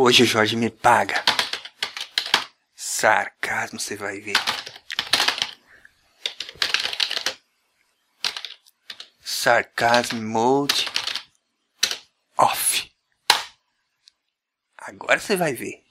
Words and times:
Hoje 0.00 0.22
o 0.22 0.26
Jorge 0.26 0.54
me 0.54 0.70
paga. 0.70 1.24
Sarcasmo, 2.76 3.80
você 3.80 3.96
vai 3.96 4.20
ver. 4.20 4.36
Sarcasmo 9.24 10.22
mode 10.22 10.86
off. 12.36 12.88
Agora 14.76 15.18
você 15.18 15.34
vai 15.34 15.52
ver. 15.52 15.84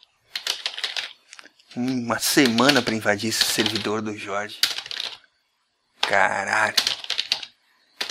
Uma 1.75 2.17
semana 2.17 2.81
pra 2.81 2.95
invadir 2.95 3.31
esse 3.31 3.43
servidor 3.43 4.01
do 4.01 4.17
Jorge. 4.17 4.61
Caralho. 5.99 6.77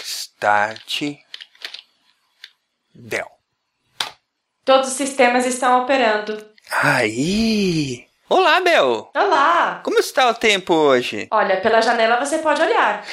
Start. 0.04 1.00
Del. 2.94 3.35
Todos 4.66 4.88
os 4.88 4.94
sistemas 4.94 5.46
estão 5.46 5.84
operando. 5.84 6.44
Aí! 6.82 8.04
Olá, 8.28 8.60
Bel! 8.60 9.12
Olá! 9.14 9.80
Como 9.84 9.96
está 10.00 10.28
o 10.28 10.34
tempo 10.34 10.74
hoje? 10.74 11.28
Olha, 11.30 11.60
pela 11.60 11.80
janela 11.80 12.16
você 12.16 12.38
pode 12.38 12.60
olhar. 12.60 13.06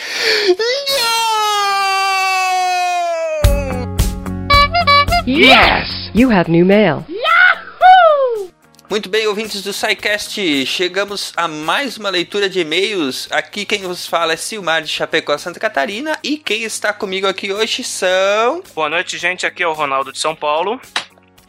Yes! 5.27 6.09
You 6.15 6.31
have 6.31 6.49
new 6.49 6.65
mail. 6.65 7.05
Muito 8.89 9.07
bem, 9.07 9.27
ouvintes 9.27 9.61
do 9.61 9.73
SciCast, 9.73 10.65
chegamos 10.65 11.33
a 11.35 11.47
mais 11.47 11.97
uma 11.97 12.09
leitura 12.09 12.49
de 12.49 12.61
e-mails. 12.61 13.27
Aqui 13.31 13.63
quem 13.63 13.83
vos 13.83 14.07
fala 14.07 14.33
é 14.33 14.35
Silmar 14.35 14.81
de 14.81 14.87
Chapecó, 14.87 15.37
Santa 15.37 15.59
Catarina. 15.59 16.17
E 16.23 16.37
quem 16.37 16.63
está 16.63 16.91
comigo 16.91 17.27
aqui 17.27 17.53
hoje 17.53 17.83
são. 17.83 18.63
Boa 18.73 18.89
noite, 18.89 19.19
gente. 19.19 19.45
Aqui 19.45 19.61
é 19.61 19.67
o 19.67 19.73
Ronaldo 19.73 20.11
de 20.11 20.19
São 20.19 20.35
Paulo. 20.35 20.81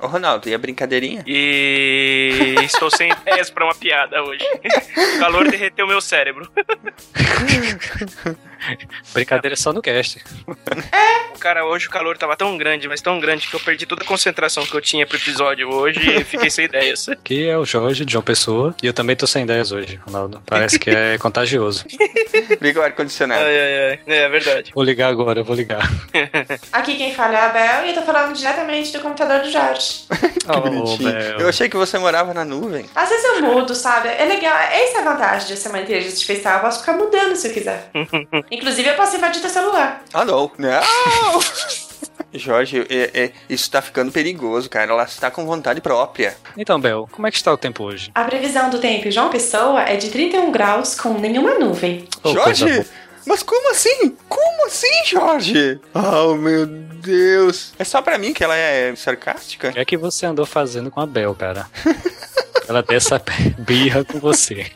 Ô 0.00 0.06
Ronaldo, 0.06 0.48
e 0.48 0.54
a 0.54 0.58
brincadeirinha? 0.58 1.24
E 1.26 2.54
estou 2.64 2.90
sem 2.90 3.10
ideias 3.10 3.50
pra 3.50 3.64
uma 3.64 3.74
piada 3.74 4.22
hoje. 4.22 4.44
O 5.16 5.18
calor 5.18 5.50
derreteu 5.50 5.86
meu 5.86 6.00
cérebro. 6.00 6.48
Brincadeira 9.12 9.56
só 9.56 9.72
no 9.72 9.82
cast. 9.82 10.22
Cara, 11.38 11.64
hoje 11.66 11.88
o 11.88 11.90
calor 11.90 12.16
tava 12.16 12.36
tão 12.36 12.56
grande, 12.56 12.88
mas 12.88 13.00
tão 13.00 13.20
grande 13.20 13.46
que 13.48 13.54
eu 13.54 13.60
perdi 13.60 13.84
toda 13.84 14.02
a 14.02 14.06
concentração 14.06 14.64
que 14.64 14.74
eu 14.74 14.80
tinha 14.80 15.06
pro 15.06 15.16
episódio 15.18 15.68
hoje 15.68 16.00
e 16.00 16.24
fiquei 16.24 16.48
sem 16.48 16.64
ideias. 16.64 17.08
Aqui 17.10 17.46
é 17.48 17.58
o 17.58 17.64
Jorge, 17.64 18.04
de 18.04 18.12
João 18.12 18.22
Pessoa. 18.22 18.74
E 18.82 18.86
eu 18.86 18.92
também 18.94 19.14
tô 19.14 19.26
sem 19.26 19.42
ideias 19.42 19.70
hoje, 19.72 20.00
Ronaldo. 20.06 20.42
Parece 20.46 20.78
que 20.78 20.90
é 20.90 21.18
contagioso. 21.18 21.84
Liga 22.60 22.80
o 22.80 22.82
ar-condicionado. 22.82 23.42
Ai, 23.44 23.58
ai, 23.58 23.90
ai. 23.90 24.00
É, 24.06 24.16
é 24.22 24.28
verdade. 24.28 24.72
Vou 24.74 24.84
ligar 24.84 25.08
agora, 25.08 25.42
vou 25.42 25.54
ligar. 25.54 25.86
Aqui 26.72 26.96
quem 26.96 27.14
fala 27.14 27.34
é 27.34 27.40
a 27.42 27.48
Bel 27.48 27.86
e 27.86 27.88
eu 27.90 27.94
tô 27.94 28.02
falando 28.02 28.34
diretamente 28.34 28.92
do 28.92 29.00
computador 29.00 29.40
do 29.40 29.50
Jorge. 29.50 30.04
Oh, 30.48 30.60
Bonitinho. 30.60 31.12
Bel. 31.12 31.40
Eu 31.40 31.48
achei 31.48 31.68
que 31.68 31.76
você 31.76 31.98
morava 31.98 32.32
na 32.32 32.44
nuvem. 32.44 32.86
Às 32.94 33.08
vezes 33.08 33.24
eu 33.24 33.42
mudo, 33.42 33.74
sabe? 33.74 34.08
É 34.08 34.24
legal. 34.24 34.56
Essa 34.56 34.98
é 34.98 35.00
a 35.00 35.04
vantagem 35.12 35.48
de 35.48 35.56
ser 35.56 35.68
uma 35.68 35.80
inteligência 35.80 36.14
artificial. 36.16 36.54
Eu 36.56 36.60
posso 36.60 36.80
ficar 36.80 36.92
mudando 36.94 37.36
se 37.36 37.48
eu 37.48 37.52
quiser. 37.52 37.90
Inclusive, 38.54 38.88
eu 38.88 38.94
posso 38.94 39.16
invadir 39.16 39.40
teu 39.40 39.50
celular. 39.50 40.02
Ah, 40.12 40.24
não. 40.24 40.50
Não! 40.58 41.40
Jorge, 42.32 42.84
é- 42.90 43.10
é- 43.24 43.32
isso 43.48 43.70
tá 43.70 43.80
ficando 43.80 44.10
perigoso, 44.10 44.68
cara. 44.68 44.90
Ela 44.90 45.04
está 45.04 45.30
com 45.30 45.46
vontade 45.46 45.80
própria. 45.80 46.36
Então, 46.56 46.80
Bel, 46.80 47.08
como 47.12 47.26
é 47.26 47.30
que 47.30 47.36
está 47.36 47.52
o 47.52 47.56
tempo 47.56 47.84
hoje? 47.84 48.10
A 48.14 48.24
previsão 48.24 48.70
do 48.70 48.78
tempo 48.78 49.06
em 49.06 49.10
João 49.10 49.30
Pessoa 49.30 49.82
é 49.82 49.96
de 49.96 50.10
31 50.10 50.50
graus 50.50 50.94
com 50.94 51.14
nenhuma 51.14 51.54
nuvem. 51.58 52.08
Oh, 52.22 52.32
Jorge! 52.32 52.84
Mas 53.26 53.42
como 53.42 53.70
assim? 53.70 54.16
Como 54.28 54.66
assim, 54.66 55.04
Jorge? 55.06 55.80
Oh, 55.94 56.34
meu 56.34 56.66
Deus. 56.66 57.72
É 57.78 57.84
só 57.84 58.02
pra 58.02 58.18
mim 58.18 58.34
que 58.34 58.42
ela 58.44 58.56
é 58.56 58.94
sarcástica? 58.96 59.68
O 59.70 59.72
que 59.72 59.78
é 59.78 59.84
que 59.84 59.96
você 59.96 60.26
andou 60.26 60.44
fazendo 60.44 60.90
com 60.90 61.00
a 61.00 61.06
Bel, 61.06 61.34
cara? 61.34 61.66
Ela 62.68 62.82
tem 62.82 62.96
essa 62.96 63.20
birra 63.58 64.04
com 64.04 64.18
você. 64.18 64.70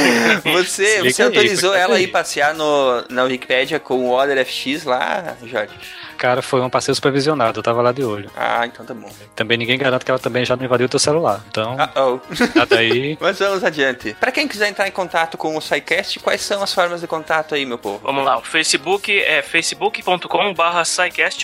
Você, 0.44 1.02
você 1.02 1.22
aí, 1.22 1.28
autorizou 1.28 1.74
explica 1.74 1.78
ela 1.78 1.94
a 1.94 1.96
aí. 1.96 2.04
ir 2.04 2.08
passear 2.08 2.54
no, 2.54 3.04
na 3.08 3.24
Wikipédia 3.24 3.78
com 3.78 4.06
o 4.06 4.10
Order 4.10 4.44
FX 4.44 4.84
lá, 4.84 5.36
Jorge? 5.44 5.74
Cara, 6.20 6.42
foi 6.42 6.60
um 6.60 6.68
passeio 6.68 6.94
supervisionado, 6.94 7.60
eu 7.60 7.62
tava 7.62 7.80
lá 7.80 7.92
de 7.92 8.04
olho. 8.04 8.30
Ah, 8.36 8.66
então 8.66 8.84
tá 8.84 8.92
bom. 8.92 9.10
Também 9.34 9.56
ninguém 9.56 9.78
garante 9.78 10.04
que 10.04 10.10
ela 10.10 10.20
também 10.20 10.44
já 10.44 10.54
não 10.54 10.62
invadiu 10.62 10.84
o 10.84 10.88
teu 10.88 11.00
celular. 11.00 11.42
Então, 11.48 11.76
Ah, 11.78 11.90
oh. 11.96 12.20
nada 12.54 12.76
aí. 12.76 13.16
Mas 13.18 13.38
vamos 13.38 13.64
adiante. 13.64 14.14
Pra 14.20 14.30
quem 14.30 14.46
quiser 14.46 14.68
entrar 14.68 14.86
em 14.86 14.90
contato 14.90 15.38
com 15.38 15.56
o 15.56 15.60
SciCast, 15.62 16.20
quais 16.20 16.42
são 16.42 16.62
as 16.62 16.74
formas 16.74 17.00
de 17.00 17.06
contato 17.06 17.54
aí, 17.54 17.64
meu 17.64 17.78
povo? 17.78 18.00
Vamos 18.04 18.22
lá, 18.22 18.36
o 18.36 18.42
Facebook 18.42 19.18
é 19.18 19.40
facebook.com 19.40 20.52
barra 20.52 20.82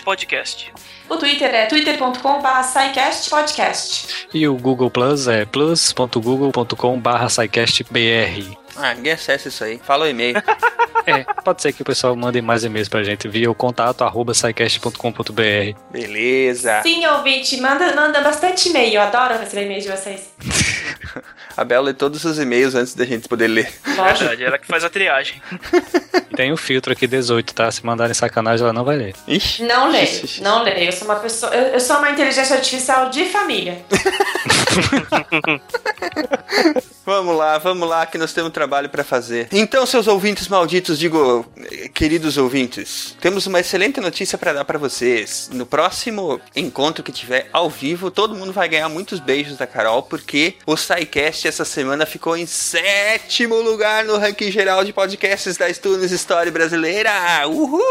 podcast. 0.05 0.73
O 1.09 1.17
Twitter 1.17 1.55
é 1.55 1.65
twitter.com.br 1.65 3.29
podcast. 3.31 4.27
E 4.31 4.47
o 4.47 4.55
Google 4.55 4.91
Plus 4.91 5.27
é 5.27 5.43
plus.google.com 5.45 6.99
barra 6.99 7.27
SciCastBR. 7.29 8.66
Ah, 8.77 8.93
ninguém 8.93 9.13
acessa 9.13 9.47
isso 9.47 9.63
aí. 9.63 9.79
Fala 9.83 10.05
o 10.05 10.07
e-mail. 10.07 10.35
É, 11.07 11.23
pode 11.41 11.61
ser 11.61 11.71
que 11.71 11.81
o 11.81 11.85
pessoal 11.85 12.13
mande 12.17 12.41
mais 12.41 12.65
e-mails 12.65 12.89
pra 12.89 13.01
gente 13.01 13.29
via 13.29 13.49
o 13.49 13.55
contato 13.55 14.03
arroba. 14.03 14.33
Beleza. 15.89 16.81
Sim, 16.83 17.07
ouvinte, 17.07 17.61
manda, 17.61 17.95
manda 17.95 18.19
bastante 18.19 18.67
e-mail. 18.67 18.95
Eu 18.95 19.01
adoro 19.01 19.39
receber 19.39 19.63
e-mail 19.63 19.81
de 19.81 19.87
vocês. 19.87 20.33
A 21.55 21.63
Bel 21.63 21.81
lê 21.81 21.93
todos 21.93 22.25
os 22.25 22.37
e-mails 22.37 22.75
antes 22.75 22.93
da 22.93 23.05
gente 23.05 23.27
poder 23.27 23.47
ler. 23.47 23.73
Lógico. 23.95 24.19
Verdade, 24.19 24.43
ela 24.43 24.57
que 24.59 24.67
faz 24.67 24.83
a 24.83 24.89
triagem. 24.89 25.41
Tem 26.35 26.51
o 26.51 26.57
filtro 26.57 26.91
aqui 26.93 27.07
18, 27.07 27.53
tá? 27.53 27.71
Se 27.71 27.83
mandarem 27.85 28.13
sacanagem, 28.13 28.63
ela 28.63 28.73
não 28.73 28.83
vai 28.83 28.97
ler. 28.97 29.15
Ixi. 29.27 29.63
Não 29.63 29.89
leio, 29.89 30.03
Ixi. 30.03 30.43
não 30.43 30.61
leio. 30.61 30.85
Eu 30.89 30.91
sou 30.91 31.07
uma 31.07 31.15
pessoa. 31.15 31.51
Eu, 31.55 31.73
eu 31.73 31.79
sou 31.79 31.97
uma 31.97 32.11
inteligência 32.11 32.55
artificial 32.55 33.09
de 33.09 33.25
família. 33.25 33.81
Vamos 37.05 37.37
lá, 37.37 37.57
vamos 37.57 37.87
lá, 37.87 38.05
que 38.05 38.17
nós 38.17 38.33
temos 38.33 38.51
trabalho 38.51 38.66
pra 38.89 39.03
fazer. 39.03 39.47
Então, 39.51 39.85
seus 39.85 40.07
ouvintes 40.07 40.47
malditos, 40.47 40.99
digo, 40.99 41.45
queridos 41.93 42.37
ouvintes, 42.37 43.15
temos 43.21 43.47
uma 43.47 43.59
excelente 43.59 43.99
notícia 43.99 44.37
pra 44.37 44.53
dar 44.53 44.65
pra 44.65 44.77
vocês. 44.77 45.49
No 45.51 45.65
próximo 45.65 46.39
encontro 46.55 47.03
que 47.03 47.11
tiver 47.11 47.47
ao 47.53 47.69
vivo, 47.69 48.11
todo 48.11 48.35
mundo 48.35 48.51
vai 48.51 48.67
ganhar 48.67 48.89
muitos 48.89 49.19
beijos 49.19 49.57
da 49.57 49.65
Carol, 49.65 50.03
porque 50.03 50.55
o 50.65 50.75
SciCast 50.75 51.47
essa 51.47 51.65
semana 51.65 52.05
ficou 52.05 52.35
em 52.35 52.45
sétimo 52.45 53.55
lugar 53.61 54.03
no 54.03 54.17
ranking 54.17 54.51
geral 54.51 54.83
de 54.83 54.93
podcasts 54.93 55.57
da 55.57 55.71
Stunes 55.73 56.11
Story 56.11 56.51
Brasileira. 56.51 57.11
Uhul! 57.47 57.81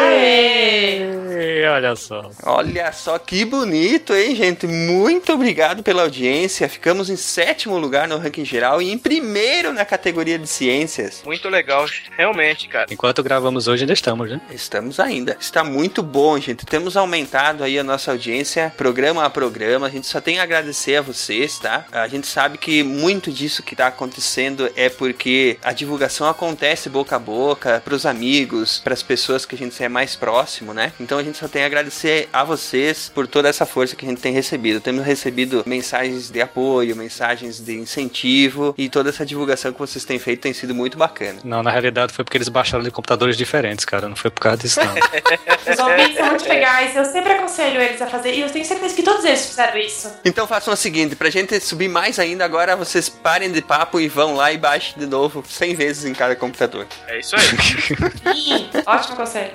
Aê! 0.00 1.02
E 1.34 1.66
olha 1.66 1.96
só. 1.96 2.30
Olha 2.44 2.92
só 2.92 3.18
que 3.18 3.44
bonito, 3.44 4.14
hein, 4.14 4.34
gente? 4.36 4.66
Muito 4.66 5.32
obrigado 5.32 5.82
pela 5.82 6.02
audiência. 6.02 6.68
Ficamos 6.68 7.10
em 7.10 7.16
sétimo 7.16 7.76
lugar 7.76 8.06
no 8.06 8.18
ranking 8.18 8.44
geral 8.44 8.80
e 8.80 8.90
em 8.90 8.96
primeiro 8.96 9.72
na 9.74 9.84
categoria 9.84 10.38
de 10.38 10.46
ciências. 10.46 11.22
Muito 11.24 11.48
legal, 11.48 11.86
realmente, 12.16 12.68
cara. 12.68 12.86
Enquanto 12.90 13.22
gravamos 13.22 13.68
hoje, 13.68 13.82
ainda 13.82 13.92
estamos, 13.92 14.30
né? 14.30 14.40
Estamos 14.50 15.00
ainda. 15.00 15.36
Está 15.38 15.62
muito 15.62 16.02
bom, 16.02 16.38
gente. 16.38 16.64
Temos 16.64 16.96
aumentado 16.96 17.64
aí 17.64 17.78
a 17.78 17.84
nossa 17.84 18.12
audiência, 18.12 18.72
programa 18.76 19.24
a 19.24 19.30
programa. 19.30 19.86
A 19.86 19.90
gente 19.90 20.06
só 20.06 20.20
tem 20.20 20.38
a 20.38 20.42
agradecer 20.42 20.96
a 20.96 21.02
vocês, 21.02 21.58
tá? 21.58 21.86
A 21.92 22.08
gente 22.08 22.26
sabe 22.26 22.58
que 22.58 22.82
muito 22.82 23.30
disso 23.30 23.62
que 23.62 23.76
tá 23.76 23.88
acontecendo 23.88 24.70
é 24.76 24.88
porque 24.88 25.58
a 25.62 25.72
divulgação 25.72 26.28
acontece 26.28 26.88
boca 26.88 27.16
a 27.16 27.18
boca, 27.18 27.82
pros 27.84 28.06
amigos, 28.06 28.80
pras 28.82 29.02
pessoas 29.02 29.44
que 29.44 29.54
a 29.54 29.58
gente 29.58 29.82
é 29.82 29.88
mais 29.88 30.16
próximo, 30.16 30.72
né? 30.72 30.92
Então 31.00 31.18
a 31.18 31.22
gente 31.22 31.38
só 31.38 31.48
tem 31.48 31.62
a 31.62 31.66
agradecer 31.66 32.28
a 32.32 32.44
vocês 32.44 33.10
por 33.14 33.26
toda 33.26 33.48
essa 33.48 33.66
força 33.66 33.96
que 33.96 34.04
a 34.04 34.08
gente 34.08 34.20
tem 34.20 34.32
recebido. 34.32 34.80
Temos 34.80 35.04
recebido 35.04 35.62
mensagens 35.66 36.30
de 36.30 36.40
apoio, 36.40 36.96
mensagens 36.96 37.58
de 37.58 37.74
incentivo 37.74 38.74
e 38.78 38.88
toda 38.88 39.10
essa 39.10 39.26
divulgação 39.26 39.63
que 39.72 39.78
vocês 39.78 40.04
têm 40.04 40.18
feito 40.18 40.40
tem 40.40 40.52
sido 40.52 40.74
muito 40.74 40.98
bacana. 40.98 41.38
Não, 41.44 41.62
na 41.62 41.70
realidade 41.70 42.12
foi 42.12 42.24
porque 42.24 42.36
eles 42.36 42.48
baixaram 42.48 42.84
de 42.84 42.90
computadores 42.90 43.36
diferentes, 43.36 43.84
cara. 43.84 44.08
Não 44.08 44.16
foi 44.16 44.30
por 44.30 44.40
causa 44.40 44.58
disso, 44.58 44.80
não. 44.80 44.94
Os 45.72 45.78
ouvintes 45.78 46.16
são 46.16 46.28
muito 46.28 46.48
legais. 46.48 46.96
Eu 46.96 47.04
sempre 47.04 47.32
aconselho 47.32 47.80
eles 47.80 48.00
a 48.02 48.06
fazer. 48.06 48.34
E 48.34 48.40
eu 48.40 48.50
tenho 48.50 48.64
certeza 48.64 48.94
que 48.94 49.02
todos 49.02 49.24
eles 49.24 49.46
fizeram 49.46 49.78
isso. 49.78 50.12
Então 50.24 50.46
façam 50.46 50.74
o 50.74 50.76
seguinte, 50.76 51.16
pra 51.16 51.30
gente 51.30 51.58
subir 51.60 51.88
mais 51.88 52.18
ainda, 52.18 52.44
agora 52.44 52.76
vocês 52.76 53.08
parem 53.08 53.50
de 53.50 53.62
papo 53.62 54.00
e 54.00 54.08
vão 54.08 54.36
lá 54.36 54.52
e 54.52 54.58
baixem 54.58 54.98
de 54.98 55.06
novo 55.06 55.44
100 55.46 55.74
vezes 55.74 56.04
em 56.04 56.12
cada 56.12 56.36
computador. 56.36 56.86
É 57.08 57.18
isso 57.18 57.34
aí. 57.36 57.42
Sim, 58.34 58.70
ótimo 58.86 59.16
conselho. 59.16 59.52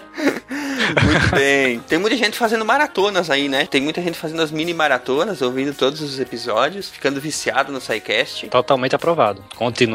Muito 1.04 1.36
bem. 1.36 1.80
Tem 1.82 2.00
muita 2.00 2.18
gente 2.18 2.38
fazendo 2.38 2.66
maratonas 2.66 3.30
aí, 3.30 3.48
né? 3.48 3.66
Tem 3.66 3.82
muita 3.82 4.02
gente 4.02 4.18
fazendo 4.18 4.42
as 4.42 4.52
mini 4.52 4.74
maratonas, 4.74 5.42
ouvindo 5.42 5.74
todos 5.74 6.02
os 6.02 6.20
episódios, 6.20 6.90
ficando 6.90 7.20
viciado 7.22 7.72
no 7.72 7.80
SciCast. 7.80 8.48
Totalmente 8.48 8.96
aprovado. 8.96 9.44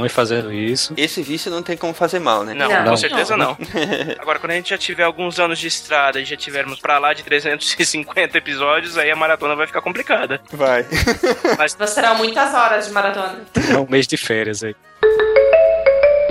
Continue 0.04 0.08
fazendo 0.08 0.52
isso. 0.52 0.94
Esse 0.96 1.22
vício 1.22 1.50
não 1.50 1.62
tem 1.62 1.76
como 1.76 1.94
fazer 1.94 2.18
mal, 2.18 2.44
né? 2.44 2.54
Não, 2.54 2.68
Não. 2.68 2.84
com 2.90 2.96
certeza 2.96 3.36
não. 3.36 3.56
Agora, 4.18 4.38
quando 4.38 4.52
a 4.52 4.54
gente 4.54 4.70
já 4.70 4.78
tiver 4.78 5.02
alguns 5.04 5.38
anos 5.38 5.58
de 5.58 5.66
estrada 5.66 6.20
e 6.20 6.24
já 6.24 6.36
tivermos 6.36 6.78
pra 6.78 6.98
lá 6.98 7.12
de 7.12 7.22
350 7.22 8.36
episódios, 8.38 8.98
aí 8.98 9.10
a 9.10 9.16
maratona 9.16 9.54
vai 9.56 9.66
ficar 9.66 9.80
complicada. 9.80 10.40
Vai. 10.52 10.84
Mas 11.58 11.76
Nós 11.76 11.90
serão 11.90 12.16
muitas 12.16 12.52
horas 12.54 12.86
de 12.86 12.92
maratona. 12.92 13.44
É 13.70 13.76
um 13.78 13.86
mês 13.88 14.06
de 14.06 14.16
férias 14.16 14.62
aí. 14.62 14.74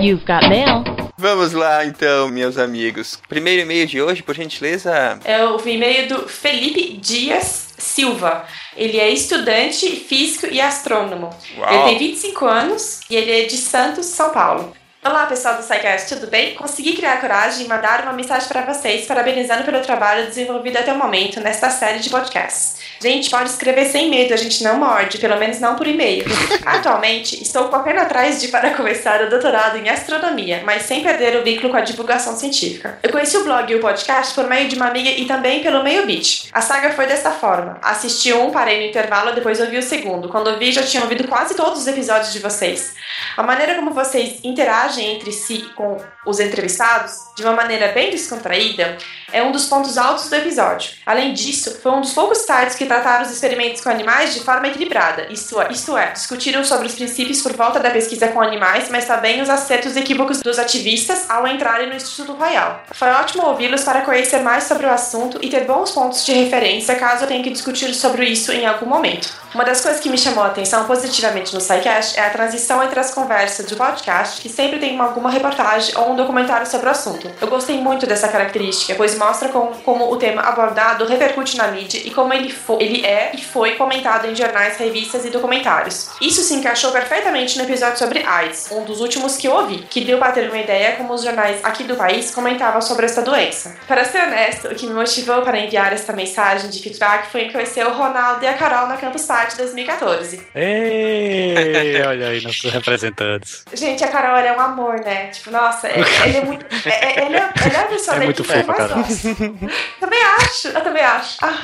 You've 0.00 0.24
got 0.24 0.48
mail. 0.48 0.84
Vamos 1.16 1.52
lá 1.52 1.84
então, 1.84 2.28
meus 2.28 2.58
amigos. 2.58 3.18
Primeiro 3.28 3.62
e-mail 3.62 3.86
de 3.86 4.02
hoje, 4.02 4.22
por 4.22 4.34
gentileza. 4.34 5.18
É 5.24 5.44
o 5.44 5.56
e-mail 5.66 6.08
do 6.08 6.28
Felipe 6.28 6.98
Dias. 7.00 7.63
Silva. 7.78 8.44
Ele 8.76 8.98
é 8.98 9.10
estudante, 9.10 9.88
físico 9.96 10.46
e 10.46 10.60
astrônomo. 10.60 11.30
Uau. 11.58 11.72
Ele 11.72 11.84
tem 11.84 11.98
25 11.98 12.46
anos 12.46 13.00
e 13.08 13.16
ele 13.16 13.30
é 13.30 13.44
de 13.44 13.56
Santos, 13.56 14.06
São 14.06 14.30
Paulo. 14.30 14.74
Olá, 15.04 15.26
pessoal 15.26 15.56
do 15.56 15.62
SciCast, 15.62 16.14
tudo 16.14 16.28
bem? 16.28 16.54
Consegui 16.54 16.94
criar 16.94 17.20
coragem 17.20 17.66
e 17.66 17.68
mandar 17.68 18.04
uma 18.04 18.14
mensagem 18.14 18.48
para 18.48 18.62
vocês, 18.62 19.06
parabenizando 19.06 19.62
pelo 19.62 19.82
trabalho 19.82 20.26
desenvolvido 20.26 20.78
até 20.78 20.94
o 20.94 20.98
momento 20.98 21.40
nesta 21.40 21.68
série 21.68 21.98
de 21.98 22.08
podcasts. 22.08 22.73
Gente, 23.00 23.30
pode 23.30 23.50
escrever 23.50 23.86
sem 23.86 24.08
medo, 24.08 24.32
a 24.32 24.36
gente 24.36 24.62
não 24.62 24.78
morde, 24.78 25.18
pelo 25.18 25.38
menos 25.38 25.60
não 25.60 25.76
por 25.76 25.86
e-mail. 25.86 26.24
Atualmente, 26.64 27.42
estou 27.42 27.68
correndo 27.68 27.98
atrás 27.98 28.40
de 28.40 28.48
para 28.48 28.74
começar 28.74 29.22
o 29.22 29.30
doutorado 29.30 29.76
em 29.78 29.88
astronomia, 29.88 30.62
mas 30.64 30.82
sem 30.82 31.02
perder 31.02 31.36
o 31.38 31.44
vínculo 31.44 31.70
com 31.70 31.76
a 31.76 31.82
divulgação 31.82 32.36
científica. 32.36 32.98
Eu 33.02 33.10
conheci 33.10 33.36
o 33.36 33.44
blog 33.44 33.70
e 33.70 33.76
o 33.76 33.80
podcast 33.80 34.34
por 34.34 34.48
meio 34.48 34.68
de 34.68 34.76
uma 34.76 34.86
amiga 34.86 35.10
e 35.10 35.26
também 35.26 35.62
pelo 35.62 35.82
meio 35.82 36.06
beat. 36.06 36.48
A 36.52 36.60
saga 36.60 36.90
foi 36.92 37.06
desta 37.06 37.30
forma: 37.30 37.78
assisti 37.82 38.32
um, 38.32 38.50
parei 38.50 38.78
no 38.78 38.86
intervalo, 38.86 39.34
depois 39.34 39.60
ouvi 39.60 39.78
o 39.78 39.82
segundo. 39.82 40.28
Quando 40.28 40.48
ouvi, 40.48 40.72
já 40.72 40.82
tinha 40.82 41.02
ouvido 41.02 41.28
quase 41.28 41.54
todos 41.54 41.80
os 41.80 41.86
episódios 41.86 42.32
de 42.32 42.38
vocês. 42.38 42.94
A 43.36 43.42
maneira 43.42 43.74
como 43.74 43.92
vocês 43.92 44.38
interagem 44.42 45.14
entre 45.14 45.32
si 45.32 45.70
com 45.74 45.96
os 46.26 46.40
entrevistados, 46.40 47.12
de 47.36 47.42
uma 47.42 47.52
maneira 47.52 47.88
bem 47.88 48.10
descontraída, 48.10 48.96
é 49.32 49.42
um 49.42 49.50
dos 49.50 49.66
pontos 49.66 49.98
altos 49.98 50.28
do 50.28 50.36
episódio. 50.36 50.92
Além 51.04 51.32
disso, 51.32 51.80
foi 51.82 51.92
um 51.92 52.00
dos 52.00 52.12
poucos 52.12 52.38
sites 52.38 52.76
que 52.76 52.83
trataram 52.86 53.22
os 53.24 53.30
experimentos 53.30 53.80
com 53.80 53.88
animais 53.90 54.34
de 54.34 54.40
forma 54.40 54.66
equilibrada, 54.68 55.26
isto 55.30 55.60
é, 55.60 55.68
isto 55.70 55.96
é, 55.96 56.10
discutiram 56.12 56.64
sobre 56.64 56.86
os 56.86 56.94
princípios 56.94 57.40
por 57.42 57.52
volta 57.54 57.80
da 57.80 57.90
pesquisa 57.90 58.28
com 58.28 58.40
animais, 58.40 58.88
mas 58.90 59.04
também 59.04 59.40
os 59.42 59.48
acertos 59.50 59.96
equívocos 59.96 60.40
dos 60.40 60.58
ativistas 60.58 61.28
ao 61.28 61.46
entrarem 61.46 61.88
no 61.88 61.94
Instituto 61.94 62.32
Royal. 62.34 62.82
Foi 62.92 63.08
ótimo 63.10 63.46
ouvi-los 63.46 63.82
para 63.84 64.02
conhecer 64.02 64.40
mais 64.40 64.64
sobre 64.64 64.86
o 64.86 64.90
assunto 64.90 65.38
e 65.42 65.48
ter 65.48 65.64
bons 65.64 65.90
pontos 65.90 66.24
de 66.24 66.32
referência 66.32 66.94
caso 66.96 67.24
eu 67.24 67.28
tenha 67.28 67.42
que 67.42 67.50
discutir 67.50 67.92
sobre 67.94 68.24
isso 68.26 68.52
em 68.52 68.66
algum 68.66 68.86
momento. 68.86 69.28
Uma 69.54 69.64
das 69.64 69.80
coisas 69.80 70.00
que 70.00 70.08
me 70.08 70.18
chamou 70.18 70.42
a 70.42 70.48
atenção 70.48 70.84
positivamente 70.84 71.54
no 71.54 71.60
SciCast 71.60 72.18
é 72.18 72.26
a 72.26 72.30
transição 72.30 72.82
entre 72.82 72.98
as 72.98 73.12
conversas 73.14 73.66
do 73.66 73.76
podcast, 73.76 74.40
que 74.40 74.48
sempre 74.48 74.78
tem 74.80 74.94
uma- 74.94 75.04
alguma 75.04 75.30
reportagem 75.30 75.94
ou 75.96 76.10
um 76.12 76.16
documentário 76.16 76.66
sobre 76.66 76.88
o 76.88 76.90
assunto. 76.90 77.30
Eu 77.40 77.46
gostei 77.46 77.78
muito 77.80 78.04
dessa 78.04 78.26
característica, 78.26 78.94
pois 78.96 79.16
mostra 79.16 79.48
como, 79.50 79.70
como 79.82 80.10
o 80.12 80.16
tema 80.16 80.42
abordado 80.42 81.04
repercute 81.06 81.56
na 81.56 81.68
mídia 81.68 82.00
e 82.04 82.10
como 82.10 82.32
ele, 82.34 82.50
fo- 82.50 82.73
ele 82.80 83.04
é 83.04 83.32
e 83.34 83.42
foi 83.44 83.72
comentado 83.76 84.26
em 84.26 84.34
jornais, 84.34 84.76
revistas 84.76 85.24
e 85.24 85.30
documentários. 85.30 86.10
Isso 86.20 86.40
se 86.42 86.54
encaixou 86.54 86.90
perfeitamente 86.92 87.56
no 87.58 87.64
episódio 87.64 87.98
sobre 87.98 88.22
AIDS, 88.24 88.68
um 88.70 88.84
dos 88.84 89.00
últimos 89.00 89.36
que 89.36 89.46
eu 89.48 89.52
ouvi, 89.54 89.78
que 89.90 90.02
deu 90.04 90.18
para 90.18 90.32
ter 90.32 90.48
uma 90.48 90.58
ideia 90.58 90.92
como 90.96 91.12
os 91.14 91.22
jornais 91.22 91.64
aqui 91.64 91.84
do 91.84 91.94
país 91.96 92.30
comentavam 92.30 92.80
sobre 92.80 93.06
essa 93.06 93.22
doença. 93.22 93.76
Para 93.86 94.04
ser 94.04 94.22
honesto, 94.22 94.68
o 94.68 94.74
que 94.74 94.86
me 94.86 94.94
motivou 94.94 95.42
para 95.42 95.58
enviar 95.58 95.92
esta 95.92 96.12
mensagem 96.12 96.70
de 96.70 96.80
feedback 96.82 97.30
foi 97.30 97.50
conhecer 97.50 97.86
o 97.86 97.92
Ronaldo 97.92 98.44
e 98.44 98.48
a 98.48 98.54
Carol 98.54 98.86
na 98.86 98.96
Campus 98.96 99.22
Party 99.26 99.56
2014. 99.56 100.46
Ei, 100.54 102.02
olha 102.06 102.28
aí 102.28 102.42
nossos 102.42 102.70
representantes. 102.72 103.64
Gente, 103.72 104.02
a 104.04 104.08
Carol 104.08 104.36
ela 104.36 104.48
é 104.48 104.56
um 104.56 104.60
amor, 104.60 105.00
né? 105.00 105.28
Tipo, 105.28 105.50
nossa, 105.50 105.88
ele, 105.92 106.04
ele 106.24 106.36
é 106.36 106.40
muito. 106.44 106.66
é- 106.86 106.88
é- 107.20 107.24
ele, 107.26 107.36
é, 107.36 107.50
ele 107.66 107.76
é 107.76 107.80
a 107.80 107.84
pessoa 107.84 108.16
É 108.16 108.20
muito 108.24 108.44
fofa, 108.44 108.58
eu. 108.58 109.68
Também 110.00 110.22
acho, 110.38 110.68
eu 110.68 110.80
também 110.82 111.02
acho. 111.02 111.36
Ah, 111.42 111.58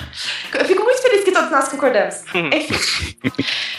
eu 0.54 0.64
fico 0.64 0.82
muito 0.82 0.99
feliz 1.00 1.24
que 1.24 1.32
todos 1.32 1.50
nós 1.50 1.68
concordamos. 1.68 2.16
Enfim, 2.34 3.14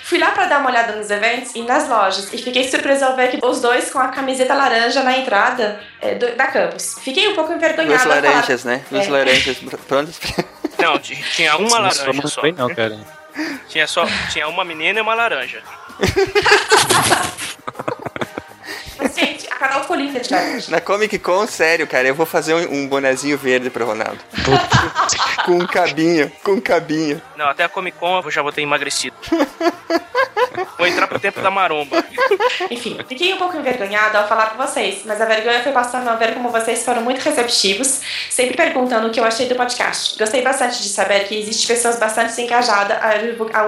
fui 0.04 0.20
lá 0.20 0.32
pra 0.32 0.46
dar 0.46 0.60
uma 0.60 0.70
olhada 0.70 0.94
nos 0.96 1.10
eventos 1.10 1.56
e 1.56 1.62
nas 1.64 1.88
lojas 1.88 2.32
e 2.34 2.38
fiquei 2.38 2.70
surpresa 2.70 3.08
ao 3.08 3.16
ver 3.16 3.32
que 3.32 3.46
os 3.46 3.62
dois 3.62 3.90
com 3.92 4.00
a 4.00 4.08
camiseta 4.10 4.54
laranja 4.54 5.04
na 5.04 5.18
entrada 5.18 5.80
é, 6.02 6.16
do- 6.16 6.36
da 6.36 6.48
campus. 6.48 6.96
Fiquei 7.02 7.28
um 7.28 7.36
pouco 7.36 7.54
envergonhada. 7.54 8.00
Falar- 8.00 8.16
laranjas, 8.16 8.64
né? 8.64 8.84
Duas 8.90 9.08
É. 9.08 9.10
laranjas. 9.10 9.58
Não, 10.80 10.98
tinha 11.00 11.56
uma 11.58 11.70
Não 11.70 11.78
laranja 11.84 12.06
somos 12.06 12.34
só. 12.34 12.42
bem 12.42 12.54
não, 12.54 12.74
cara. 12.74 12.98
Tinha 13.70 13.86
só 13.88 14.06
tinha 14.32 14.48
uma 14.48 14.66
menina 14.66 15.00
e 15.00 15.02
uma 15.02 15.14
laranja. 15.14 15.62
Gente, 19.22 19.48
a 19.52 19.56
Carol 19.56 19.82
ficou 19.82 19.96
linda 19.96 20.20
de 20.20 20.34
laranja. 20.34 20.72
Na 20.72 20.82
Comic 20.82 21.20
Con, 21.20 21.46
sério, 21.46 21.86
cara, 21.86 22.08
eu 22.08 22.16
vou 22.16 22.26
fazer 22.26 22.56
um, 22.56 22.74
um 22.74 22.88
bonezinho 22.88 23.38
verde 23.38 23.70
pro 23.70 23.86
Ronaldo. 23.86 24.20
com 25.46 25.54
um 25.54 25.68
cabinho, 25.68 26.32
com 26.44 26.54
um 26.54 26.62
cabinho. 26.62 27.22
Não, 27.38 27.48
até 27.48 27.64
a 27.64 27.70
Comic 27.70 27.98
Con 28.00 28.20
eu 28.24 28.32
já 28.32 28.42
vou 28.42 28.52
ter 28.52 28.62
emagrecido. 28.62 29.16
Vou 30.78 30.88
entrar 30.88 31.08
pro 31.08 31.20
tempo 31.20 31.42
da 31.42 31.52
maromba. 31.52 32.04
Enfim, 32.70 32.98
fiquei 33.08 33.34
um 33.34 33.38
pouco 33.38 33.56
envergonhada 33.56 34.20
ao 34.20 34.28
falar 34.28 34.50
com 34.50 34.58
vocês, 34.58 35.04
mas 35.06 35.22
a 35.22 35.26
vergonha 35.26 35.62
foi 35.62 35.72
passando 35.72 36.08
a 36.10 36.16
ver 36.16 36.34
como 36.34 36.50
vocês 36.50 36.84
foram 36.84 37.02
muito 37.02 37.22
receptivos, 37.22 38.02
sempre 38.30 38.56
perguntando 38.56 39.08
o 39.08 39.12
que 39.12 39.20
eu 39.20 39.24
achei 39.24 39.48
do 39.48 39.56
podcast. 39.56 40.18
Gostei 40.18 40.42
bastante 40.42 40.82
de 40.82 40.90
saber 40.90 41.26
que 41.26 41.40
existe 41.40 41.68
pessoas 41.68 42.00
bastante 42.00 42.42
engajadas 42.42 42.98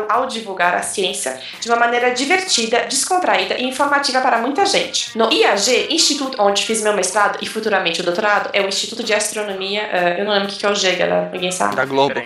ao 0.09 0.25
divulgar 0.27 0.75
a 0.75 0.81
ciência 0.81 1.39
de 1.59 1.69
uma 1.69 1.77
maneira 1.77 2.11
divertida, 2.11 2.85
descontraída 2.89 3.55
e 3.57 3.65
informativa 3.65 4.19
para 4.19 4.39
muita 4.39 4.65
gente. 4.65 5.17
No 5.17 5.31
IAG, 5.43 5.87
instituto 5.93 6.41
onde 6.41 6.65
fiz 6.65 6.81
meu 6.81 6.93
mestrado 6.93 7.37
e 7.41 7.45
futuramente 7.47 8.01
o 8.01 8.03
doutorado, 8.03 8.49
é 8.53 8.61
o 8.61 8.67
Instituto 8.67 9.03
de 9.03 9.13
Astronomia. 9.13 9.81
eh, 9.91 10.15
eu 10.19 10.25
não 10.25 10.33
lembro 10.33 10.49
o 10.49 10.51
que 10.51 10.65
é 10.65 10.69
o 10.69 10.75
G, 10.75 10.95
galera. 10.95 11.29
Ninguém 11.31 11.51
sabe. 11.51 11.75
Da 11.75 11.85
Globo. 11.85 12.15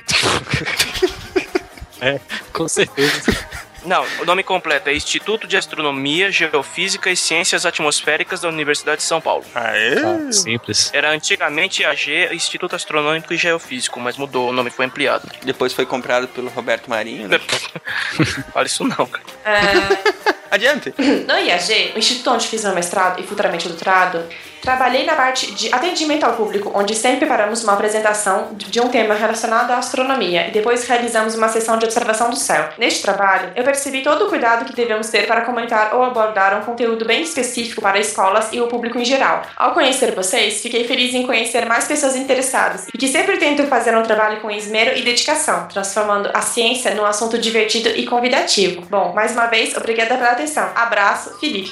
É, 2.00 2.20
com 2.54 2.68
certeza. 2.68 3.36
Não, 3.84 4.06
o 4.20 4.26
nome 4.26 4.44
completo 4.44 4.90
é 4.90 4.94
Instituto 4.94 5.48
de 5.48 5.56
Astronomia, 5.56 6.30
Geofísica 6.30 7.10
e 7.10 7.16
Ciências 7.16 7.66
Atmosféricas 7.66 8.42
da 8.42 8.50
Universidade 8.50 8.98
de 8.98 9.04
São 9.04 9.22
Paulo. 9.22 9.46
Aê! 9.56 9.96
Tá, 9.96 10.32
simples. 10.32 10.92
Era 10.94 11.10
antigamente 11.10 11.86
AG, 11.86 12.30
Instituto 12.34 12.76
Astronômico 12.76 13.34
e 13.34 13.38
Geofísico, 13.38 14.00
mas 14.00 14.18
mudou, 14.18 14.50
o 14.50 14.54
nome 14.54 14.70
foi 14.70 14.86
ampliado. 14.86 15.28
Depois 15.44 15.74
foi 15.74 15.86
comprado 15.86 16.28
pelo 16.28 16.50
Roberto 16.50 16.90
Marinho, 16.90 17.28
né? 17.28 17.40
Fala 18.54 18.66
isso 18.66 18.84
não, 18.84 19.06
cara. 19.06 19.24
Eh, 19.46 20.27
Adiante! 20.50 20.94
No 21.28 21.38
IAG, 21.38 21.94
o 21.96 22.00
instituto 22.00 22.32
onde 22.32 22.48
fiz 22.48 22.64
meu 22.64 22.74
mestrado 22.74 23.22
e 23.22 23.24
futuramente 23.24 23.68
doutorado, 23.68 24.24
trabalhei 24.68 25.06
na 25.06 25.16
parte 25.16 25.50
de 25.54 25.74
atendimento 25.74 26.26
ao 26.26 26.34
público, 26.34 26.70
onde 26.76 26.94
sempre 26.94 27.20
preparamos 27.20 27.64
uma 27.64 27.72
apresentação 27.72 28.50
de 28.52 28.82
um 28.82 28.90
tema 28.90 29.14
relacionado 29.14 29.72
à 29.72 29.78
astronomia 29.78 30.50
e 30.50 30.52
depois 30.52 30.86
realizamos 30.86 31.36
uma 31.36 31.48
sessão 31.48 31.78
de 31.78 31.86
observação 31.86 32.30
do 32.30 32.36
céu. 32.36 32.68
Neste 32.78 33.02
trabalho, 33.02 33.54
eu 33.56 33.64
percebi 33.64 34.02
todo 34.02 34.26
o 34.26 34.28
cuidado 34.28 34.66
que 34.66 34.76
devemos 34.76 35.08
ter 35.10 35.26
para 35.26 35.46
comentar 35.46 35.96
ou 35.96 36.04
abordar 36.04 36.60
um 36.60 36.66
conteúdo 36.66 37.06
bem 37.06 37.22
específico 37.22 37.82
para 37.82 37.98
escolas 37.98 38.50
e 38.52 38.60
o 38.60 38.68
público 38.68 39.00
em 39.00 39.06
geral. 39.06 39.44
Ao 39.56 39.74
conhecer 39.74 40.14
vocês, 40.14 40.62
fiquei 40.62 40.86
feliz 40.86 41.14
em 41.14 41.26
conhecer 41.26 41.66
mais 41.66 41.88
pessoas 41.88 42.18
interessadas 42.18 42.88
e 42.94 42.98
que 42.98 43.08
sempre 43.08 43.38
tento 43.38 43.66
fazer 43.68 43.96
um 43.96 44.04
trabalho 44.04 44.42
com 44.42 44.52
esmero 44.52 44.98
e 44.98 45.02
dedicação, 45.02 45.70
transformando 45.70 46.30
a 46.34 46.42
ciência 46.42 46.94
num 46.94 47.06
assunto 47.06 47.38
divertido 47.38 47.88
e 47.88 48.06
convidativo. 48.06 48.82
Bom, 48.90 49.14
mais 49.14 49.32
uma 49.32 49.46
vez, 49.46 49.78
obrigada 49.78 50.18
pela 50.18 50.32
atenção. 50.32 50.70
Abraço, 50.76 51.40
Felipe. 51.40 51.72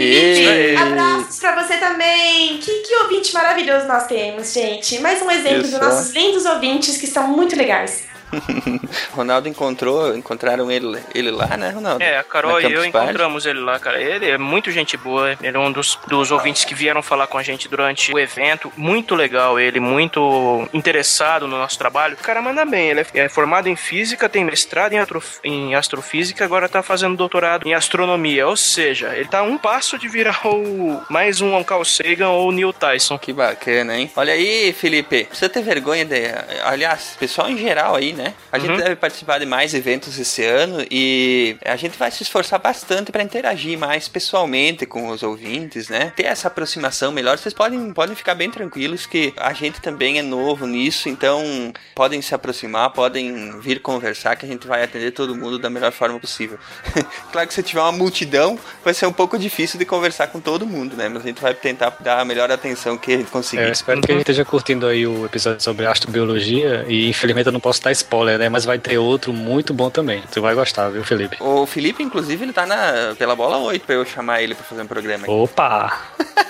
Ê! 0.00 0.76
abraços 0.76 1.38
pra 1.38 1.62
você 1.62 1.76
também. 1.76 2.58
Que, 2.58 2.72
que 2.80 2.94
ouvinte 2.96 3.34
maravilhoso 3.34 3.86
nós 3.86 4.06
temos, 4.06 4.52
gente. 4.52 5.00
Mais 5.00 5.20
um 5.20 5.30
exemplo 5.30 5.62
Isso. 5.62 5.72
dos 5.72 5.80
nossos 5.80 6.14
lindos 6.14 6.44
ouvintes 6.44 6.96
que 6.96 7.06
são 7.06 7.28
muito 7.28 7.56
legais. 7.56 8.04
Ronaldo 9.12 9.48
encontrou, 9.48 10.14
encontraram 10.16 10.70
ele, 10.70 10.98
ele 11.14 11.30
lá, 11.30 11.56
né, 11.56 11.70
Ronaldo? 11.70 12.02
É, 12.02 12.18
a 12.18 12.24
Carol 12.24 12.60
e 12.60 12.64
eu 12.64 12.70
Party. 12.72 12.88
encontramos 12.88 13.46
ele 13.46 13.60
lá, 13.60 13.78
cara. 13.78 14.00
Ele 14.00 14.28
é 14.28 14.38
muito 14.38 14.70
gente 14.70 14.96
boa. 14.96 15.36
Ele 15.42 15.56
é 15.56 15.60
um 15.60 15.72
dos, 15.72 15.98
dos 16.06 16.30
ouvintes 16.30 16.64
que 16.64 16.74
vieram 16.74 17.02
falar 17.02 17.26
com 17.26 17.38
a 17.38 17.42
gente 17.42 17.68
durante 17.68 18.12
o 18.12 18.18
evento. 18.18 18.72
Muito 18.76 19.14
legal 19.14 19.58
ele, 19.58 19.80
muito 19.80 20.68
interessado 20.72 21.46
no 21.46 21.58
nosso 21.58 21.78
trabalho. 21.78 22.14
O 22.14 22.22
cara 22.22 22.40
manda 22.42 22.64
bem. 22.64 22.88
Ele 22.90 23.00
é, 23.00 23.06
é 23.14 23.28
formado 23.28 23.68
em 23.68 23.76
física, 23.76 24.28
tem 24.28 24.44
mestrado 24.44 24.92
em, 24.92 24.98
atro- 24.98 25.22
em 25.44 25.74
astrofísica, 25.74 26.44
agora 26.44 26.68
tá 26.68 26.82
fazendo 26.82 27.16
doutorado 27.16 27.66
em 27.66 27.74
astronomia. 27.74 28.46
Ou 28.46 28.56
seja, 28.56 29.14
ele 29.16 29.28
tá 29.28 29.38
a 29.38 29.42
um 29.42 29.58
passo 29.58 29.98
de 29.98 30.08
virar 30.08 30.40
o 30.46 31.02
mais 31.08 31.40
um 31.40 31.62
Carl 31.64 31.84
Sagan 31.84 32.28
ou 32.30 32.50
Neil 32.52 32.72
Tyson. 32.72 33.18
Que 33.18 33.32
bacana, 33.32 33.96
hein? 33.98 34.10
Olha 34.16 34.32
aí, 34.32 34.72
Felipe, 34.72 35.24
precisa 35.24 35.48
ter 35.48 35.62
vergonha 35.62 36.04
de. 36.04 36.16
Aliás, 36.64 37.16
pessoal 37.18 37.48
em 37.50 37.56
geral 37.58 37.94
aí, 37.94 38.12
né? 38.18 38.34
A 38.52 38.58
gente 38.58 38.72
Uhum. 38.72 38.76
deve 38.76 38.96
participar 38.96 39.38
de 39.38 39.46
mais 39.46 39.72
eventos 39.72 40.18
esse 40.18 40.44
ano 40.44 40.84
e 40.90 41.56
a 41.64 41.76
gente 41.76 41.96
vai 41.96 42.10
se 42.10 42.22
esforçar 42.22 42.58
bastante 42.60 43.10
para 43.12 43.22
interagir 43.22 43.78
mais 43.78 44.08
pessoalmente 44.08 44.84
com 44.84 45.08
os 45.08 45.22
ouvintes, 45.22 45.88
né? 45.88 46.12
Ter 46.16 46.24
essa 46.24 46.48
aproximação 46.48 47.12
melhor. 47.12 47.38
Vocês 47.38 47.54
podem, 47.54 47.92
podem 47.92 48.14
ficar 48.16 48.34
bem 48.34 48.50
tranquilos 48.50 49.06
que 49.06 49.32
a 49.36 49.52
gente 49.52 49.80
também 49.80 50.18
é 50.18 50.22
novo 50.22 50.66
nisso, 50.66 51.08
então 51.08 51.72
podem 51.94 52.20
se 52.20 52.34
aproximar, 52.34 52.90
podem 52.90 53.58
vir 53.60 53.80
conversar 53.80 54.36
que 54.36 54.44
a 54.44 54.48
gente 54.48 54.66
vai 54.66 54.82
atender 54.82 55.12
todo 55.12 55.34
mundo 55.34 55.58
da 55.58 55.70
melhor 55.70 55.92
forma 55.92 56.18
possível. 56.18 56.58
claro 57.32 57.46
que 57.46 57.54
se 57.54 57.62
tiver 57.62 57.80
uma 57.80 57.92
multidão, 57.92 58.58
vai 58.84 58.92
ser 58.92 59.06
um 59.06 59.12
pouco 59.12 59.38
difícil 59.38 59.78
de 59.78 59.84
conversar 59.84 60.26
com 60.26 60.40
todo 60.40 60.66
mundo, 60.66 60.96
né? 60.96 61.08
Mas 61.08 61.22
a 61.22 61.26
gente 61.26 61.40
vai 61.40 61.54
tentar 61.54 61.96
dar 62.00 62.20
a 62.20 62.24
melhor 62.24 62.50
atenção 62.50 62.98
que 62.98 63.14
a 63.14 63.16
gente 63.18 63.30
conseguir. 63.30 63.62
É, 63.62 63.70
espero 63.70 64.00
que 64.00 64.10
a 64.10 64.14
gente 64.14 64.22
esteja 64.22 64.44
curtindo 64.44 64.86
aí 64.86 65.06
o 65.06 65.24
episódio 65.24 65.62
sobre 65.62 65.86
astrobiologia 65.86 66.84
e 66.88 67.08
infelizmente 67.08 67.46
eu 67.46 67.52
não 67.52 67.60
posso 67.60 67.82
dar 67.82 67.92
spoiler, 68.08 68.38
né? 68.38 68.48
Mas 68.48 68.64
vai 68.64 68.78
ter 68.78 68.96
outro 68.96 69.32
muito 69.32 69.74
bom 69.74 69.90
também. 69.90 70.22
Tu 70.32 70.40
vai 70.40 70.54
gostar, 70.54 70.88
viu, 70.88 71.04
Felipe? 71.04 71.36
O 71.40 71.66
Felipe, 71.66 72.02
inclusive, 72.02 72.42
ele 72.42 72.52
tá 72.54 72.64
na, 72.64 73.14
pela 73.16 73.36
bola 73.36 73.58
8 73.58 73.84
pra 73.84 73.94
eu 73.96 74.04
chamar 74.06 74.42
ele 74.42 74.54
pra 74.54 74.64
fazer 74.64 74.82
um 74.82 74.86
programa 74.86 75.24
aqui. 75.24 75.32
Opa! 75.32 76.00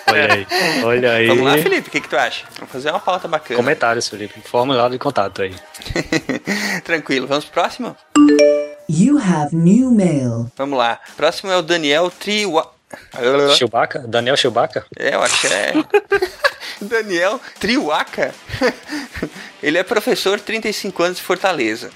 Olha 0.06 0.32
aí. 0.32 0.46
Olha 0.84 1.12
aí. 1.12 1.26
Vamos 1.26 1.44
lá, 1.44 1.58
Felipe, 1.58 1.88
o 1.88 1.90
que, 1.90 2.00
que 2.00 2.08
tu 2.08 2.16
acha? 2.16 2.46
Vamos 2.56 2.70
fazer 2.70 2.90
uma 2.90 3.00
pauta 3.00 3.26
bacana. 3.26 3.58
Comentários, 3.58 4.08
Felipe. 4.08 4.40
Formulário 4.42 4.92
de 4.92 4.98
contato 4.98 5.42
aí. 5.42 5.54
Tranquilo, 6.84 7.26
vamos 7.26 7.44
pro 7.44 7.54
próximo? 7.54 7.96
You 8.88 9.18
have 9.18 9.54
new 9.54 9.90
mail. 9.90 10.50
Vamos 10.56 10.78
lá. 10.78 11.00
Próximo 11.16 11.50
é 11.50 11.56
o 11.56 11.62
Daniel 11.62 12.10
Triwa... 12.10 12.72
Chewbacca? 13.54 13.98
Daniel 14.08 14.34
Chewbacca? 14.34 14.86
É, 14.96 15.14
eu 15.14 15.22
acho 15.22 15.40
que 15.42 15.46
é. 15.48 15.74
Daniel 16.80 17.40
Triwaka. 17.58 18.34
Ele 19.62 19.78
é 19.78 19.82
professor, 19.82 20.38
35 20.38 21.02
anos 21.02 21.18
de 21.18 21.24
Fortaleza. 21.24 21.90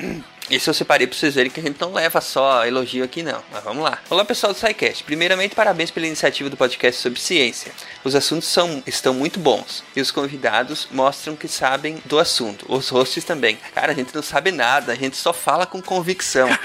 Isso 0.50 0.68
eu 0.68 0.74
separei 0.74 1.06
pra 1.06 1.16
vocês 1.16 1.34
verem 1.34 1.50
que 1.50 1.60
a 1.60 1.62
gente 1.62 1.80
não 1.80 1.92
leva 1.92 2.20
só 2.20 2.66
elogio 2.66 3.04
aqui, 3.04 3.22
não. 3.22 3.42
Mas 3.50 3.62
vamos 3.62 3.84
lá. 3.84 3.98
Olá, 4.10 4.24
pessoal 4.24 4.52
do 4.52 4.58
SciCast. 4.58 5.04
Primeiramente, 5.04 5.54
parabéns 5.54 5.90
pela 5.90 6.06
iniciativa 6.06 6.50
do 6.50 6.56
podcast 6.56 7.00
sobre 7.00 7.20
ciência. 7.20 7.72
Os 8.02 8.14
assuntos 8.16 8.48
são, 8.48 8.82
estão 8.84 9.14
muito 9.14 9.38
bons. 9.38 9.84
E 9.94 10.00
os 10.00 10.10
convidados 10.10 10.88
mostram 10.90 11.36
que 11.36 11.46
sabem 11.46 12.02
do 12.04 12.18
assunto. 12.18 12.66
Os 12.68 12.88
hosts 12.88 13.22
também. 13.24 13.56
Cara, 13.72 13.92
a 13.92 13.94
gente 13.94 14.12
não 14.14 14.22
sabe 14.22 14.50
nada. 14.50 14.92
A 14.92 14.96
gente 14.96 15.16
só 15.16 15.32
fala 15.32 15.64
com 15.64 15.80
convicção. 15.80 16.48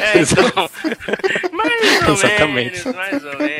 É, 0.00 0.20
então. 0.20 0.44
mais 1.52 2.08
ou 2.08 2.14
Exatamente. 2.14 2.84
menos, 2.84 2.94
mais 2.94 3.24
ou 3.24 3.38
menos. 3.38 3.57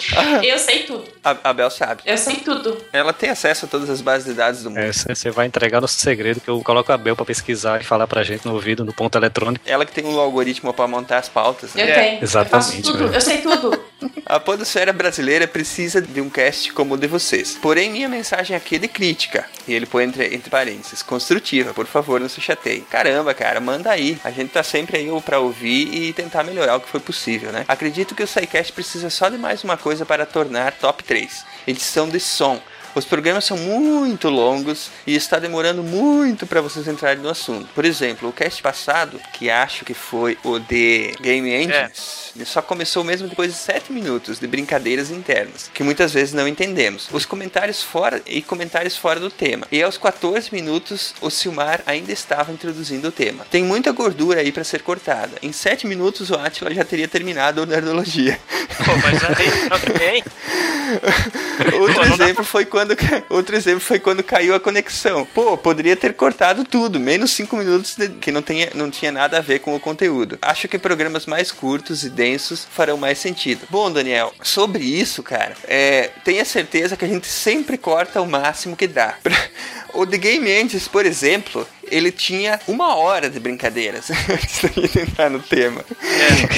Eu 0.42 0.58
sei 0.58 0.80
tudo. 0.84 1.04
A, 1.24 1.36
a 1.44 1.52
Bel 1.52 1.70
sabe. 1.70 2.02
Eu 2.06 2.16
sei 2.18 2.36
tudo. 2.36 2.76
Ela 2.92 3.12
tem 3.12 3.30
acesso 3.30 3.64
a 3.64 3.68
todas 3.68 3.88
as 3.90 4.00
bases 4.00 4.26
de 4.26 4.34
dados 4.34 4.62
do 4.62 4.70
mundo. 4.70 4.78
É, 4.80 4.92
Você 4.92 5.30
vai 5.30 5.46
entregar 5.46 5.80
nosso 5.80 5.98
segredo 5.98 6.40
que 6.40 6.48
eu 6.48 6.60
coloco 6.62 6.92
a 6.92 6.96
Bel 6.98 7.16
pra 7.16 7.24
pesquisar 7.24 7.80
e 7.80 7.84
falar 7.84 8.06
pra 8.06 8.22
gente 8.22 8.46
no 8.46 8.54
ouvido, 8.54 8.84
no 8.84 8.92
ponto 8.92 9.16
eletrônico. 9.18 9.64
Ela 9.68 9.84
que 9.84 9.92
tem 9.92 10.04
um 10.04 10.18
algoritmo 10.20 10.72
pra 10.72 10.86
montar 10.86 11.18
as 11.18 11.28
pautas. 11.28 11.74
né? 11.74 11.82
Eu 11.82 11.88
É, 11.88 11.94
tenho. 11.94 12.22
exatamente, 12.24 12.76
Eu 12.78 12.82
faço 12.84 12.92
tudo. 12.98 13.14
Eu 13.14 13.20
sei 13.20 13.38
tudo. 13.38 13.84
A 14.26 14.40
podosfera 14.40 14.92
brasileira 14.92 15.46
precisa 15.46 16.00
de 16.00 16.20
um 16.20 16.28
cast 16.28 16.72
como 16.72 16.94
o 16.94 16.98
de 16.98 17.06
vocês. 17.06 17.58
Porém, 17.60 17.90
minha 17.90 18.08
mensagem 18.08 18.56
aqui 18.56 18.76
é 18.76 18.78
de 18.78 18.88
crítica. 18.88 19.46
E 19.66 19.74
ele 19.74 19.86
põe 19.86 20.04
entre, 20.04 20.34
entre 20.34 20.50
parênteses, 20.50 21.02
construtiva, 21.02 21.72
por 21.72 21.86
favor, 21.86 22.20
não 22.20 22.28
se 22.28 22.40
chateie. 22.40 22.80
Caramba, 22.82 23.34
cara, 23.34 23.60
manda 23.60 23.90
aí. 23.90 24.18
A 24.24 24.30
gente 24.30 24.50
tá 24.50 24.62
sempre 24.62 24.96
aí 24.96 25.06
pra 25.24 25.38
ouvir 25.38 25.94
e 25.94 26.12
tentar 26.12 26.44
melhorar 26.44 26.76
o 26.76 26.80
que 26.80 26.88
foi 26.88 27.00
possível, 27.00 27.52
né? 27.52 27.64
Acredito 27.68 28.14
que 28.14 28.22
o 28.22 28.26
SciCast 28.26 28.72
precisa 28.72 29.10
só 29.10 29.28
de 29.28 29.38
mais 29.38 29.62
uma 29.64 29.76
coisa 29.76 30.04
para 30.04 30.26
tornar 30.26 30.72
top 30.72 31.04
3. 31.04 31.44
Edição 31.66 32.08
de 32.08 32.20
som. 32.20 32.60
Os 32.96 33.04
programas 33.04 33.44
são 33.44 33.58
muito 33.58 34.30
longos 34.30 34.90
e 35.06 35.14
está 35.14 35.38
demorando 35.38 35.82
muito 35.82 36.46
para 36.46 36.62
vocês 36.62 36.88
entrarem 36.88 37.22
no 37.22 37.28
assunto. 37.28 37.68
Por 37.74 37.84
exemplo, 37.84 38.30
o 38.30 38.32
cast 38.32 38.62
passado, 38.62 39.20
que 39.34 39.50
acho 39.50 39.84
que 39.84 39.92
foi 39.92 40.38
o 40.42 40.58
de 40.58 41.14
Game 41.20 41.46
Engines, 41.52 42.25
ele 42.36 42.44
só 42.44 42.60
começou 42.62 43.02
mesmo 43.02 43.28
depois 43.28 43.52
de 43.52 43.58
7 43.58 43.92
minutos 43.92 44.38
de 44.38 44.46
brincadeiras 44.46 45.10
internas, 45.10 45.70
que 45.72 45.82
muitas 45.82 46.12
vezes 46.12 46.32
não 46.34 46.46
entendemos. 46.46 47.08
Os 47.12 47.24
comentários 47.26 47.82
fora 47.82 48.22
e 48.26 48.42
comentários 48.42 48.96
fora 48.96 49.18
do 49.18 49.30
tema. 49.30 49.66
E 49.72 49.82
aos 49.82 49.96
14 49.98 50.52
minutos, 50.52 51.14
o 51.20 51.30
Silmar 51.30 51.82
ainda 51.86 52.12
estava 52.12 52.52
introduzindo 52.52 53.08
o 53.08 53.12
tema. 53.12 53.46
Tem 53.50 53.62
muita 53.64 53.90
gordura 53.92 54.40
aí 54.40 54.52
para 54.52 54.64
ser 54.64 54.82
cortada. 54.82 55.36
Em 55.42 55.52
7 55.52 55.86
minutos, 55.86 56.30
o 56.30 56.34
Atila 56.34 56.72
já 56.74 56.84
teria 56.84 57.08
terminado 57.08 57.62
a 57.62 57.66
nerdologia. 57.66 58.38
Pô, 58.76 58.92
mas 59.02 59.24
aí 59.24 59.80
também. 59.80 60.22
Outro 61.80 62.04
exemplo 62.14 62.44
foi 62.44 62.64
quando 62.64 62.96
outro 63.28 63.56
exemplo 63.56 63.80
foi 63.80 63.98
quando 63.98 64.22
caiu 64.22 64.54
a 64.54 64.60
conexão. 64.60 65.26
Pô, 65.34 65.56
poderia 65.56 65.96
ter 65.96 66.14
cortado 66.14 66.64
tudo, 66.64 67.00
menos 67.00 67.32
5 67.32 67.56
minutos 67.56 67.96
de- 67.96 68.08
que 68.10 68.30
não, 68.30 68.42
tenha, 68.42 68.70
não 68.74 68.90
tinha 68.90 69.10
nada 69.10 69.38
a 69.38 69.40
ver 69.40 69.60
com 69.60 69.74
o 69.74 69.80
conteúdo. 69.80 70.38
Acho 70.40 70.68
que 70.68 70.78
programas 70.78 71.26
mais 71.26 71.50
curtos 71.50 72.04
e 72.04 72.10
densos 72.10 72.25
farão 72.70 72.96
mais 72.96 73.18
sentido. 73.18 73.66
Bom, 73.70 73.90
Daniel, 73.90 74.32
sobre 74.42 74.84
isso, 74.84 75.22
cara, 75.22 75.54
é, 75.64 76.10
tenha 76.24 76.44
certeza 76.44 76.96
que 76.96 77.04
a 77.04 77.08
gente 77.08 77.26
sempre 77.26 77.78
corta 77.78 78.20
o 78.20 78.26
máximo 78.28 78.76
que 78.76 78.86
dá. 78.86 79.16
O 79.94 80.06
The 80.06 80.18
Game 80.18 80.50
Engines, 80.50 80.86
por 80.86 81.06
exemplo, 81.06 81.66
ele 81.90 82.10
tinha 82.10 82.60
uma 82.66 82.96
hora 82.96 83.28
de 83.28 83.38
brincadeiras 83.38 84.10
antes 84.30 84.62
da 84.62 84.68
gente 84.68 84.98
entrar 84.98 85.30
no 85.30 85.40
tema. 85.40 85.84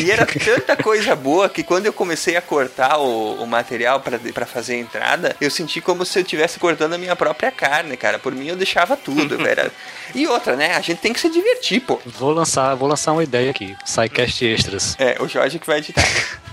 E 0.02 0.10
era 0.10 0.26
tanta 0.26 0.76
coisa 0.76 1.14
boa 1.16 1.48
que 1.48 1.62
quando 1.62 1.86
eu 1.86 1.92
comecei 1.92 2.36
a 2.36 2.42
cortar 2.42 2.98
o, 2.98 3.42
o 3.42 3.46
material 3.46 4.00
pra 4.00 4.18
pra 4.32 4.46
fazer 4.46 4.74
a 4.74 4.78
entrada, 4.78 5.36
eu 5.40 5.50
senti 5.50 5.80
como 5.80 6.04
se 6.04 6.18
eu 6.18 6.22
estivesse 6.22 6.58
cortando 6.58 6.94
a 6.94 6.98
minha 6.98 7.16
própria 7.16 7.50
carne, 7.50 7.96
cara. 7.96 8.18
Por 8.18 8.34
mim 8.34 8.48
eu 8.48 8.56
deixava 8.56 8.96
tudo, 8.96 9.40
era... 9.46 9.70
E 10.14 10.26
outra, 10.26 10.56
né? 10.56 10.74
A 10.74 10.80
gente 10.80 11.00
tem 11.00 11.12
que 11.12 11.20
se 11.20 11.30
divertir, 11.30 11.80
pô. 11.80 12.00
Vou 12.04 12.32
lançar, 12.32 12.74
vou 12.74 12.88
lançar 12.88 13.12
uma 13.12 13.22
ideia 13.22 13.50
aqui. 13.50 13.76
SciCast 13.84 14.44
Extras. 14.44 14.96
É, 14.98 15.16
o 15.20 15.28
Jorge 15.28 15.58
que 15.58 15.66
vai 15.66 15.78
editar. 15.78 16.04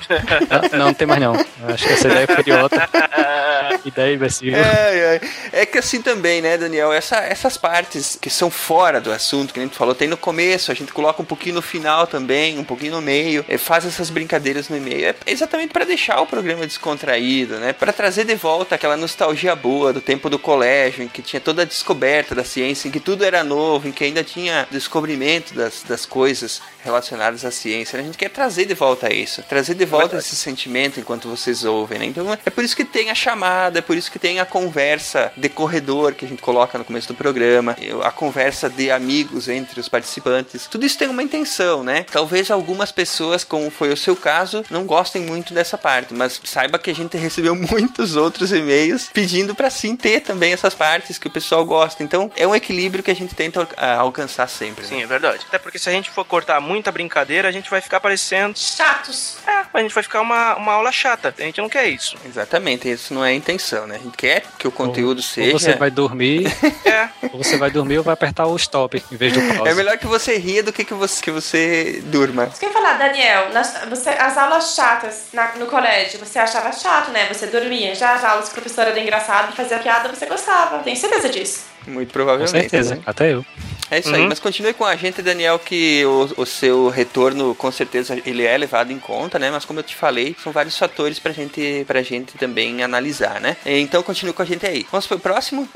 Ah, 0.49 0.77
não, 0.77 0.85
não 0.85 0.93
tem 0.93 1.07
mais 1.07 1.19
não. 1.19 1.33
Acho 1.33 1.87
que 1.87 1.93
essa 1.93 2.07
ideia 2.07 2.27
foi 2.27 2.39
idiota. 2.39 2.89
ideia 3.85 4.15
imbecil. 4.15 4.55
É, 4.55 5.19
é. 5.51 5.61
é 5.61 5.65
que 5.65 5.77
assim 5.77 6.01
também, 6.01 6.41
né, 6.41 6.57
Daniel? 6.57 6.91
Essa, 6.93 7.17
essas 7.17 7.57
partes 7.57 8.17
que 8.19 8.29
são 8.29 8.49
fora 8.49 8.99
do 9.01 9.11
assunto, 9.11 9.53
que 9.53 9.59
a 9.59 9.63
gente 9.63 9.75
falou, 9.75 9.95
tem 9.95 10.07
no 10.07 10.17
começo, 10.17 10.71
a 10.71 10.75
gente 10.75 10.93
coloca 10.93 11.21
um 11.21 11.25
pouquinho 11.25 11.55
no 11.55 11.61
final 11.61 12.07
também, 12.07 12.57
um 12.57 12.63
pouquinho 12.63 12.93
no 12.93 13.01
meio, 13.01 13.45
faz 13.57 13.85
essas 13.85 14.09
brincadeiras 14.09 14.69
no 14.69 14.79
meio. 14.79 15.07
É 15.07 15.15
exatamente 15.27 15.71
para 15.71 15.85
deixar 15.85 16.19
o 16.21 16.27
programa 16.27 16.65
descontraído, 16.65 17.57
né? 17.57 17.73
Para 17.73 17.93
trazer 17.93 18.25
de 18.25 18.35
volta 18.35 18.75
aquela 18.75 18.97
nostalgia 18.97 19.55
boa 19.55 19.93
do 19.93 20.01
tempo 20.01 20.29
do 20.29 20.39
colégio, 20.39 21.03
em 21.03 21.07
que 21.07 21.21
tinha 21.21 21.39
toda 21.39 21.61
a 21.61 21.65
descoberta 21.65 22.35
da 22.35 22.43
ciência, 22.43 22.87
em 22.87 22.91
que 22.91 22.99
tudo 22.99 23.23
era 23.23 23.43
novo, 23.43 23.87
em 23.87 23.91
que 23.91 24.03
ainda 24.03 24.23
tinha 24.23 24.67
descobrimento 24.71 25.53
das, 25.53 25.83
das 25.83 26.05
coisas 26.05 26.61
relacionadas 26.83 27.43
à 27.43 27.51
ciência. 27.51 27.99
A 27.99 28.03
gente 28.03 28.17
quer 28.17 28.29
trazer 28.29 28.65
de 28.65 28.73
volta 28.73 29.13
isso, 29.13 29.43
trazer 29.43 29.73
de 29.73 29.84
volta 29.85 30.17
esse 30.17 30.35
sentimento 30.35 30.99
enquanto 30.99 31.29
vocês 31.29 31.63
ouvem, 31.63 31.99
né? 31.99 32.05
Então 32.05 32.31
é 32.33 32.49
por 32.49 32.63
isso 32.63 32.75
que 32.75 32.85
tem 32.85 33.09
a 33.09 33.15
chamada, 33.15 33.79
é 33.79 33.81
por 33.81 33.95
isso 33.95 34.11
que 34.11 34.19
tem 34.19 34.39
a 34.39 34.45
conversa 34.45 35.31
de 35.35 35.49
corredor 35.49 36.13
que 36.13 36.25
a 36.25 36.27
gente 36.27 36.41
coloca 36.41 36.77
no 36.77 36.85
começo 36.85 37.07
do 37.07 37.15
programa, 37.15 37.75
a 38.03 38.11
conversa 38.11 38.69
de 38.69 38.91
amigos 38.91 39.47
entre 39.47 39.79
os 39.79 39.89
participantes. 39.89 40.67
Tudo 40.67 40.85
isso 40.85 40.97
tem 40.97 41.07
uma 41.07 41.23
intenção, 41.23 41.83
né? 41.83 42.05
Talvez 42.11 42.51
algumas 42.51 42.91
pessoas, 42.91 43.43
como 43.43 43.69
foi 43.69 43.91
o 43.91 43.97
seu 43.97 44.15
caso, 44.15 44.63
não 44.69 44.85
gostem 44.85 45.21
muito 45.21 45.53
dessa 45.53 45.77
parte, 45.77 46.13
mas 46.13 46.39
saiba 46.43 46.79
que 46.79 46.89
a 46.89 46.95
gente 46.95 47.17
recebeu 47.17 47.55
muitos 47.55 48.15
outros 48.15 48.51
e-mails 48.51 49.09
pedindo 49.13 49.55
para 49.55 49.69
sim 49.69 49.95
ter 49.95 50.21
também 50.21 50.53
essas 50.53 50.73
partes 50.73 51.17
que 51.17 51.27
o 51.27 51.31
pessoal 51.31 51.65
gosta. 51.65 52.03
Então 52.03 52.31
é 52.35 52.47
um 52.47 52.55
equilíbrio 52.55 53.03
que 53.03 53.11
a 53.11 53.15
gente 53.15 53.35
tenta 53.35 53.67
alcançar 53.97 54.47
sempre. 54.47 54.83
né? 54.83 54.89
Sim, 54.89 55.03
é 55.03 55.07
verdade. 55.07 55.45
Até 55.47 55.57
porque 55.57 55.79
se 55.79 55.89
a 55.89 55.91
gente 55.91 56.09
for 56.09 56.25
cortar 56.25 56.59
muita 56.59 56.91
brincadeira, 56.91 57.47
a 57.47 57.51
gente 57.51 57.69
vai 57.69 57.81
ficar 57.81 57.99
parecendo. 57.99 58.57
Chatos. 58.57 59.37
É, 59.45 59.63
a 59.75 59.81
gente 59.81 59.93
vai 59.93 60.03
ficar 60.03 60.21
uma, 60.21 60.55
uma 60.55 60.73
aula 60.73 60.91
chata. 60.91 61.33
A 61.37 61.41
gente 61.41 61.59
não 61.61 61.69
quer 61.69 61.87
isso. 61.87 62.15
Exatamente, 62.25 62.89
isso 62.89 63.13
não 63.13 63.23
é 63.23 63.29
a 63.29 63.33
intenção, 63.33 63.85
né? 63.87 63.95
A 63.95 63.99
gente 63.99 64.15
quer 64.17 64.43
que 64.57 64.67
o 64.67 64.71
conteúdo 64.71 65.17
Ou 65.17 65.23
seja. 65.23 65.51
você 65.51 65.73
vai 65.75 65.89
dormir, 65.91 66.45
É. 66.85 67.09
ou 67.31 67.43
você 67.43 67.57
vai 67.57 67.69
dormir 67.71 67.97
ou 67.97 68.03
vai 68.03 68.13
apertar 68.13 68.45
o 68.47 68.55
stop 68.55 69.03
em 69.11 69.15
vez 69.15 69.33
do 69.33 69.41
pause. 69.55 69.69
É 69.69 69.73
melhor 69.73 69.97
que 69.97 70.07
você 70.07 70.37
ria 70.37 70.61
do 70.63 70.71
que 70.73 70.83
que 70.85 70.93
você, 70.93 71.21
que 71.21 71.31
você 71.31 72.01
durma. 72.05 72.45
Isso 72.45 72.59
que 72.59 72.65
eu 72.65 72.69
ia 72.69 72.73
falar, 72.73 72.93
Daniel, 72.93 73.49
nas- 73.51 73.79
você, 73.89 74.09
as 74.09 74.37
aulas 74.37 74.73
chatas 74.75 75.27
na- 75.33 75.53
no 75.55 75.65
colégio, 75.67 76.19
você 76.19 76.39
achava 76.39 76.71
chato, 76.71 77.11
né? 77.11 77.27
Você 77.31 77.47
dormia. 77.47 77.93
Já 77.95 78.13
as 78.15 78.23
aulas 78.23 78.45
que 78.49 78.51
o 78.51 78.61
professor 78.61 78.87
era 78.87 78.99
engraçado 78.99 79.51
e 79.51 79.55
fazia 79.55 79.77
piada, 79.79 80.09
você 80.09 80.25
gostava. 80.25 80.79
Tenho 80.79 80.95
certeza 80.97 81.29
disso. 81.29 81.65
Muito 81.87 82.07
Com 82.07 82.13
provavelmente. 82.13 82.51
certeza, 82.51 82.95
né? 82.95 83.01
até 83.05 83.31
eu. 83.33 83.45
É 83.91 83.99
isso 83.99 84.13
aí, 84.13 84.21
Uhum. 84.23 84.29
mas 84.29 84.39
continue 84.39 84.73
com 84.73 84.83
a 84.83 84.95
gente, 84.95 85.21
Daniel, 85.21 85.59
que 85.59 86.03
o, 86.05 86.41
o 86.41 86.45
seu 86.45 86.89
retorno, 86.89 87.53
com 87.53 87.71
certeza, 87.71 88.17
ele 88.25 88.43
é 88.43 88.57
levado 88.57 88.91
em 88.91 88.97
conta, 88.99 89.37
né? 89.37 89.51
Mas 89.51 89.63
como 89.63 89.79
eu 89.79 89.83
te 89.83 89.95
falei, 89.95 90.35
são 90.43 90.51
vários 90.51 90.77
fatores 90.77 91.19
pra 91.19 91.31
gente, 91.31 91.83
pra 91.85 92.01
gente 92.01 92.35
também 92.37 92.81
analisar, 92.83 93.39
né? 93.39 93.55
Então 93.65 94.01
continue 94.01 94.33
com 94.33 94.41
a 94.41 94.45
gente 94.45 94.65
aí. 94.65 94.85
Vamos 94.91 95.05
pro 95.05 95.19
próximo? 95.19 95.69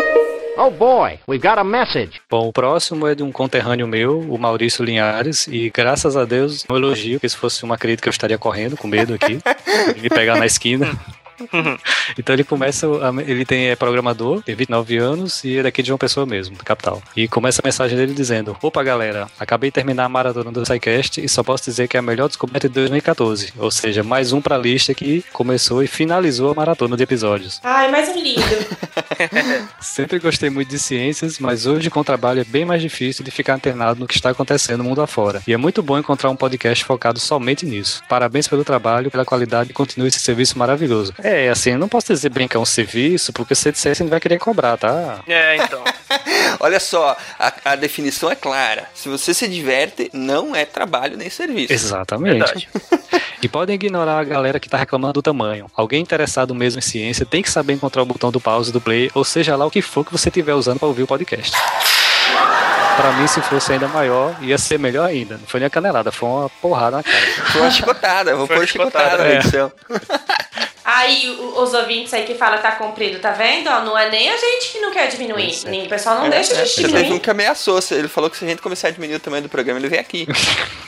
Oh 0.58 0.70
boy, 0.72 1.18
we've 1.26 1.42
got 1.48 1.58
a 1.58 1.64
message. 1.64 2.20
Bom, 2.30 2.50
o 2.50 2.52
próximo 2.52 3.08
é 3.08 3.16
de 3.16 3.24
um 3.24 3.32
conterrâneo 3.32 3.88
meu, 3.88 4.20
o 4.20 4.38
Maurício 4.38 4.84
Linhares, 4.84 5.48
e 5.48 5.70
graças 5.70 6.18
a 6.18 6.26
Deus, 6.26 6.66
um 6.70 6.76
elogio, 6.76 7.14
porque 7.14 7.30
se 7.30 7.38
fosse 7.38 7.64
uma 7.64 7.78
crítica 7.78 8.10
eu 8.10 8.12
estaria 8.12 8.38
correndo 8.38 8.76
com 8.76 8.86
medo 8.86 9.14
aqui, 9.14 9.40
de 9.96 10.02
me 10.02 10.10
pegar 10.10 10.36
na 10.38 10.46
esquina. 10.46 11.00
então 12.18 12.34
ele 12.34 12.44
começa, 12.44 12.88
ele 13.26 13.46
tem 13.46 13.68
é 13.68 13.76
programador, 13.76 14.42
tem 14.42 14.56
29 14.56 14.98
anos 14.98 15.44
e 15.44 15.58
é 15.58 15.64
daqui 15.64 15.82
de 15.82 15.88
João 15.88 15.98
Pessoa 15.98 16.26
mesmo, 16.26 16.56
da 16.56 16.64
capital. 16.64 17.02
E 17.16 17.28
começa 17.28 17.62
a 17.62 17.68
mensagem 17.68 17.98
dele 17.98 18.14
dizendo: 18.14 18.58
Opa 18.62 18.84
galera, 18.84 19.28
acabei 19.40 19.70
de 19.70 19.76
terminar 19.76 20.06
a 20.06 20.10
maratona 20.10 20.52
do 20.52 20.66
SciCast 20.66 21.24
e 21.24 21.30
só 21.30 21.44
posso 21.44 21.66
dizer 21.66 21.88
que 21.88 21.98
é 21.98 22.00
a 22.00 22.04
melhor 22.04 22.28
descoberta 22.28 22.68
de 22.68 22.74
2014. 22.76 23.54
Ou 23.58 23.72
seja, 23.72 24.04
mais 24.04 24.34
um 24.34 24.42
pra 24.42 24.58
lista 24.58 24.94
que 24.94 25.24
começou 25.34 25.84
e 25.84 25.88
finalizou 25.88 26.52
a 26.52 26.56
maratona 26.56 26.96
de 26.96 27.04
episódios. 27.04 27.60
Ai, 27.64 27.90
mais 27.92 28.10
um 28.10 28.20
lindo. 28.22 28.42
Sempre 29.80 30.20
gostei 30.20 30.50
muito 30.50 30.70
de 30.70 30.80
ciências, 30.80 31.40
mas 31.40 31.66
hoje 31.66 31.90
com 31.90 32.00
o 32.00 32.04
trabalho 32.04 32.42
é 32.42 32.44
bem 32.44 32.66
mais 32.66 32.82
difícil 32.82 33.24
de 33.24 33.32
ficar 33.32 33.56
antenado 33.56 34.00
no 34.00 34.08
que 34.08 34.16
está 34.16 34.30
acontecendo 34.30 34.80
no 34.80 34.84
mundo 34.86 35.02
afora. 35.02 35.42
E 35.48 35.54
é 35.54 35.58
muito 35.58 35.82
bom 35.82 35.98
encontrar 35.98 36.30
um 36.30 36.36
podcast 36.36 36.84
focado 36.86 37.20
somente 37.20 37.66
nisso. 37.66 38.02
Parabéns 38.08 38.48
pelo 38.48 38.64
trabalho, 38.64 39.12
pela 39.12 39.26
qualidade 39.26 39.72
e 39.72 39.74
continue 39.74 40.08
esse 40.08 40.20
serviço 40.20 40.58
maravilhoso. 40.58 41.14
É, 41.20 41.50
assim, 41.50 41.72
eu 41.72 41.80
não 41.80 41.90
posso 41.90 42.14
dizer 42.14 42.30
bem 42.30 42.48
que 42.48 42.56
é 42.56 42.60
um 42.60 42.66
serviço, 42.66 43.34
porque 43.34 43.56
se 43.56 43.64
você 43.64 43.72
disser, 43.72 43.96
você 43.96 44.04
não 44.04 44.10
vai 44.10 44.20
querer 44.20 44.40
cobrar, 44.40 44.78
tá? 44.78 45.20
É, 45.28 45.58
então. 45.58 45.84
Olha 46.60 46.80
só, 46.80 47.16
a, 47.38 47.54
a 47.66 47.76
definição 47.76 48.32
é 48.32 48.36
clara. 48.36 48.90
Se 48.94 49.10
você 49.10 49.34
se 49.34 49.48
diverte, 49.48 50.10
não 50.14 50.56
é 50.56 50.66
trabalho 50.66 51.18
nem 51.18 51.30
serviço. 51.30 51.74
Exatamente. 51.74 52.68
E 53.42 53.48
podem 53.48 53.76
ignorar 53.76 54.20
a 54.20 54.24
galera 54.24 54.60
que 54.60 54.68
tá 54.68 54.78
reclamando 54.78 55.14
do 55.14 55.22
tamanho. 55.22 55.68
Alguém 55.74 56.02
interessado 56.02 56.54
mesmo 56.54 56.80
em 56.80 56.82
ciência 56.82 57.26
tem 57.26 57.42
que 57.42 57.50
saber 57.50 57.72
encontrar 57.72 58.02
o 58.02 58.06
botão 58.06 58.32
do 58.32 58.40
pause 58.40 58.72
do 58.72 58.82
play, 58.82 59.09
ou 59.14 59.24
seja 59.24 59.56
lá 59.56 59.66
o 59.66 59.72
que 59.72 59.82
for 59.82 60.06
que 60.06 60.12
você 60.12 60.30
estiver 60.30 60.54
usando 60.54 60.80
para 60.80 60.88
ouvir 60.88 61.04
o 61.04 61.08
podcast. 61.08 61.52
Pra 62.98 63.14
mim, 63.14 63.28
se 63.28 63.42
fosse 63.42 63.72
ainda 63.72 63.88
maior, 63.88 64.36
ia 64.42 64.58
ser 64.58 64.78
melhor 64.78 65.06
ainda. 65.08 65.38
Não 65.38 65.48
foi 65.48 65.60
nem 65.62 65.68
a 65.68 65.70
canelada, 65.70 66.12
foi 66.12 66.28
uma 66.28 66.50
porrada 66.62 66.98
na 66.98 67.04
cara. 67.04 67.18
Foi 67.52 67.62
uma 67.62 67.72
chicotada, 67.72 68.36
vou 68.36 68.48
pôr 68.48 68.68
chicotada 68.68 69.18
na 69.20 69.30
é. 69.30 69.36
edição. 69.38 69.72
Aí 70.84 71.30
os 71.56 71.74
ouvintes 71.74 72.14
aí 72.14 72.26
que 72.26 72.34
falam 72.36 72.60
tá 72.60 72.72
comprido, 72.74 73.20
tá 73.20 73.32
vendo? 73.32 73.70
Não 73.70 73.98
é 73.98 74.10
nem 74.10 74.28
a 74.30 74.36
gente 74.36 74.72
que 74.72 74.80
não 74.80 74.92
quer 74.92 75.08
diminuir. 75.08 75.50
Isso, 75.50 75.68
é. 75.68 75.72
Nem- 75.72 75.86
O 75.86 75.90
pessoal 75.90 76.16
não 76.18 76.26
É, 76.26 76.30
deixa 76.30 76.54
a 76.56 76.62
é. 76.62 76.66
gente 76.66 76.88
diminuir. 76.88 77.20
que 77.22 77.30
ameaçou. 77.30 77.80
Ele 77.92 78.08
falou 78.10 78.30
que 78.30 78.36
se 78.38 78.44
a 78.44 78.48
gente 78.50 78.62
começar 78.62 78.90
a 78.90 78.92
diminuir 78.92 79.16
o 79.16 79.20
tamanho 79.20 79.44
do 79.44 79.50
programa, 79.50 79.80
ele 79.80 79.88
vem 79.88 80.00
aqui. 80.00 80.28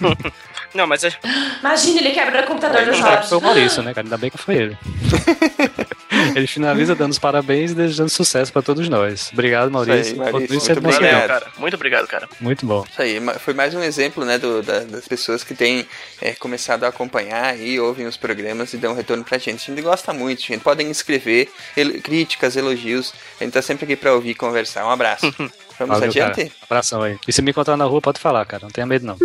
Não, 0.74 0.88
mas 0.88 1.04
é- 1.04 1.14
Imagina, 1.60 2.00
ele 2.00 2.12
quebra 2.12 2.44
o 2.44 2.48
computador 2.48 2.84
do 2.86 2.92
que 2.92 2.98
foi 3.02 3.10
o 3.10 3.24
Jorge. 3.30 3.42
Maurício, 3.46 3.84
né, 3.84 3.94
cara? 3.94 4.06
Ainda 4.08 4.18
bem 4.18 4.30
que 4.32 4.38
foi 4.38 4.56
ele. 4.56 4.78
ele 6.36 6.48
finaliza 6.48 6.96
dando 6.96 7.12
os 7.12 7.20
parabéns 7.20 7.72
e 7.72 7.76
desejando 7.76 8.10
sucesso 8.10 8.52
pra 8.52 8.62
todos 8.62 8.88
nós. 8.90 9.30
Obrigado, 9.34 9.70
Maurício. 9.72 10.16
Maurício. 10.18 10.48
Continue 10.60 10.82
Muito 10.82 10.96
obrigado. 10.98 11.28
cara. 11.28 11.48
Muito 11.58 11.74
obrigado, 11.76 12.08
cara. 12.08 12.30
Muito 12.40 12.66
bom. 12.66 12.86
Isso 12.90 13.02
aí, 13.02 13.20
foi 13.40 13.54
mais 13.54 13.74
um 13.74 13.82
exemplo, 13.82 14.24
né, 14.26 14.38
do- 14.38 14.62
da- 14.62 14.80
das 14.82 15.08
pessoas 15.08 15.44
que 15.44 15.54
têm 15.54 15.86
é, 16.22 16.34
começado 16.34 16.84
a 16.84 16.88
acompanhar 16.90 17.58
e 17.60 17.80
ouvem 17.80 18.06
os 18.06 18.18
programas 18.18 18.74
e 18.74 18.78
dão 18.78 18.94
retorno 18.94 19.24
pra 19.24 19.38
gente. 19.38 19.72
A 19.72 19.76
gente 19.76 19.82
gosta 19.84 20.14
muito, 20.14 20.42
gente. 20.42 20.62
Podem 20.62 20.90
escrever 20.92 21.50
el- 21.76 22.02
críticas, 22.02 22.56
elogios. 22.56 23.14
A 23.40 23.44
gente 23.44 23.54
tá 23.54 23.62
sempre 23.62 23.86
aqui 23.86 23.96
pra 23.96 24.14
ouvir 24.14 24.32
e 24.32 24.36
conversar. 24.36 24.86
Um 24.86 24.90
abraço. 24.92 25.26
Vamos 25.86 26.00
Valeu, 26.00 26.14
cara. 26.14 26.32
adiante? 26.32 26.54
Abração 26.62 27.02
aí. 27.02 27.18
E 27.28 27.34
se 27.34 27.42
me 27.42 27.52
encontrar 27.52 27.76
na 27.78 27.86
rua, 27.86 28.02
pode 28.02 28.20
falar, 28.20 28.46
cara. 28.46 28.64
Não 28.64 28.70
tenha 28.70 28.86
medo, 28.86 29.06
não. 29.06 29.18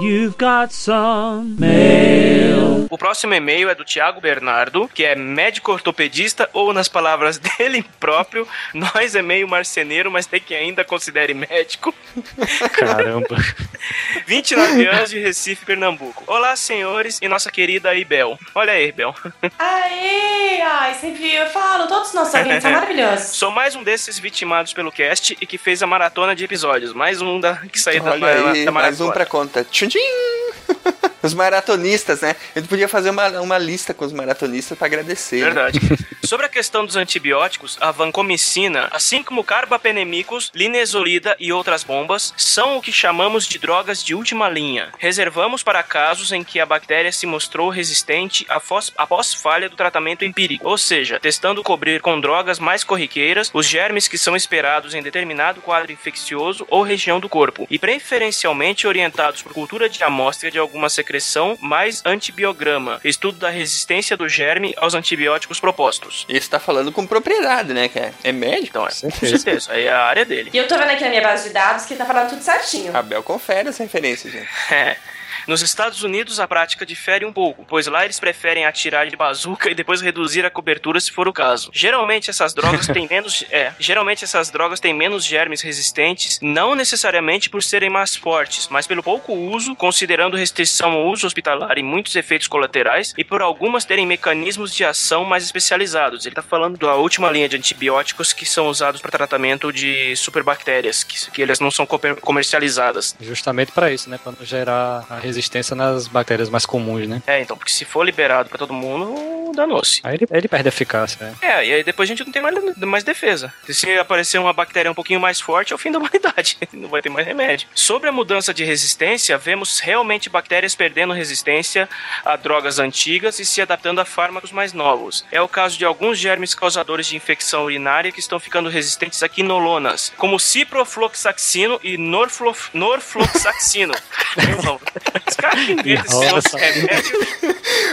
You've 0.00 0.36
got 0.38 0.72
some 0.72 1.56
mail. 1.58 2.88
O 2.90 2.98
próximo 2.98 3.32
e-mail 3.32 3.70
é 3.70 3.74
do 3.74 3.84
Thiago 3.84 4.20
Bernardo, 4.20 4.86
que 4.92 5.04
é 5.04 5.14
médico 5.14 5.72
ortopedista, 5.72 6.48
ou 6.52 6.72
nas 6.72 6.88
palavras 6.88 7.38
dele 7.58 7.84
próprio, 7.98 8.46
nós 8.74 9.14
é 9.14 9.22
meio 9.22 9.48
marceneiro, 9.48 10.10
mas 10.10 10.26
tem 10.26 10.40
que 10.40 10.54
ainda 10.54 10.84
considere 10.84 11.32
médico. 11.32 11.94
Caramba. 12.72 13.36
29 14.26 14.86
anos 14.86 15.10
de 15.10 15.18
Recife, 15.18 15.64
Pernambuco. 15.64 16.24
Olá, 16.26 16.54
senhores 16.56 17.18
e 17.22 17.28
nossa 17.28 17.50
querida 17.50 17.94
Ibel. 17.94 18.38
Olha 18.54 18.72
aí, 18.72 18.88
Ibel. 18.88 19.14
Aê! 19.58 20.60
Ai, 20.64 20.94
viu? 20.94 21.32
Eu 21.32 21.46
falo, 21.50 21.86
todos 21.86 22.08
os 22.08 22.14
nossos 22.14 22.34
ouvintes 22.34 22.62
são 22.62 22.72
maravilhosos. 22.72 23.36
Sou 23.36 23.50
mais 23.50 23.74
um 23.74 23.82
desses 23.82 24.18
vitimados 24.18 24.72
pelo 24.72 24.92
cast 24.92 25.36
e 25.40 25.46
que 25.46 25.58
fez 25.62 25.82
a 25.82 25.86
maratona 25.86 26.34
de 26.34 26.44
episódios. 26.44 26.92
Mais 26.92 27.22
um 27.22 27.38
da, 27.40 27.56
que 27.56 27.80
saiu 27.80 28.02
da, 28.02 28.12
Olha 28.12 28.20
da, 28.20 28.50
aí, 28.50 28.64
da 28.64 28.72
mais 28.72 29.00
um 29.00 29.04
maratona. 29.06 29.12
pra 29.12 29.26
conta. 29.26 29.64
Tchum, 29.64 29.88
tchim! 29.88 29.98
Os 31.22 31.34
maratonistas, 31.34 32.20
né? 32.20 32.34
Gente 32.56 32.68
podia 32.68 32.88
fazer 32.88 33.10
uma, 33.10 33.28
uma 33.40 33.58
lista 33.58 33.94
com 33.94 34.04
os 34.04 34.12
maratonistas 34.12 34.76
pra 34.76 34.86
agradecer. 34.86 35.40
né? 35.40 35.44
Verdade. 35.44 35.80
Sobre 36.24 36.46
a 36.46 36.48
questão 36.48 36.84
dos 36.84 36.96
antibióticos, 36.96 37.76
a 37.80 37.90
vancomicina, 37.90 38.88
assim 38.90 39.22
como 39.22 39.44
carbapenemicos, 39.44 40.50
linezolida 40.54 41.36
e 41.38 41.52
outras 41.52 41.84
bombas, 41.84 42.32
são 42.36 42.76
o 42.76 42.82
que 42.82 42.92
chamamos 42.92 43.46
de 43.46 43.58
drogas 43.58 44.02
de 44.02 44.14
última 44.14 44.48
linha. 44.48 44.90
Reservamos 44.98 45.62
para 45.62 45.82
casos 45.82 46.32
em 46.32 46.42
que 46.42 46.58
a 46.58 46.66
bactéria 46.66 47.12
se 47.12 47.26
mostrou 47.26 47.68
resistente 47.68 48.44
após, 48.48 48.92
após 48.96 49.34
falha 49.34 49.68
do 49.68 49.76
tratamento 49.76 50.24
empírico, 50.24 50.68
ou 50.68 50.78
seja, 50.78 51.20
testando 51.20 51.62
cobrir 51.62 52.00
com 52.00 52.20
drogas 52.20 52.58
mais 52.58 52.82
corriqueiras 52.82 53.50
os 53.52 53.66
germes 53.66 54.08
que 54.08 54.18
são 54.18 54.34
esperados 54.34 54.94
em 54.94 55.02
determinado 55.02 55.60
quadro 55.60 55.92
infeccioso 55.92 56.66
ou 56.70 56.82
região 56.82 57.20
do 57.20 57.28
corpo, 57.28 57.66
e 57.70 57.78
preferencialmente 57.78 58.86
orientados 58.86 59.42
por 59.42 59.52
cultura 59.52 59.88
de 59.88 60.02
amostra 60.02 60.50
de 60.50 60.58
alguma 60.58 60.88
secreção 60.88 61.11
mais 61.60 62.02
antibiograma, 62.04 63.00
estudo 63.04 63.38
da 63.38 63.50
resistência 63.50 64.16
do 64.16 64.28
germe 64.28 64.74
aos 64.76 64.94
antibióticos 64.94 65.60
propostos. 65.60 66.24
Esse 66.28 66.48
tá 66.48 66.58
falando 66.58 66.92
com 66.92 67.06
propriedade, 67.06 67.72
né, 67.72 67.88
cara? 67.88 68.12
É 68.22 68.32
médico? 68.32 68.68
Então, 68.68 68.86
é, 68.86 68.88
com 68.88 68.94
certeza. 68.94 69.38
certeza, 69.38 69.72
aí 69.72 69.84
é 69.84 69.92
a 69.92 70.02
área 70.02 70.24
dele. 70.24 70.50
E 70.52 70.58
eu 70.58 70.66
tô 70.66 70.76
vendo 70.76 70.90
aqui 70.90 71.04
na 71.04 71.10
minha 71.10 71.22
base 71.22 71.48
de 71.48 71.54
dados 71.54 71.84
que 71.84 71.94
tá 71.94 72.04
falando 72.04 72.30
tudo 72.30 72.42
certinho. 72.42 72.96
Abel 72.96 73.22
confere 73.22 73.68
as 73.68 73.78
referências, 73.78 74.32
gente. 74.32 74.48
É. 74.70 74.96
Nos 75.46 75.62
Estados 75.62 76.02
Unidos 76.02 76.38
a 76.40 76.46
prática 76.48 76.84
difere 76.86 77.24
um 77.24 77.32
pouco, 77.32 77.64
pois 77.68 77.86
lá 77.86 78.04
eles 78.04 78.20
preferem 78.20 78.64
atirar 78.66 79.06
de 79.08 79.16
bazuca 79.16 79.70
e 79.70 79.74
depois 79.74 80.00
reduzir 80.00 80.44
a 80.44 80.50
cobertura 80.50 81.00
se 81.00 81.10
for 81.10 81.26
o 81.28 81.32
caso. 81.32 81.70
Geralmente 81.72 82.30
essas 82.30 82.54
drogas 82.54 82.86
têm 82.86 83.06
menos, 83.08 83.44
é, 83.50 83.72
geralmente 83.78 84.24
essas 84.24 84.50
drogas 84.50 84.80
têm 84.80 84.92
menos 84.94 85.24
germes 85.24 85.60
resistentes, 85.62 86.38
não 86.42 86.74
necessariamente 86.74 87.50
por 87.50 87.62
serem 87.62 87.90
mais 87.90 88.14
fortes, 88.16 88.68
mas 88.70 88.86
pelo 88.86 89.02
pouco 89.02 89.32
uso, 89.34 89.74
considerando 89.74 90.36
restrição 90.36 90.92
ao 90.92 91.06
uso 91.08 91.26
hospitalar 91.26 91.76
e 91.78 91.82
muitos 91.82 92.14
efeitos 92.16 92.46
colaterais, 92.48 93.12
e 93.18 93.24
por 93.24 93.42
algumas 93.42 93.84
terem 93.84 94.06
mecanismos 94.06 94.74
de 94.74 94.84
ação 94.84 95.24
mais 95.24 95.44
especializados. 95.44 96.24
Ele 96.26 96.34
tá 96.34 96.42
falando 96.42 96.78
da 96.78 96.94
última 96.94 97.30
linha 97.30 97.48
de 97.48 97.56
antibióticos 97.56 98.32
que 98.32 98.44
são 98.46 98.68
usados 98.68 99.00
para 99.00 99.10
tratamento 99.10 99.72
de 99.72 100.14
superbactérias, 100.16 101.02
que, 101.04 101.30
que 101.30 101.42
elas 101.42 101.60
não 101.60 101.70
são 101.70 101.84
comer- 101.86 102.16
comercializadas. 102.20 103.16
Justamente 103.20 103.72
pra 103.72 103.90
isso, 103.90 104.08
né? 104.10 104.18
Pra 104.22 104.32
não 104.38 104.44
gerar 104.46 105.04
a 105.08 105.14
resistência 105.16 105.31
nas 105.74 106.06
bactérias 106.08 106.48
mais 106.48 106.64
comuns, 106.66 107.06
né? 107.08 107.22
É, 107.26 107.40
então, 107.40 107.56
porque 107.56 107.72
se 107.72 107.84
for 107.84 108.04
liberado 108.04 108.48
pra 108.48 108.58
todo 108.58 108.72
mundo, 108.72 109.52
danou-se. 109.54 110.00
Aí 110.02 110.14
ele, 110.14 110.26
ele 110.30 110.48
perde 110.48 110.68
a 110.68 110.70
eficácia, 110.70 111.26
né? 111.26 111.34
É, 111.42 111.66
e 111.66 111.72
aí 111.74 111.84
depois 111.84 112.08
a 112.08 112.12
gente 112.12 112.24
não 112.24 112.32
tem 112.32 112.40
mais, 112.42 112.56
mais 112.78 113.04
defesa. 113.04 113.52
Se 113.68 113.90
aparecer 113.98 114.38
uma 114.38 114.52
bactéria 114.52 114.90
um 114.90 114.94
pouquinho 114.94 115.20
mais 115.20 115.40
forte, 115.40 115.72
é 115.72 115.76
o 115.76 115.78
fim 115.78 115.90
da 115.92 115.98
humanidade. 115.98 116.56
Não 116.72 116.88
vai 116.88 117.02
ter 117.02 117.08
mais 117.10 117.26
remédio. 117.26 117.68
Sobre 117.74 118.08
a 118.08 118.12
mudança 118.12 118.52
de 118.54 118.64
resistência, 118.64 119.36
vemos 119.38 119.78
realmente 119.80 120.28
bactérias 120.30 120.74
perdendo 120.74 121.12
resistência 121.12 121.88
a 122.24 122.36
drogas 122.36 122.78
antigas 122.78 123.38
e 123.38 123.44
se 123.44 123.60
adaptando 123.60 124.00
a 124.00 124.04
fármacos 124.04 124.50
mais 124.52 124.72
novos. 124.72 125.24
É 125.30 125.40
o 125.40 125.48
caso 125.48 125.76
de 125.78 125.84
alguns 125.84 126.18
germes 126.18 126.54
causadores 126.54 127.06
de 127.06 127.16
infecção 127.16 127.64
urinária 127.64 128.10
que 128.10 128.20
estão 128.20 128.40
ficando 128.40 128.68
resistentes 128.68 129.22
a 129.22 129.28
quinolonas, 129.28 130.12
como 130.16 130.38
ciprofloxacino 130.40 131.78
e 131.82 131.96
norflo- 131.96 132.56
norfloxacino. 132.74 133.94
Os 135.28 135.36
caras 135.36 136.42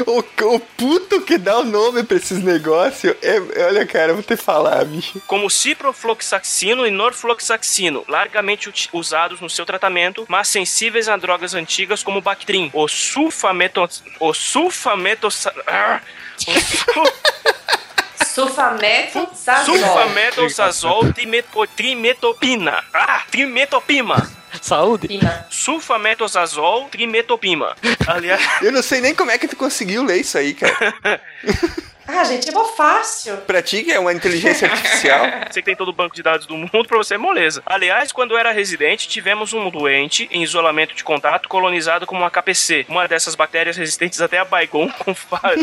O, 0.05 0.19
o 0.55 0.59
puto 0.59 1.21
que 1.21 1.37
dá 1.37 1.59
o 1.59 1.63
nome 1.63 2.03
pra 2.03 2.17
esses 2.17 2.41
negócios 2.41 3.15
é. 3.21 3.39
Olha, 3.65 3.85
cara, 3.85 4.11
eu 4.11 4.15
vou 4.15 4.23
ter 4.23 4.37
que 4.37 4.43
falar, 4.43 4.83
bicho. 4.85 5.21
como 5.27 5.49
ciprofloxacino 5.49 6.87
e 6.87 6.91
norfloxacino, 6.91 8.05
largamente 8.07 8.71
usados 8.93 9.41
no 9.41 9.49
seu 9.49 9.65
tratamento, 9.65 10.25
mas 10.29 10.47
sensíveis 10.47 11.07
a 11.09 11.17
drogas 11.17 11.53
antigas 11.53 12.01
como 12.01 12.21
Bactrim, 12.21 12.69
o 12.73 12.87
sulfameto... 12.87 13.87
o 14.19 14.33
sulfameto... 14.33 15.27
ah, 15.67 16.01
o 16.47 16.51
sul- 16.59 17.13
sulfametosazol 19.65 21.13
trimeto- 21.13 21.67
trimetopina. 21.75 22.83
Ah, 22.93 23.23
trimetopima. 23.29 24.38
Saúde! 24.61 25.07
Sulfametosazol 25.49 26.85
trimetopima. 26.89 27.75
Aliás, 28.07 28.41
Eu 28.61 28.71
não 28.71 28.81
sei 28.81 29.01
nem 29.01 29.13
como 29.15 29.31
é 29.31 29.37
que 29.37 29.47
tu 29.47 29.55
conseguiu 29.55 30.03
ler 30.03 30.21
isso 30.21 30.37
aí, 30.37 30.53
cara. 30.53 30.93
Ah, 32.11 32.23
gente, 32.23 32.49
é 32.49 32.51
mó 32.51 32.65
fácil. 32.65 33.37
Pra 33.37 33.61
ti 33.61 33.83
que 33.83 33.91
é 33.91 33.99
uma 33.99 34.11
inteligência 34.13 34.69
artificial. 34.69 35.25
Você 35.49 35.61
que 35.61 35.65
tem 35.65 35.75
todo 35.75 35.89
o 35.89 35.93
banco 35.93 36.15
de 36.15 36.23
dados 36.23 36.45
do 36.45 36.55
mundo, 36.57 36.85
pra 36.87 36.97
você 36.97 37.15
é 37.15 37.17
moleza. 37.17 37.61
Aliás, 37.65 38.11
quando 38.11 38.31
eu 38.31 38.37
era 38.37 38.51
residente, 38.51 39.07
tivemos 39.07 39.53
um 39.53 39.69
doente 39.69 40.27
em 40.31 40.43
isolamento 40.43 40.95
de 40.95 41.03
contato 41.03 41.47
colonizado 41.47 42.05
com 42.05 42.15
uma 42.15 42.29
KPC, 42.31 42.85
uma 42.89 43.07
dessas 43.07 43.35
bactérias 43.35 43.77
resistentes 43.77 44.21
até 44.21 44.37
a 44.39 44.45
Baigon 44.45 44.89
com, 44.99 45.13
fa- 45.13 45.53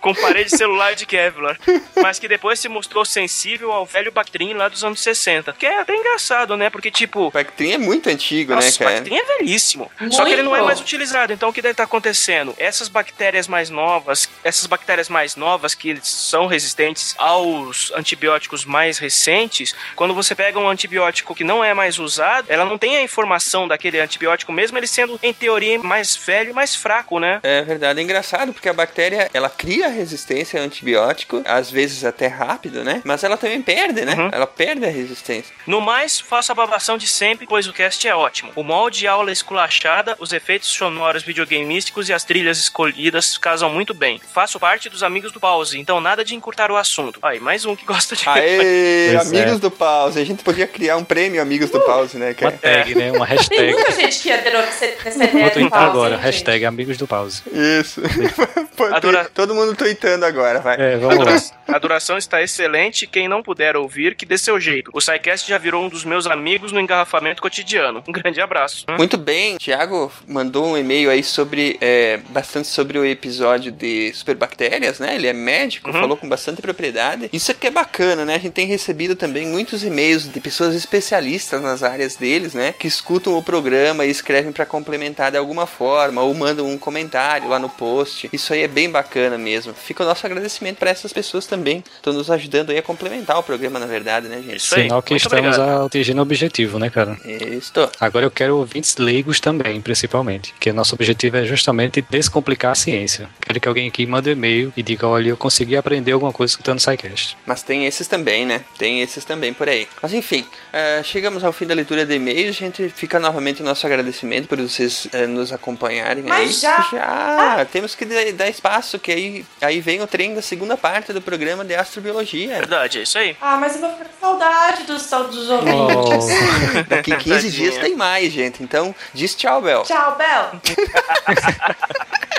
com 0.00 0.14
parede 0.14 0.50
celular 0.50 0.94
de 0.94 1.04
Kevlar, 1.06 1.58
mas 2.02 2.18
que 2.18 2.26
depois 2.28 2.58
se 2.58 2.68
mostrou 2.68 3.04
sensível 3.04 3.72
ao 3.72 3.84
velho 3.84 4.10
Bactrim 4.12 4.54
lá 4.54 4.68
dos 4.68 4.82
anos 4.84 5.00
60. 5.02 5.52
Que 5.54 5.66
é 5.66 5.80
até 5.80 5.94
engraçado, 5.94 6.56
né? 6.56 6.70
Porque, 6.70 6.90
tipo, 6.90 7.26
O 7.26 7.30
Bactrim 7.30 7.72
é 7.72 7.78
muito 7.78 8.08
antigo, 8.08 8.50
né, 8.50 8.56
nossa, 8.56 8.76
o 8.76 8.78
cara? 8.78 8.90
Bactrim 8.96 9.16
é 9.16 9.24
velhíssimo. 9.38 9.90
Só 10.10 10.24
que 10.24 10.32
ele 10.32 10.42
não 10.42 10.54
é 10.54 10.58
Muito. 10.58 10.66
mais 10.68 10.80
utilizado. 10.80 11.32
Então 11.32 11.48
o 11.48 11.52
que 11.52 11.62
deve 11.62 11.72
estar 11.72 11.84
acontecendo? 11.84 12.54
Essas 12.58 12.88
bactérias 12.88 13.46
mais 13.46 13.68
novas, 13.70 14.28
essas 14.42 14.66
bactérias 14.66 15.08
mais 15.08 15.36
novas 15.40 15.74
que 15.74 15.98
são 16.02 16.46
resistentes 16.46 17.14
aos 17.18 17.90
antibióticos 17.92 18.64
mais 18.64 18.98
recentes, 18.98 19.74
quando 19.96 20.14
você 20.14 20.34
pega 20.34 20.58
um 20.58 20.68
antibiótico 20.68 21.34
que 21.34 21.42
não 21.42 21.64
é 21.64 21.72
mais 21.74 21.98
usado, 21.98 22.46
ela 22.48 22.64
não 22.64 22.78
tem 22.78 22.96
a 22.96 23.02
informação 23.02 23.66
daquele 23.66 23.98
antibiótico, 23.98 24.52
mesmo 24.52 24.78
ele 24.78 24.86
sendo, 24.86 25.18
em 25.22 25.32
teoria, 25.32 25.78
mais 25.82 26.14
velho 26.14 26.50
e 26.50 26.52
mais 26.52 26.76
fraco, 26.76 27.18
né? 27.18 27.40
É 27.42 27.62
verdade, 27.62 27.98
é 27.98 28.02
engraçado 28.02 28.52
porque 28.52 28.68
a 28.68 28.72
bactéria 28.72 29.30
ela 29.32 29.48
cria 29.48 29.88
resistência 29.88 30.60
ao 30.60 30.66
antibiótico, 30.66 31.42
às 31.46 31.70
vezes 31.70 32.04
até 32.04 32.26
rápido, 32.26 32.84
né? 32.84 33.00
Mas 33.04 33.24
ela 33.24 33.36
também 33.36 33.62
perde, 33.62 34.04
né? 34.04 34.14
Uhum. 34.14 34.28
Ela 34.30 34.46
perde 34.46 34.84
a 34.84 34.90
resistência. 34.90 35.54
No 35.66 35.80
mais, 35.80 36.20
faça 36.20 36.52
a 36.52 36.54
babação 36.54 36.98
de 36.98 37.06
sempre, 37.06 37.46
pois 37.46 37.66
o 37.66 37.72
cast 37.72 38.06
é 38.06 38.14
ótimo. 38.14 38.52
O 38.54 38.62
molde 38.62 39.00
de 39.00 39.06
aula 39.06 39.32
esculachada, 39.32 40.14
os 40.18 40.32
efeitos 40.32 40.68
sonoros 40.68 41.22
videogameísticos 41.22 42.08
e 42.08 42.12
as 42.12 42.24
trilhas 42.24 42.58
escolhidas 42.58 43.38
casam 43.38 43.70
muito 43.70 43.94
bem. 43.94 44.20
Faço 44.32 44.60
parte 44.60 44.90
dos 44.90 45.02
amigos 45.02 45.29
do 45.32 45.40
Pause, 45.40 45.78
então 45.78 46.00
nada 46.00 46.24
de 46.24 46.34
encurtar 46.34 46.70
o 46.70 46.76
assunto. 46.76 47.18
Aí, 47.22 47.40
mais 47.40 47.64
um 47.64 47.74
que 47.76 47.84
gosta 47.84 48.14
de. 48.16 48.28
Aê, 48.28 49.12
Pois 49.14 49.28
amigos 49.28 49.56
é. 49.56 49.58
do 49.58 49.70
pause. 49.70 50.20
A 50.20 50.24
gente 50.24 50.42
podia 50.44 50.66
criar 50.66 50.96
um 50.96 51.04
prêmio 51.04 51.40
Amigos 51.40 51.70
do 51.70 51.80
Pause, 51.80 52.16
né? 52.18 52.34
Uma 52.40 52.52
tag, 52.52 52.94
né? 52.94 53.12
Uma 53.12 53.26
Tem 53.30 53.36
hashtag. 53.36 53.72
muita 53.72 53.90
gente 53.92 54.18
que 54.20 54.30
adorou 54.32 54.60
essa 54.60 54.86
ideia 54.86 55.30
Vou 55.42 55.50
twittar 55.50 55.82
agora, 55.84 56.14
hein, 56.16 56.20
hashtag 56.20 56.64
amigos 56.64 56.96
do 56.96 57.06
pause. 57.06 57.42
Isso. 57.52 58.00
Pô, 58.76 58.84
Adora- 58.86 59.30
Todo 59.34 59.54
mundo 59.54 59.74
tweetando 59.74 60.24
agora, 60.24 60.60
vai. 60.60 60.76
É, 60.80 60.94
A, 60.94 60.98
vamos 60.98 61.18
lá. 61.18 61.24
dura- 61.24 61.40
a 61.68 61.78
duração 61.78 62.16
está 62.18 62.42
excelente. 62.42 63.06
Quem 63.06 63.28
não 63.28 63.42
puder 63.42 63.76
ouvir, 63.76 64.14
que 64.14 64.24
dê 64.26 64.36
seu 64.38 64.58
jeito. 64.58 64.90
O 64.94 65.00
SciCast 65.00 65.48
já 65.48 65.58
virou 65.58 65.84
um 65.84 65.88
dos 65.88 66.04
meus 66.04 66.26
amigos 66.26 66.72
no 66.72 66.80
engarrafamento 66.80 67.40
cotidiano. 67.42 68.02
Um 68.08 68.12
grande 68.12 68.40
abraço. 68.40 68.84
Muito 68.98 69.16
bem, 69.16 69.56
Thiago 69.58 70.10
mandou 70.26 70.66
um 70.66 70.78
e-mail 70.78 71.10
aí 71.10 71.22
sobre 71.22 71.76
é, 71.80 72.18
bastante 72.30 72.68
sobre 72.68 72.98
o 72.98 73.04
episódio 73.04 73.70
de 73.70 74.12
superbactérias, 74.14 74.98
né? 74.98 75.14
Ele 75.20 75.28
é 75.28 75.32
médico, 75.32 75.88
Uhum. 75.90 76.00
falou 76.00 76.16
com 76.16 76.28
bastante 76.28 76.60
propriedade. 76.62 77.28
Isso 77.32 77.50
aqui 77.52 77.66
é 77.66 77.70
bacana, 77.70 78.24
né? 78.24 78.34
A 78.34 78.38
gente 78.38 78.52
tem 78.52 78.66
recebido 78.66 79.14
também 79.14 79.46
muitos 79.46 79.84
e-mails 79.84 80.30
de 80.32 80.40
pessoas 80.40 80.74
especialistas 80.74 81.60
nas 81.62 81.82
áreas 81.82 82.16
deles, 82.16 82.54
né? 82.54 82.72
Que 82.78 82.86
escutam 82.88 83.36
o 83.36 83.42
programa 83.42 84.04
e 84.04 84.10
escrevem 84.10 84.52
para 84.52 84.64
complementar 84.66 85.30
de 85.30 85.36
alguma 85.36 85.66
forma 85.66 86.22
ou 86.22 86.32
mandam 86.34 86.66
um 86.68 86.78
comentário 86.78 87.48
lá 87.48 87.58
no 87.58 87.68
post. 87.68 88.28
Isso 88.32 88.52
aí 88.52 88.62
é 88.62 88.68
bem 88.68 88.90
bacana 88.90 89.36
mesmo. 89.38 89.72
Fica 89.74 90.02
o 90.02 90.06
nosso 90.06 90.24
agradecimento 90.26 90.78
para 90.78 90.90
essas 90.90 91.12
pessoas 91.12 91.46
também. 91.46 91.84
Estão 91.96 92.12
nos 92.12 92.30
ajudando 92.30 92.70
aí 92.70 92.78
a 92.78 92.82
complementar 92.82 93.38
o 93.38 93.42
programa, 93.42 93.78
na 93.78 93.86
verdade, 93.86 94.26
né, 94.28 94.36
gente? 94.42 94.56
Isso 94.56 94.74
aí. 94.74 94.82
Sinal 94.84 95.02
que 95.02 95.12
Muito 95.12 95.22
estamos 95.22 95.56
obrigado. 95.58 95.86
atingindo 95.86 96.18
o 96.18 96.22
objetivo, 96.22 96.78
né, 96.78 96.88
cara? 96.90 97.16
Isso. 97.24 97.72
Agora 98.00 98.24
eu 98.26 98.30
quero 98.30 98.56
ouvintes 98.56 98.96
leigos 98.96 99.38
também, 99.40 99.80
principalmente. 99.80 100.54
Que 100.58 100.72
nosso 100.72 100.94
objetivo 100.94 101.36
é 101.36 101.44
justamente 101.44 102.02
descomplicar 102.08 102.72
a 102.72 102.74
ciência. 102.74 103.28
Quero 103.40 103.60
que 103.60 103.68
alguém 103.68 103.88
aqui 103.88 104.06
mande 104.06 104.28
um 104.30 104.32
e-mail 104.32 104.72
e 104.76 104.82
diga, 104.82 104.99
olha, 105.06 105.28
eu 105.30 105.36
consegui 105.36 105.76
aprender 105.76 106.12
alguma 106.12 106.32
coisa 106.32 106.52
escutando 106.52 106.78
o 106.78 106.80
SciCast. 106.80 107.36
Mas 107.46 107.62
tem 107.62 107.86
esses 107.86 108.06
também, 108.06 108.44
né? 108.46 108.62
Tem 108.78 109.00
esses 109.02 109.24
também 109.24 109.52
por 109.52 109.68
aí. 109.68 109.86
Mas 110.02 110.12
enfim, 110.12 110.46
eh, 110.72 111.00
chegamos 111.04 111.42
ao 111.44 111.52
fim 111.52 111.66
da 111.66 111.74
leitura 111.74 112.04
de 112.06 112.14
e-mails. 112.14 112.56
A 112.56 112.58
gente 112.58 112.88
fica 112.88 113.18
novamente 113.18 113.62
o 113.62 113.64
nosso 113.64 113.86
agradecimento 113.86 114.48
por 114.48 114.58
vocês 114.60 115.06
eh, 115.12 115.26
nos 115.26 115.52
acompanharem 115.52 116.24
Mas 116.24 116.48
aí. 116.48 116.52
já? 116.54 116.88
Já! 116.92 117.64
Temos 117.70 117.94
que 117.94 118.04
dar- 118.04 118.48
espaço, 118.48 118.98
que 118.98 119.12
aí, 119.12 119.44
aí 119.60 119.80
vem 119.80 120.00
o 120.02 120.06
trem 120.06 120.34
da 120.34 120.42
segunda 120.42 120.76
parte 120.76 121.12
do 121.12 121.20
programa 121.22 121.64
de 121.64 121.74
astrobiologia. 121.74 122.48
Verdade, 122.48 122.98
é 122.98 123.02
isso 123.02 123.18
aí. 123.18 123.36
Ah, 123.40 123.56
mas 123.56 123.74
eu 123.76 123.80
vou 123.80 123.90
ficar 123.92 124.04
com 124.06 124.20
saudade 124.20 124.84
dos, 124.84 125.02
dos 125.08 125.50
ouvintes. 125.50 126.26
Oh, 126.26 126.82
Daqui 126.88 127.14
15 127.16 127.30
Tadinha. 127.34 127.50
dias 127.52 127.78
tem 127.78 127.94
mais, 127.96 128.32
gente. 128.32 128.62
Então, 128.62 128.94
diz 129.14 129.34
tchau, 129.34 129.62
Bel. 129.62 129.82
Tchau, 129.82 130.16
Bel. 130.18 130.60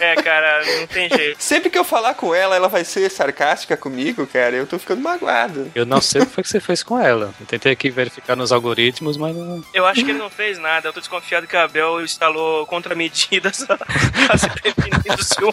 É, 0.00 0.14
cara, 0.16 0.62
não 0.80 0.86
tem 0.86 1.08
jeito. 1.08 1.42
Sempre 1.42 1.70
que 1.70 1.78
eu 1.78 1.84
falar 1.84 2.14
com 2.14 2.34
ela, 2.34 2.54
ela 2.56 2.68
vai 2.68 2.84
ser 2.84 3.08
sarcástica 3.10 3.76
comigo, 3.76 4.26
cara. 4.26 4.54
Eu 4.56 4.66
tô 4.66 4.78
ficando 4.78 5.02
magoado. 5.02 5.70
eu 5.74 5.84
não 5.86 6.00
sei 6.00 6.22
o 6.22 6.26
que 6.26 6.32
foi 6.32 6.42
que 6.42 6.48
você 6.50 6.60
fez 6.60 6.82
com 6.82 6.98
ela. 6.98 7.34
Eu 7.40 7.46
tentei 7.46 7.72
aqui 7.72 7.90
verificar 7.90 8.36
nos 8.36 8.52
algoritmos, 8.52 9.16
mas 9.16 9.34
não. 9.34 9.62
Eu 9.74 9.86
acho 9.86 10.04
que 10.04 10.10
ele 10.10 10.18
não 10.18 10.30
fez 10.30 10.58
nada. 10.58 10.88
Eu 10.88 10.92
tô 10.92 11.00
desconfiado 11.00 11.46
que 11.46 11.56
a 11.56 11.64
Abel 11.64 12.02
instalou 12.02 12.66
contramedidas 12.66 13.64
pra 14.26 14.38
se 14.38 14.48
prevenir 14.50 15.16
do 15.16 15.24
seu. 15.24 15.52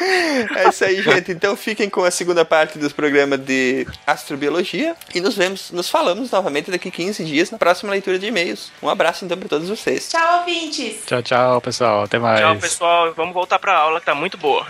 É 0.00 0.68
isso 0.68 0.84
aí, 0.84 1.02
gente. 1.02 1.32
Então 1.32 1.56
fiquem 1.56 1.88
com 1.88 2.04
a 2.04 2.10
segunda 2.10 2.44
parte 2.44 2.78
dos 2.78 2.92
programas 2.92 3.40
de 3.40 3.86
astrobiologia 4.06 4.96
e 5.14 5.20
nos 5.20 5.36
vemos, 5.36 5.70
nos 5.70 5.88
falamos 5.88 6.30
novamente 6.30 6.70
daqui 6.70 6.90
15 6.90 7.24
dias 7.24 7.50
na 7.50 7.58
próxima 7.58 7.90
leitura 7.90 8.18
de 8.18 8.26
e-mails. 8.26 8.72
Um 8.82 8.88
abraço 8.88 9.24
então 9.24 9.36
para 9.38 9.48
todos 9.48 9.68
vocês. 9.68 10.08
Tchau, 10.08 10.40
ouvintes. 10.40 11.04
Tchau, 11.06 11.22
tchau, 11.22 11.60
pessoal. 11.60 12.04
Até 12.04 12.18
mais. 12.18 12.40
Tchau, 12.40 12.56
pessoal. 12.56 13.14
Vamos 13.14 13.34
voltar 13.34 13.58
pra 13.58 13.76
aula 13.76 14.00
que 14.00 14.06
tá 14.06 14.14
muito 14.14 14.38
boa. 14.38 14.66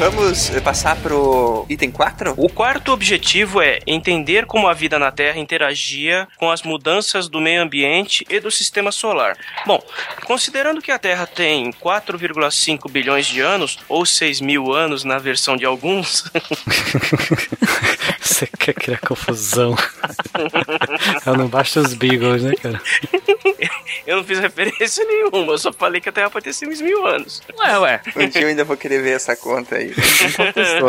Vamos 0.00 0.48
passar 0.64 0.96
pro 0.96 1.66
item 1.68 1.90
4? 1.90 2.32
O 2.38 2.48
quarto 2.48 2.90
objetivo 2.90 3.60
é 3.60 3.80
entender 3.86 4.46
como 4.46 4.66
a 4.66 4.72
vida 4.72 4.98
na 4.98 5.12
Terra 5.12 5.38
interagia 5.38 6.26
com 6.38 6.50
as 6.50 6.62
mudanças 6.62 7.28
do 7.28 7.38
meio 7.38 7.60
ambiente 7.60 8.24
e 8.30 8.40
do 8.40 8.50
sistema 8.50 8.90
solar. 8.90 9.36
Bom, 9.66 9.78
considerando 10.24 10.80
que 10.80 10.90
a 10.90 10.98
Terra 10.98 11.26
tem 11.26 11.70
4,5 11.70 12.90
bilhões 12.90 13.26
de 13.26 13.42
anos, 13.42 13.78
ou 13.90 14.06
6 14.06 14.40
mil 14.40 14.72
anos 14.72 15.04
na 15.04 15.18
versão 15.18 15.54
de 15.54 15.66
alguns, 15.66 16.24
Você 18.40 18.46
quer 18.46 18.72
criar 18.72 19.00
confusão. 19.00 19.76
Ela 21.26 21.36
não 21.36 21.46
basta 21.46 21.80
os 21.80 21.92
Beagles, 21.92 22.42
né, 22.42 22.54
cara? 22.54 22.80
eu 24.06 24.16
não 24.16 24.24
fiz 24.24 24.38
referência 24.38 25.04
nenhuma, 25.06 25.52
eu 25.52 25.58
só 25.58 25.72
falei 25.72 26.00
que 26.00 26.08
a 26.08 26.12
Terra 26.12 26.30
pode 26.30 26.44
ter 26.44 26.52
6 26.52 26.80
mil 26.80 27.06
anos. 27.06 27.42
Ué, 27.58 27.78
ué. 27.78 28.00
Um 28.16 28.28
dia 28.28 28.42
eu 28.42 28.48
ainda 28.48 28.64
vou 28.64 28.76
querer 28.76 29.02
ver 29.02 29.12
essa 29.12 29.36
conta 29.36 29.76
aí. 29.76 29.94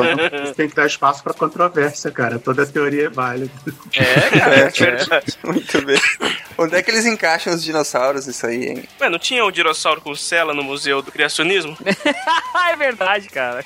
Né? 0.02 0.46
Você 0.46 0.54
tem 0.54 0.70
que 0.70 0.76
dar 0.76 0.86
espaço 0.88 1.24
pra 1.24 1.34
controvérsia, 1.34 2.12
cara. 2.12 2.40
Toda 2.40 2.66
teoria 2.66 3.06
é 3.06 3.10
válida. 3.10 3.52
É, 3.96 4.40
cara, 4.40 4.56
É, 4.56 4.60
é 4.68 4.70
verdade. 4.70 5.38
Muito 5.44 5.82
bem. 5.86 6.00
Onde 6.58 6.76
é 6.76 6.82
que 6.82 6.92
eles 6.92 7.06
encaixam 7.06 7.54
os 7.54 7.64
dinossauros 7.64 8.28
isso 8.28 8.46
aí, 8.46 8.66
hein? 8.66 8.84
Ué, 9.00 9.10
não 9.10 9.20
tinha 9.20 9.44
o 9.46 9.52
dinossauro 9.52 10.02
com 10.02 10.14
cela 10.16 10.54
no 10.54 10.64
Museu 10.64 11.02
do 11.02 11.12
Criacionismo? 11.12 11.78
É 12.72 12.76
verdade, 12.76 13.28
cara. 13.30 13.64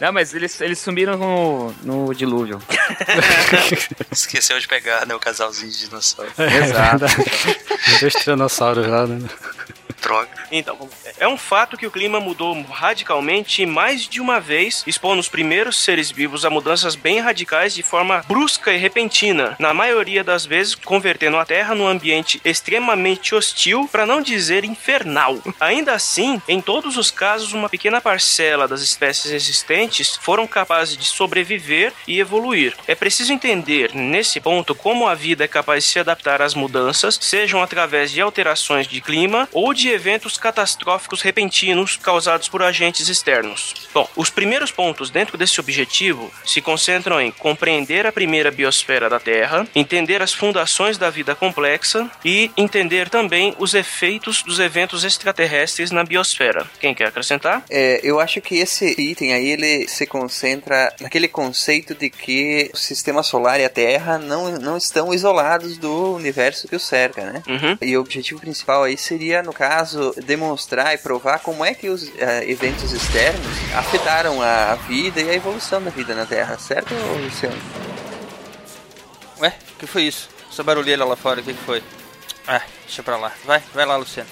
Não, 0.00 0.12
mas 0.12 0.34
eles, 0.34 0.60
eles 0.60 0.78
sumiram 0.78 1.16
no, 1.16 1.72
no 1.82 2.14
dilúvio. 2.14 2.60
Esqueceu 4.10 4.58
de 4.58 4.66
pegar, 4.66 5.06
né, 5.06 5.14
o 5.14 5.20
casalzinho 5.20 5.70
de 5.70 5.78
dinossauro. 5.86 6.30
Exato. 6.38 7.04
Dois 8.00 8.14
tiranossauros 8.14 8.86
lá, 8.86 9.06
né? 9.06 9.18
Droga. 10.00 10.28
Então, 10.50 10.88
é 11.18 11.26
um 11.26 11.36
fato 11.36 11.76
que 11.76 11.86
o 11.86 11.90
clima 11.90 12.20
mudou 12.20 12.60
radicalmente 12.62 13.66
mais 13.66 14.08
de 14.08 14.20
uma 14.20 14.40
vez, 14.40 14.82
expondo 14.86 15.20
os 15.20 15.28
primeiros 15.28 15.76
seres 15.76 16.10
vivos 16.10 16.44
a 16.44 16.50
mudanças 16.50 16.94
bem 16.94 17.20
radicais 17.20 17.74
de 17.74 17.82
forma 17.82 18.24
brusca 18.26 18.72
e 18.72 18.78
repentina, 18.78 19.56
na 19.58 19.74
maioria 19.74 20.22
das 20.22 20.46
vezes 20.46 20.74
convertendo 20.74 21.36
a 21.36 21.44
Terra 21.44 21.74
num 21.74 21.86
ambiente 21.86 22.40
extremamente 22.44 23.34
hostil, 23.34 23.88
para 23.90 24.06
não 24.06 24.22
dizer 24.22 24.64
infernal. 24.64 25.38
Ainda 25.60 25.92
assim, 25.92 26.40
em 26.48 26.60
todos 26.60 26.96
os 26.96 27.10
casos, 27.10 27.52
uma 27.52 27.68
pequena 27.68 28.00
parcela 28.00 28.68
das 28.68 28.80
espécies 28.80 29.32
existentes 29.32 30.16
foram 30.16 30.46
capazes 30.46 30.96
de 30.96 31.04
sobreviver 31.04 31.92
e 32.06 32.20
evoluir. 32.20 32.74
É 32.86 32.94
preciso 32.94 33.32
entender, 33.32 33.94
nesse 33.94 34.40
ponto, 34.40 34.74
como 34.74 35.08
a 35.08 35.14
vida 35.14 35.44
é 35.44 35.48
capaz 35.48 35.84
de 35.84 35.90
se 35.90 35.98
adaptar 35.98 36.40
às 36.40 36.54
mudanças, 36.54 37.18
sejam 37.20 37.62
através 37.62 38.10
de 38.10 38.20
alterações 38.20 38.86
de 38.86 39.00
clima 39.00 39.48
ou 39.52 39.74
de 39.74 39.87
eventos 39.90 40.36
catastróficos 40.36 41.22
repentinos 41.22 41.96
causados 41.96 42.48
por 42.48 42.62
agentes 42.62 43.08
externos. 43.08 43.74
Bom, 43.92 44.08
os 44.16 44.30
primeiros 44.30 44.70
pontos 44.70 45.10
dentro 45.10 45.36
desse 45.36 45.60
objetivo 45.60 46.30
se 46.44 46.60
concentram 46.60 47.20
em 47.20 47.30
compreender 47.30 48.06
a 48.06 48.12
primeira 48.12 48.50
biosfera 48.50 49.08
da 49.08 49.20
Terra, 49.20 49.66
entender 49.74 50.22
as 50.22 50.32
fundações 50.32 50.98
da 50.98 51.10
vida 51.10 51.34
complexa 51.34 52.10
e 52.24 52.50
entender 52.56 53.08
também 53.08 53.54
os 53.58 53.74
efeitos 53.74 54.42
dos 54.42 54.58
eventos 54.58 55.04
extraterrestres 55.04 55.90
na 55.90 56.04
biosfera. 56.04 56.66
Quem 56.80 56.94
quer 56.94 57.08
acrescentar? 57.08 57.64
É, 57.70 58.00
eu 58.02 58.20
acho 58.20 58.40
que 58.40 58.56
esse 58.56 58.94
item 59.00 59.32
aí 59.32 59.48
ele 59.48 59.88
se 59.88 60.06
concentra 60.06 60.92
naquele 61.00 61.28
conceito 61.28 61.94
de 61.94 62.10
que 62.10 62.70
o 62.72 62.76
sistema 62.76 63.22
solar 63.22 63.60
e 63.60 63.64
a 63.64 63.68
Terra 63.68 64.18
não, 64.18 64.50
não 64.58 64.76
estão 64.76 65.12
isolados 65.12 65.78
do 65.78 66.14
universo 66.14 66.68
que 66.68 66.76
o 66.76 66.80
cerca, 66.80 67.24
né? 67.24 67.42
Uhum. 67.46 67.78
E 67.80 67.96
o 67.96 68.00
objetivo 68.00 68.40
principal 68.40 68.82
aí 68.82 68.96
seria, 68.96 69.42
no 69.42 69.52
caso, 69.52 69.77
demonstrar 70.24 70.94
e 70.94 70.98
provar 70.98 71.40
como 71.40 71.64
é 71.64 71.74
que 71.74 71.88
os 71.88 72.08
eh, 72.16 72.50
eventos 72.50 72.92
externos 72.92 73.46
afetaram 73.74 74.40
a 74.42 74.74
vida 74.74 75.20
e 75.20 75.30
a 75.30 75.34
evolução 75.34 75.82
da 75.82 75.90
vida 75.90 76.14
na 76.14 76.26
Terra, 76.26 76.58
certo, 76.58 76.94
Luciano? 77.22 77.56
Ué, 79.40 79.54
o 79.74 79.78
que 79.78 79.86
foi 79.86 80.02
isso? 80.02 80.28
Essa 80.50 80.62
barulheira 80.62 81.04
lá 81.04 81.16
fora, 81.16 81.40
o 81.40 81.44
que 81.44 81.54
foi? 81.54 81.82
Ah, 82.46 82.62
deixa 82.84 83.02
pra 83.02 83.16
lá. 83.16 83.32
Vai, 83.44 83.62
vai 83.74 83.86
lá, 83.86 83.96
Luciano. 83.96 84.28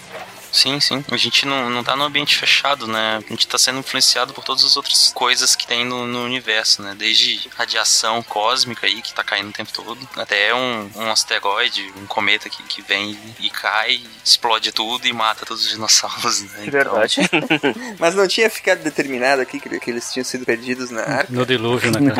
Sim, 0.52 0.80
sim. 0.80 1.04
A 1.10 1.16
gente 1.16 1.46
não, 1.46 1.68
não 1.70 1.84
tá 1.84 1.96
no 1.96 2.04
ambiente 2.04 2.36
fechado, 2.36 2.86
né? 2.86 3.18
A 3.24 3.30
gente 3.30 3.46
tá 3.46 3.58
sendo 3.58 3.78
influenciado 3.78 4.32
por 4.32 4.44
todas 4.44 4.64
as 4.64 4.76
outras 4.76 5.12
coisas 5.14 5.54
que 5.54 5.66
tem 5.66 5.84
no, 5.84 6.06
no 6.06 6.24
universo, 6.24 6.82
né? 6.82 6.94
Desde 6.96 7.48
radiação 7.56 8.22
cósmica 8.22 8.86
aí, 8.86 9.02
que 9.02 9.14
tá 9.14 9.22
caindo 9.22 9.50
o 9.50 9.52
tempo 9.52 9.72
todo, 9.72 9.98
até 10.16 10.54
um, 10.54 10.90
um 10.96 11.10
asteroide, 11.10 11.92
um 11.96 12.06
cometa 12.06 12.48
que, 12.48 12.62
que 12.62 12.82
vem 12.82 13.18
e 13.40 13.50
cai, 13.50 14.00
explode 14.24 14.72
tudo 14.72 15.06
e 15.06 15.12
mata 15.12 15.44
todos 15.44 15.64
os 15.64 15.70
dinossauros, 15.70 16.42
né? 16.42 16.66
Então, 16.66 16.70
Verdade. 16.70 17.20
Mas 17.98 18.14
não 18.14 18.26
tinha 18.26 18.48
ficado 18.48 18.82
determinado 18.82 19.42
aqui 19.42 19.60
que, 19.60 19.80
que 19.80 19.90
eles 19.90 20.12
tinham 20.12 20.24
sido 20.24 20.44
perdidos 20.44 20.90
na 20.90 21.02
arca? 21.02 21.32
No 21.32 21.44
dilúvio, 21.44 21.90
né? 21.90 22.12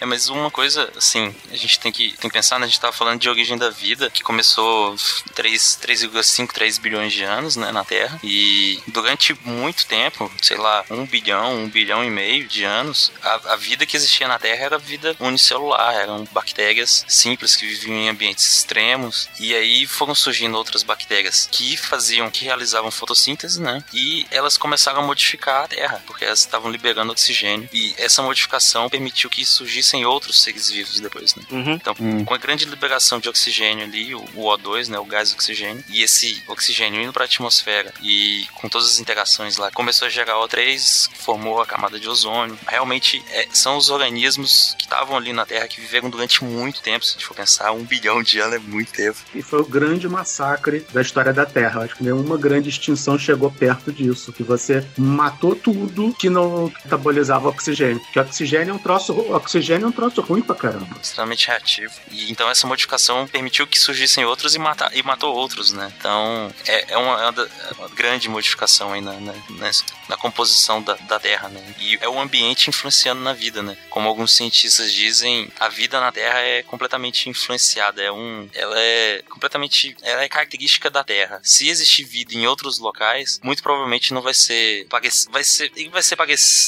É, 0.00 0.06
mas 0.06 0.28
uma 0.28 0.50
coisa, 0.50 0.90
assim, 0.96 1.34
a 1.50 1.56
gente 1.56 1.78
tem 1.78 1.92
que, 1.92 2.12
tem 2.16 2.30
que 2.30 2.34
pensar, 2.34 2.58
né? 2.58 2.64
A 2.64 2.68
gente 2.68 2.80
tava 2.80 2.92
falando 2.92 3.20
de 3.20 3.28
origem 3.28 3.56
da 3.56 3.70
vida, 3.70 4.10
que 4.10 4.22
começou 4.22 4.94
3 5.34 5.78
3,5, 5.82 6.52
3 6.60 6.76
bilhões 6.76 7.10
de 7.14 7.22
anos, 7.24 7.56
né, 7.56 7.72
na 7.72 7.86
Terra. 7.86 8.20
E 8.22 8.78
durante 8.88 9.34
muito 9.46 9.86
tempo, 9.86 10.30
sei 10.42 10.58
lá, 10.58 10.84
1 10.90 11.06
bilhão, 11.06 11.54
1 11.64 11.68
bilhão 11.70 12.04
e 12.04 12.10
meio 12.10 12.46
de 12.46 12.64
anos, 12.64 13.10
a, 13.22 13.54
a 13.54 13.56
vida 13.56 13.86
que 13.86 13.96
existia 13.96 14.28
na 14.28 14.38
Terra 14.38 14.66
era 14.66 14.78
vida 14.78 15.16
unicelular, 15.18 15.94
eram 15.94 16.28
bactérias 16.32 17.02
simples 17.08 17.56
que 17.56 17.66
viviam 17.66 17.96
em 17.96 18.10
ambientes 18.10 18.46
extremos. 18.46 19.26
E 19.40 19.54
aí 19.54 19.86
foram 19.86 20.14
surgindo 20.14 20.54
outras 20.54 20.82
bactérias 20.82 21.48
que 21.50 21.78
faziam, 21.78 22.30
que 22.30 22.44
realizavam 22.44 22.90
fotossíntese, 22.90 23.58
né? 23.58 23.82
E 23.94 24.26
elas 24.30 24.58
começaram 24.58 25.00
a 25.00 25.06
modificar 25.06 25.64
a 25.64 25.68
Terra, 25.68 26.02
porque 26.06 26.26
elas 26.26 26.40
estavam 26.40 26.70
liberando 26.70 27.10
oxigênio. 27.10 27.70
E 27.72 27.94
essa 27.96 28.22
modificação 28.22 28.90
permitiu 28.90 29.30
que 29.30 29.46
surgissem 29.46 30.04
outros 30.04 30.42
seres 30.42 30.68
vivos 30.68 31.00
depois, 31.00 31.34
né? 31.34 31.42
Uhum. 31.50 31.72
Então, 31.72 31.94
com 32.26 32.34
a 32.34 32.38
grande 32.38 32.66
liberação 32.66 33.18
de 33.18 33.30
oxigênio 33.30 33.86
ali, 33.86 34.14
o, 34.14 34.20
o 34.34 34.44
O2, 34.44 34.88
né, 34.88 34.98
o 34.98 35.06
gás 35.06 35.32
oxigênio, 35.32 35.82
e 35.88 36.02
esse 36.02 36.39
oxigênio 36.48 37.00
indo 37.00 37.12
para 37.12 37.24
a 37.24 37.26
atmosfera 37.26 37.92
e 38.02 38.46
com 38.54 38.68
todas 38.68 38.88
as 38.88 39.00
interações 39.00 39.56
lá, 39.56 39.70
começou 39.70 40.06
a 40.06 40.10
gerar 40.10 40.34
O3, 40.34 41.10
formou 41.14 41.60
a 41.60 41.66
camada 41.66 41.98
de 41.98 42.08
ozônio. 42.08 42.58
Realmente 42.66 43.22
é, 43.30 43.48
são 43.52 43.76
os 43.76 43.90
organismos 43.90 44.74
que 44.78 44.84
estavam 44.84 45.16
ali 45.16 45.32
na 45.32 45.46
Terra 45.46 45.68
que 45.68 45.80
viveram 45.80 46.10
durante 46.10 46.44
muito 46.44 46.80
tempo, 46.80 47.04
se 47.04 47.12
a 47.12 47.14
gente 47.14 47.26
for 47.26 47.34
pensar, 47.34 47.72
um 47.72 47.84
bilhão 47.84 48.22
de 48.22 48.38
anos 48.38 48.50
é 48.54 48.58
muito 48.58 48.92
tempo. 48.92 49.18
E 49.34 49.42
foi 49.42 49.60
o 49.60 49.64
grande 49.64 50.08
massacre 50.08 50.86
da 50.92 51.00
história 51.00 51.32
da 51.32 51.46
Terra. 51.46 51.82
Acho 51.82 51.96
que 51.96 52.04
nenhuma 52.04 52.36
grande 52.36 52.68
extinção 52.68 53.18
chegou 53.18 53.50
perto 53.50 53.92
disso. 53.92 54.32
Que 54.32 54.42
você 54.42 54.86
matou 54.96 55.54
tudo 55.54 56.14
que 56.14 56.28
não 56.28 56.72
metabolizava 56.84 57.48
oxigênio. 57.48 58.00
Porque 58.00 58.18
oxigênio 58.18 58.72
é 58.72 58.74
um 58.74 58.78
troço, 58.78 59.12
oxigênio 59.32 59.86
é 59.86 59.88
um 59.88 59.92
troço 59.92 60.20
ruim 60.20 60.42
pra 60.42 60.54
caramba. 60.54 60.96
extremamente 61.02 61.46
reativo. 61.46 61.92
E 62.10 62.30
então 62.30 62.50
essa 62.50 62.66
modificação 62.66 63.26
permitiu 63.26 63.66
que 63.66 63.78
surgissem 63.78 64.24
outros 64.24 64.54
e, 64.54 64.58
matar, 64.58 64.94
e 64.96 65.02
matou 65.02 65.34
outros, 65.34 65.72
né? 65.72 65.92
Então 65.98 66.29
é, 66.66 66.92
é 66.92 66.96
uma, 66.96 67.18
é 67.20 67.22
uma 67.24 67.32
da- 67.32 67.42
é 67.44 67.72
uma 67.78 67.88
grande 67.88 68.28
modificação 68.28 68.92
aí 68.92 69.00
na, 69.00 69.12
na, 69.20 69.32
nessa- 69.50 69.84
na 70.08 70.16
composição 70.16 70.82
da, 70.82 70.94
da 70.94 71.18
Terra, 71.20 71.48
né? 71.48 71.74
E 71.78 71.98
é 72.00 72.08
o 72.08 72.18
ambiente 72.20 72.68
influenciando 72.68 73.20
na 73.22 73.32
vida, 73.32 73.62
né? 73.62 73.76
Como 73.88 74.08
alguns 74.08 74.34
cientistas 74.36 74.92
dizem, 74.92 75.50
a 75.58 75.68
vida 75.68 76.00
na 76.00 76.10
Terra 76.12 76.38
é 76.40 76.62
completamente 76.62 77.28
influenciada, 77.28 78.02
é 78.02 78.10
um, 78.10 78.48
ela 78.54 78.74
é 78.78 79.22
completamente, 79.28 79.96
ela 80.02 80.22
é 80.22 80.28
característica 80.28 80.90
da 80.90 81.02
Terra. 81.04 81.40
Se 81.42 81.68
existir 81.68 82.04
vida 82.04 82.34
em 82.34 82.46
outros 82.46 82.78
locais, 82.78 83.40
muito 83.42 83.62
provavelmente 83.62 84.12
não 84.12 84.22
vai 84.22 84.34
ser, 84.34 84.86
vai 85.30 85.44
ser, 85.44 85.70
vai 85.90 86.02
ser 86.02 86.16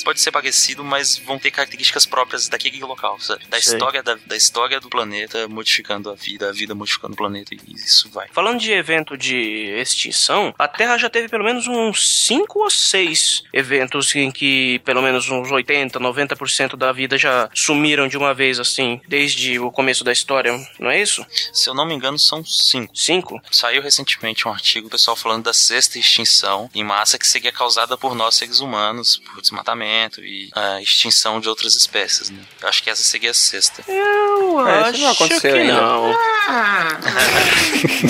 pode 0.04 0.20
ser 0.20 0.30
parecido, 0.30 0.82
mas 0.84 1.16
vão 1.18 1.38
ter 1.38 1.50
características 1.50 2.06
próprias 2.06 2.48
daquele 2.48 2.80
local, 2.80 3.18
sabe? 3.20 3.44
Da 3.46 3.60
Sei. 3.60 3.72
história 3.74 4.02
da, 4.02 4.14
da 4.26 4.36
história 4.36 4.80
do 4.80 4.88
planeta 4.88 5.46
modificando 5.48 6.10
a 6.10 6.14
vida, 6.14 6.48
a 6.48 6.52
vida 6.52 6.74
modificando 6.74 7.14
o 7.14 7.16
planeta 7.16 7.54
e 7.54 7.60
isso 7.74 8.08
vai. 8.10 8.28
Falando 8.32 8.58
de 8.60 8.72
evento 8.72 9.16
de 9.16 9.34
extinção, 9.80 10.54
a 10.58 10.66
Terra 10.68 10.96
já 10.98 11.08
teve 11.10 11.28
pelo 11.28 11.44
menos 11.44 11.66
uns 11.66 12.24
5 12.26 12.58
ou 12.60 12.70
6 12.70 13.44
eventos 13.52 14.14
em 14.14 14.30
que 14.30 14.78
pelo 14.84 15.02
menos 15.02 15.28
uns 15.28 15.50
80, 15.50 15.98
90% 16.00 16.76
da 16.76 16.92
vida 16.92 17.16
já 17.18 17.48
sumiram 17.54 18.08
de 18.08 18.16
uma 18.16 18.32
vez 18.34 18.58
assim, 18.60 19.00
desde 19.08 19.58
o 19.58 19.70
começo 19.70 20.04
da 20.04 20.12
história, 20.12 20.52
não 20.78 20.90
é 20.90 21.00
isso? 21.00 21.24
Se 21.52 21.68
eu 21.68 21.74
não 21.74 21.86
me 21.86 21.94
engano, 21.94 22.18
são 22.18 22.44
cinco. 22.44 22.96
Cinco? 22.96 23.40
Saiu 23.50 23.82
recentemente 23.82 24.46
um 24.46 24.52
artigo, 24.52 24.88
pessoal 24.88 25.16
falando 25.16 25.44
da 25.44 25.52
sexta 25.52 25.98
extinção 25.98 26.70
em 26.74 26.84
massa 26.84 27.18
que 27.18 27.26
seria 27.26 27.52
causada 27.52 27.96
por 27.96 28.14
nós 28.14 28.34
seres 28.36 28.60
humanos, 28.60 29.20
por 29.32 29.40
desmatamento 29.40 30.20
e 30.24 30.50
a 30.54 30.80
extinção 30.80 31.40
de 31.40 31.48
outras 31.48 31.74
espécies, 31.74 32.30
né? 32.30 32.38
Eu 32.60 32.68
acho 32.68 32.82
que 32.82 32.90
essa 32.90 33.02
seria 33.02 33.30
a 33.30 33.34
sexta. 33.34 33.82
Eu 33.88 34.66
É, 34.66 34.80
acho 34.88 34.98
não 35.00 35.10
aconteceu 35.10 35.52
que 35.52 35.58
ainda. 35.60 35.72
não. 35.74 36.12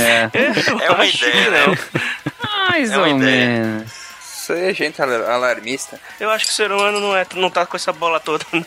É, 0.00 0.30
Eu 0.72 0.78
É 0.80 0.90
uma 0.90 1.04
acho 1.04 1.18
que 1.32 1.38
ideia, 1.48 1.66
não. 1.66 1.74
Mais 2.70 2.90
É 2.90 2.98
ou 2.98 3.14
menos. 3.16 4.01
Isso 4.52 4.62
aí 4.62 4.70
é 4.70 4.74
gente 4.74 5.00
alar- 5.00 5.30
alarmista. 5.30 5.98
Eu 6.20 6.30
acho 6.30 6.44
que 6.44 6.50
o 6.50 6.54
ser 6.54 6.70
humano 6.70 7.00
não, 7.00 7.16
é, 7.16 7.26
não 7.36 7.48
tá 7.50 7.64
com 7.64 7.76
essa 7.76 7.92
bola 7.92 8.20
toda, 8.20 8.44
não. 8.52 8.62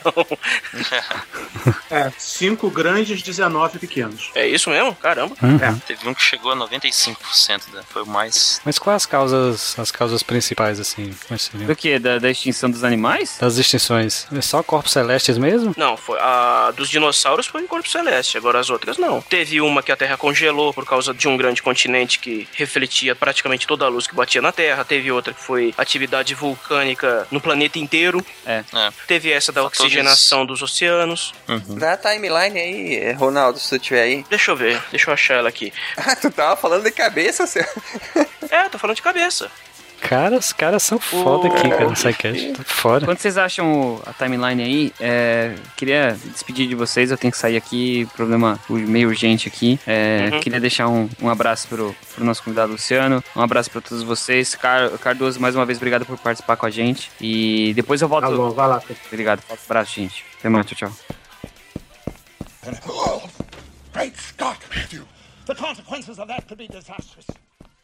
É, 1.90 2.12
cinco 2.18 2.70
grandes, 2.70 3.22
19 3.22 3.80
pequenos. 3.80 4.32
É 4.36 4.48
isso 4.48 4.70
mesmo? 4.70 4.96
Caramba. 4.96 5.36
Teve 5.86 6.08
um 6.10 6.14
que 6.14 6.22
chegou 6.22 6.52
a 6.52 6.56
95%, 6.56 7.62
né? 7.74 7.82
Foi 7.90 8.04
o 8.04 8.06
mais. 8.06 8.62
Mas 8.66 8.80
quais 8.80 8.96
as 9.04 9.06
causas, 9.06 9.78
as 9.78 9.92
causas 9.92 10.24
principais, 10.24 10.80
assim? 10.80 11.14
Do 11.54 11.76
que? 11.76 12.00
Da, 12.00 12.18
da 12.20 12.30
extinção 12.32 12.70
dos 12.70 12.84
animais? 12.84 13.38
Das 13.40 13.58
extinções? 13.58 14.28
É 14.36 14.42
só 14.42 14.64
corpos 14.64 14.92
celestes 14.92 15.38
mesmo? 15.38 15.74
Não, 15.78 15.96
foi 15.98 16.18
a 16.20 16.72
dos 16.76 16.90
dinossauros 16.90 17.46
foi 17.48 17.62
em 17.62 17.68
corpo 17.68 17.88
celeste, 17.90 18.38
agora 18.38 18.60
as 18.60 18.70
outras 18.70 18.98
não. 18.98 19.22
Teve 19.22 19.62
uma 19.62 19.84
que 19.84 19.92
a 19.92 19.98
Terra 19.98 20.18
congelou 20.18 20.74
por 20.74 20.86
causa 20.86 21.14
de 21.14 21.28
um 21.28 21.38
grande 21.38 21.62
continente 21.62 22.20
que 22.20 22.48
refletia 22.54 23.16
praticamente 23.16 23.68
toda 23.68 23.86
a 23.86 23.90
luz 23.90 24.08
que 24.08 24.16
batia 24.16 24.42
na 24.42 24.52
Terra. 24.52 24.84
Teve 24.86 25.12
outra 25.12 25.34
que 25.34 25.42
foi 25.42 25.74
atividade 25.78 26.34
vulcânica 26.34 27.28
no 27.32 27.40
planeta 27.42 27.78
inteiro. 27.80 28.26
É. 28.46 28.64
É. 28.74 28.90
Teve 29.08 29.32
essa 29.32 29.52
da 29.52 29.62
Fatores- 29.64 29.82
oxigenação 29.82 30.46
dos 30.46 30.62
oceanos. 30.62 31.34
Uhum. 31.48 31.78
Dá 31.78 31.94
a 31.94 31.98
timeline 31.98 32.60
aí, 32.60 33.12
Ronaldo, 33.14 33.60
se 33.60 33.70
tu 33.70 33.80
tiver 33.80 34.02
aí. 34.02 34.26
Deixa 34.30 34.52
eu 34.52 34.56
ver, 34.56 34.82
deixa 34.92 35.10
eu 35.10 35.14
achar 35.14 35.36
ela 35.36 35.50
aqui. 35.50 35.72
Ah, 35.98 36.16
tu 36.20 36.30
tava 36.32 36.56
falando 36.56 36.84
de 36.84 36.92
cabeça, 36.92 37.46
seu. 37.48 37.66
É, 38.50 38.70
tô 38.70 38.78
falando 38.78 38.96
de 38.96 39.02
cabeça. 39.02 39.50
Cara, 40.08 40.38
os 40.38 40.54
caras 40.54 40.84
são 40.84 41.00
foda 41.00 41.48
aqui, 41.48 41.68
cara, 41.70 41.86
no 41.90 41.96
SciCast. 41.96 42.54
Tá 42.54 42.64
fora. 42.64 43.06
Quando 43.06 43.18
vocês 43.18 43.38
acham 43.38 43.96
o- 43.96 44.04
a 44.06 44.14
timeline 44.14 44.62
aí, 44.64 44.94
é, 45.00 45.56
queria 45.76 46.18
despedir 46.26 46.68
de 46.68 46.76
vocês, 46.76 47.10
eu 47.12 47.18
tenho 47.18 47.32
que 47.32 47.38
sair 47.38 47.58
aqui, 47.58 48.08
problema 48.16 48.60
meio 48.70 49.08
urgente 49.10 49.48
aqui. 49.48 49.80
É, 49.88 50.30
Uhum. 50.34 50.40
Queria 50.40 50.60
deixar 50.60 50.88
um, 50.88 51.10
um 51.22 51.30
abraço 51.30 51.68
pro, 51.68 51.96
pro 52.14 52.24
nosso 52.24 52.44
convidado 52.44 52.72
Luciano, 52.72 53.24
um 53.36 53.42
abraço 53.42 53.70
pra 53.72 53.82
todos 53.82 54.04
vocês. 54.04 54.54
Car- 54.56 54.90
Cardoso, 55.00 55.40
mais 55.40 55.56
uma 55.56 55.66
vez, 55.66 55.78
obrigado 55.78 56.06
por 56.06 56.18
participar 56.18 56.56
com 56.56 56.66
a 56.66 56.70
gente. 56.70 57.12
E 57.20 57.74
depois 57.76 58.02
eu 58.02 58.08
volto. 58.08 58.24
Tá 58.26 58.32
bom, 58.32 58.52
vai 58.52 58.68
lá. 58.68 58.82
Obrigado, 59.08 59.42
um 59.50 59.54
abraço, 59.54 59.96
gente. 59.96 60.24
Até 60.40 60.50
mais, 60.50 60.66
tchau, 60.68 60.90
tchau. 60.90 60.92
Great 63.94 64.18
Scott, 64.20 64.60
Matthew! 64.76 65.04
The 65.46 65.56
consequences 65.56 66.18
of 66.20 66.28
that 66.28 66.46
could 66.48 66.58
be 66.58 66.68
disastrous. 66.68 67.26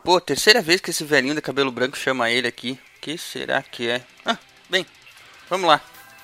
Pô, 0.03 0.19
terceira 0.19 0.61
vez 0.63 0.81
que 0.81 0.89
esse 0.89 1.03
velhinho 1.03 1.35
de 1.35 1.41
cabelo 1.41 1.71
branco 1.71 1.95
chama 1.95 2.29
ele 2.29 2.47
aqui. 2.47 2.79
Que 2.99 3.17
será 3.17 3.61
que 3.61 3.87
é? 3.87 4.03
Ah, 4.25 4.37
bem, 4.69 4.85
vamos 5.47 5.67
lá. 5.67 5.81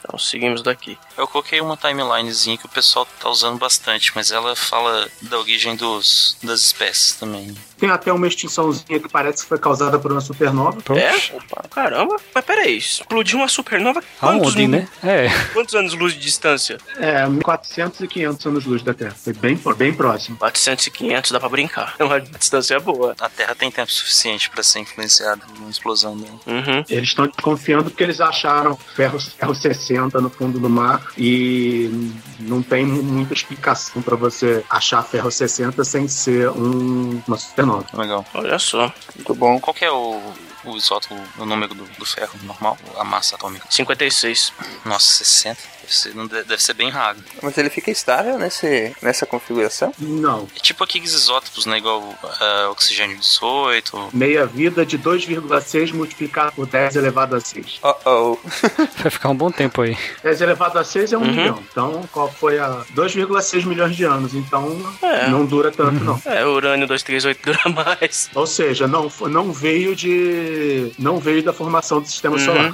Então 0.07 0.17
seguimos 0.17 0.61
daqui. 0.63 0.97
Eu 1.17 1.27
coloquei 1.27 1.59
uma 1.59 1.75
timelinezinha 1.75 2.57
que 2.57 2.65
o 2.65 2.69
pessoal 2.69 3.05
tá 3.19 3.29
usando 3.29 3.57
bastante, 3.59 4.13
mas 4.15 4.31
ela 4.31 4.55
fala 4.55 5.07
da 5.21 5.37
origem 5.37 5.75
dos, 5.75 6.37
das 6.41 6.61
espécies 6.61 7.13
também. 7.13 7.53
Tem 7.77 7.89
até 7.89 8.11
uma 8.11 8.27
extinçãozinha 8.27 8.99
que 8.99 9.09
parece 9.09 9.43
que 9.43 9.49
foi 9.49 9.59
causada 9.59 9.99
por 9.99 10.11
uma 10.11 10.21
supernova. 10.21 10.77
É? 10.95 11.35
Opa, 11.35 11.67
caramba. 11.69 12.15
Mas 12.33 12.45
peraí, 12.45 12.77
explodiu 12.77 13.37
uma 13.37 13.47
supernova 13.47 14.01
quantos, 14.19 14.55
Aonde, 14.55 14.67
né? 14.67 14.87
É. 15.03 15.29
quantos 15.53 15.75
anos 15.75 15.93
luz 15.93 16.13
de 16.13 16.19
distância? 16.19 16.77
É, 16.97 17.23
400 17.43 17.99
e 17.99 18.07
500 18.07 18.45
anos-luz 18.47 18.81
da 18.81 18.93
Terra. 18.93 19.15
Foi 19.15 19.33
bem, 19.33 19.59
bem 19.77 19.93
próximo. 19.93 20.37
400 20.37 20.87
e 20.87 20.91
500 20.91 21.31
dá 21.31 21.39
pra 21.39 21.49
brincar. 21.49 21.95
É 21.99 22.03
uma 22.03 22.19
distância 22.19 22.79
boa. 22.79 23.15
A 23.19 23.29
Terra 23.29 23.53
tem 23.53 23.69
tempo 23.69 23.91
suficiente 23.91 24.49
para 24.49 24.63
ser 24.63 24.79
influenciada 24.79 25.41
por 25.45 25.57
uma 25.57 25.69
explosão 25.69 26.17
dela. 26.17 26.39
Uhum. 26.47 26.83
Eles 26.89 27.09
estão 27.09 27.27
desconfiando 27.27 27.91
porque 27.91 28.03
eles 28.03 28.19
acharam 28.19 28.75
ferro, 28.95 29.19
ferro 29.19 29.53
60 29.53 29.96
no 29.97 30.29
fundo 30.29 30.59
do 30.59 30.69
mar 30.69 31.01
e 31.17 32.11
não 32.39 32.61
tem 32.61 32.85
muita 32.85 33.33
explicação 33.33 34.01
para 34.01 34.15
você 34.15 34.63
achar 34.69 35.03
ferro 35.03 35.31
60 35.31 35.83
sem 35.83 36.07
ser 36.07 36.49
um, 36.49 37.21
uma 37.27 37.37
supernova. 37.37 37.85
Legal. 37.93 38.25
Olha 38.33 38.59
só. 38.59 38.93
Muito 39.15 39.35
bom. 39.35 39.59
Qual 39.59 39.73
que 39.73 39.85
é 39.85 39.91
o, 39.91 40.21
o 40.71 40.77
isótopo, 40.77 41.15
o 41.37 41.45
número 41.45 41.73
do, 41.73 41.83
do 41.85 42.05
ferro 42.05 42.37
normal, 42.43 42.77
a 42.97 43.03
massa 43.03 43.35
atômica? 43.35 43.65
56. 43.69 44.53
Nossa, 44.85 45.23
60. 45.23 45.77
Deve 45.87 45.93
ser, 45.95 46.13
deve 46.45 46.73
bem 46.73 46.89
raro. 46.89 47.17
Mas 47.41 47.57
ele 47.57 47.69
fica 47.69 47.89
estável 47.89 48.37
nesse, 48.37 48.93
nessa 49.01 49.25
configuração? 49.25 49.93
Não. 49.97 50.45
É 50.55 50.59
tipo 50.59 50.83
aqueles 50.83 51.13
isótopos, 51.13 51.65
né? 51.65 51.77
Igual 51.77 52.13
ah, 52.21 52.67
oxigênio 52.71 53.17
18. 53.17 54.09
Meia 54.11 54.45
vida 54.45 54.85
de 54.85 54.99
2,6 54.99 55.93
multiplicado 55.93 56.51
por 56.51 56.65
10 56.67 56.97
elevado 56.97 57.37
a 57.37 57.39
6. 57.39 57.79
Oh, 57.81 57.95
oh. 58.05 58.37
Vai 59.01 59.09
ficar 59.09 59.29
um 59.29 59.35
bom 59.35 59.49
tempo 59.49 59.81
aí. 59.81 59.97
10 60.23 60.41
elevado 60.41 60.77
a 60.77 60.83
6 60.83 61.13
é 61.13 61.17
um 61.17 61.21
Uhum. 61.21 61.31
milhão. 61.31 61.63
Então, 61.71 62.09
qual 62.11 62.29
foi 62.31 62.59
a 62.59 62.83
2,6 62.93 63.65
milhões 63.65 63.95
de 63.95 64.03
anos. 64.03 64.33
Então, 64.33 64.93
É. 65.01 65.29
não 65.29 65.45
dura 65.45 65.71
tanto, 65.71 66.03
não. 66.03 66.21
É, 66.25 66.45
urânio 66.45 66.85
238 66.85 67.41
dura 67.43 67.69
mais. 67.85 68.29
Ou 68.35 68.45
seja, 68.45 68.87
não, 68.87 69.09
não 69.29 69.53
veio 69.53 69.95
de. 69.95 70.07
Não 70.97 71.19
veio 71.19 71.43
da 71.43 71.53
formação 71.53 72.01
do 72.01 72.07
sistema 72.07 72.35
Uhum. 72.37 72.43
solar. 72.45 72.71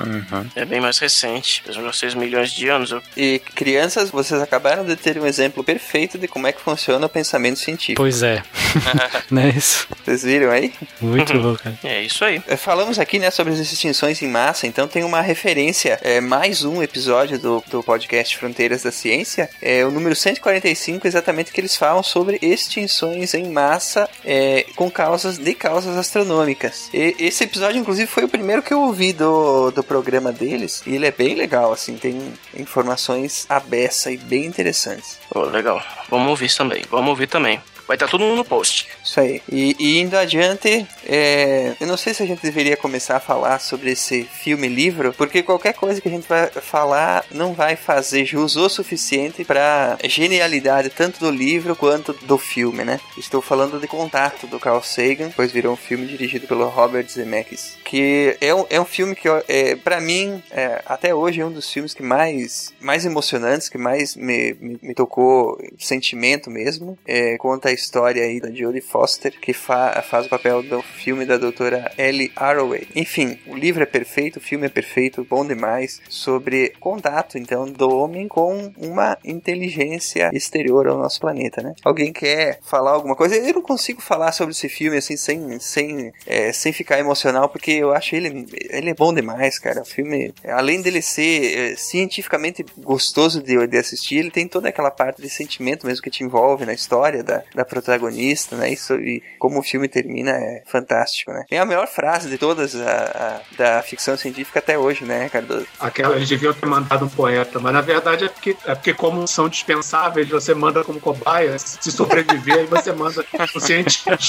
É 0.55 0.65
bem 0.65 0.81
mais 0.81 0.97
recente. 0.99 1.63
Fez 1.65 1.77
6 1.97 2.13
milhões 2.15 2.51
de 2.51 2.67
anos. 2.69 2.93
E 3.15 3.39
crianças, 3.55 4.09
vocês 4.09 4.41
acabaram 4.41 4.85
de 4.85 4.95
ter 4.95 5.17
um 5.19 5.25
exemplo 5.25 5.63
perfeito 5.63 6.17
de 6.17 6.27
como 6.27 6.47
é 6.47 6.51
que 6.51 6.61
funciona 6.61 7.05
o 7.05 7.09
pensamento 7.09 7.59
científico. 7.59 8.01
Pois 8.01 8.23
é. 8.23 8.43
Não 9.29 9.41
é 9.41 9.49
isso? 9.49 9.87
Vocês 10.03 10.23
viram 10.23 10.51
aí? 10.51 10.73
Muito 10.99 11.33
louco. 11.37 11.61
cara. 11.63 11.77
É 11.83 12.01
isso 12.01 12.23
aí. 12.25 12.41
É, 12.47 12.55
Falamos 12.57 12.97
aqui, 12.99 13.19
né, 13.19 13.29
sobre 13.31 13.53
as 13.53 13.59
extinções 13.59 14.21
em 14.21 14.27
massa, 14.27 14.65
então 14.67 14.87
tem 14.87 15.03
uma 15.03 15.21
referência, 15.21 15.99
é, 16.01 16.19
mais 16.21 16.63
um 16.63 16.81
episódio 16.81 17.37
do, 17.39 17.63
do 17.69 17.83
podcast 17.83 18.37
Fronteiras 18.37 18.83
da 18.83 18.91
Ciência, 18.91 19.49
é 19.61 19.85
o 19.85 19.91
número 19.91 20.15
145, 20.15 21.05
exatamente 21.07 21.51
que 21.51 21.59
eles 21.61 21.75
falam 21.75 22.01
sobre 22.03 22.39
extinções 22.41 23.33
em 23.33 23.49
massa 23.49 24.09
é, 24.25 24.65
com 24.75 24.89
causas 24.89 25.37
de 25.37 25.53
causas 25.53 25.95
astronômicas. 25.97 26.89
E 26.93 27.15
esse 27.19 27.43
episódio, 27.43 27.72
inclusive, 27.77 28.07
foi 28.07 28.23
o 28.23 28.29
primeiro 28.29 28.61
que 28.61 28.73
eu 28.73 28.81
ouvi 28.81 29.13
do, 29.13 29.71
do 29.71 29.83
programa 29.83 30.31
deles, 30.31 30.83
e 30.85 30.95
ele 30.95 31.05
é 31.05 31.11
bem 31.11 31.35
legal, 31.35 31.71
assim, 31.71 31.97
tem 31.97 32.33
informações 32.57 33.45
à 33.49 33.59
beça 33.59 34.11
e 34.11 34.17
bem 34.17 34.45
interessantes. 34.45 35.19
Pô, 35.29 35.43
legal. 35.43 35.81
Vamos 36.09 36.29
ouvir 36.29 36.53
também. 36.55 36.83
Vamos 36.89 37.09
ouvir 37.09 37.27
também. 37.27 37.61
Vai 37.93 37.95
estar 37.95 38.07
tudo 38.07 38.25
no 38.35 38.43
post. 38.43 38.87
Isso 39.03 39.19
aí. 39.19 39.39
E, 39.47 39.75
e 39.77 39.99
indo 39.99 40.17
adiante, 40.17 40.87
é, 41.05 41.75
eu 41.79 41.85
não 41.85 41.95
sei 41.95 42.11
se 42.11 42.23
a 42.23 42.25
gente 42.25 42.41
deveria 42.41 42.75
começar 42.75 43.17
a 43.17 43.19
falar 43.19 43.59
sobre 43.59 43.91
esse 43.91 44.23
filme-livro, 44.23 45.13
porque 45.13 45.43
qualquer 45.43 45.75
coisa 45.75 46.01
que 46.01 46.07
a 46.07 46.11
gente 46.11 46.27
vai 46.27 46.47
falar 46.47 47.23
não 47.29 47.53
vai 47.53 47.75
fazer 47.75 48.25
jus 48.25 48.55
o 48.55 48.67
suficiente 48.67 49.45
para 49.45 49.99
genialidade 50.05 50.89
tanto 50.89 51.19
do 51.19 51.29
livro 51.29 51.75
quanto 51.75 52.13
do 52.13 52.35
filme, 52.39 52.83
né? 52.83 52.99
Estou 53.15 53.43
falando 53.43 53.79
de 53.79 53.85
Contato 53.85 54.47
do 54.47 54.59
Carl 54.59 54.81
Sagan, 54.81 55.27
depois 55.27 55.51
virou 55.51 55.73
um 55.73 55.77
filme 55.77 56.07
dirigido 56.07 56.47
pelo 56.47 56.67
Robert 56.69 57.07
Zemeckis, 57.07 57.77
que 57.85 58.35
é 58.41 58.55
um, 58.55 58.65
é 58.71 58.81
um 58.81 58.85
filme 58.85 59.15
que, 59.15 59.27
é, 59.47 59.75
para 59.75 60.01
mim, 60.01 60.41
é, 60.49 60.81
até 60.87 61.13
hoje 61.13 61.41
é 61.41 61.45
um 61.45 61.51
dos 61.51 61.71
filmes 61.71 61.93
que 61.93 62.01
mais, 62.01 62.73
mais 62.81 63.05
emocionantes, 63.05 63.69
que 63.69 63.77
mais 63.77 64.15
me, 64.15 64.55
me, 64.59 64.79
me 64.81 64.95
tocou 64.95 65.61
sentimento 65.77 66.49
mesmo. 66.49 66.97
É, 67.05 67.37
conta 67.37 67.69
a 67.69 67.82
história 67.83 68.23
aí 68.23 68.39
da 68.39 68.49
Jodie 68.49 68.81
Foster, 68.81 69.33
que 69.39 69.53
fa 69.53 70.01
faz 70.01 70.25
o 70.25 70.29
papel 70.29 70.63
do 70.63 70.81
filme 70.81 71.25
da 71.25 71.37
doutora 71.37 71.91
Ellie 71.97 72.31
Arroway. 72.35 72.87
Enfim, 72.95 73.37
o 73.47 73.55
livro 73.55 73.83
é 73.83 73.85
perfeito, 73.85 74.37
o 74.37 74.41
filme 74.41 74.65
é 74.65 74.69
perfeito, 74.69 75.25
bom 75.29 75.45
demais, 75.45 76.01
sobre 76.09 76.73
contato, 76.79 77.37
então, 77.37 77.65
do 77.65 77.89
homem 77.89 78.27
com 78.27 78.71
uma 78.77 79.17
inteligência 79.23 80.29
exterior 80.33 80.87
ao 80.87 80.97
nosso 80.97 81.19
planeta, 81.19 81.61
né? 81.61 81.73
Alguém 81.83 82.13
quer 82.13 82.59
falar 82.63 82.91
alguma 82.91 83.15
coisa? 83.15 83.35
Eu 83.35 83.53
não 83.53 83.61
consigo 83.61 84.01
falar 84.01 84.31
sobre 84.31 84.53
esse 84.53 84.69
filme, 84.69 84.97
assim, 84.97 85.17
sem, 85.17 85.59
sem, 85.59 86.13
é, 86.25 86.51
sem 86.53 86.71
ficar 86.71 86.99
emocional, 86.99 87.49
porque 87.49 87.71
eu 87.71 87.93
acho 87.93 88.15
ele, 88.15 88.47
ele 88.69 88.89
é 88.89 88.93
bom 88.93 89.13
demais, 89.13 89.59
cara. 89.59 89.81
O 89.81 89.85
filme, 89.85 90.33
além 90.45 90.81
dele 90.81 91.01
ser 91.01 91.57
é, 91.57 91.75
cientificamente 91.75 92.65
gostoso 92.77 93.41
de, 93.41 93.67
de 93.67 93.77
assistir, 93.77 94.17
ele 94.17 94.31
tem 94.31 94.47
toda 94.47 94.69
aquela 94.69 94.91
parte 94.91 95.21
de 95.21 95.29
sentimento 95.29 95.85
mesmo 95.85 96.03
que 96.03 96.09
te 96.09 96.23
envolve 96.23 96.65
na 96.65 96.73
história 96.73 97.23
da, 97.23 97.43
da 97.53 97.62
protagonista, 97.65 98.55
né? 98.55 98.71
Isso, 98.71 98.93
e 98.95 99.21
como 99.39 99.59
o 99.59 99.63
filme 99.63 99.87
termina 99.87 100.31
é 100.31 100.63
fantástico, 100.65 101.31
né? 101.31 101.43
É 101.51 101.59
a 101.59 101.65
melhor 101.65 101.87
frase 101.87 102.29
de 102.29 102.37
todas 102.37 102.75
a, 102.75 102.89
a- 102.91 103.41
da 103.57 103.81
ficção 103.81 104.15
científica 104.17 104.59
até 104.59 104.77
hoje, 104.77 105.03
né, 105.05 105.29
Cardoso? 105.29 105.67
Aquela, 105.79 106.15
eles 106.15 106.29
deviam 106.29 106.53
ter 106.53 106.65
mandado 106.65 107.05
um 107.05 107.09
poeta, 107.09 107.59
mas 107.59 107.73
na 107.73 107.81
verdade 107.81 108.25
é 108.25 108.29
porque, 108.29 108.55
é 108.65 108.75
porque 108.75 108.93
como 108.93 109.27
são 109.27 109.47
dispensáveis, 109.49 110.27
você 110.29 110.53
manda 110.53 110.83
como 110.83 110.99
cobaia, 110.99 111.57
se 111.59 111.91
sobreviver, 111.91 112.59
aí 112.59 112.65
você 112.65 112.91
manda 112.91 113.25
o 113.55 113.59
cientista. 113.59 114.17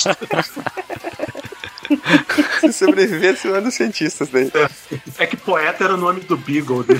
Se 2.60 2.72
sobreviver, 2.72 3.36
você 3.36 3.48
manda 3.48 3.68
os 3.68 3.74
cientistas 3.74 4.28
daí. 4.30 4.50
É 5.18 5.26
que 5.26 5.36
poeta 5.36 5.84
era 5.84 5.94
o 5.94 5.96
nome 5.98 6.20
do 6.20 6.36
Beagle. 6.36 6.84
Né? 6.88 6.94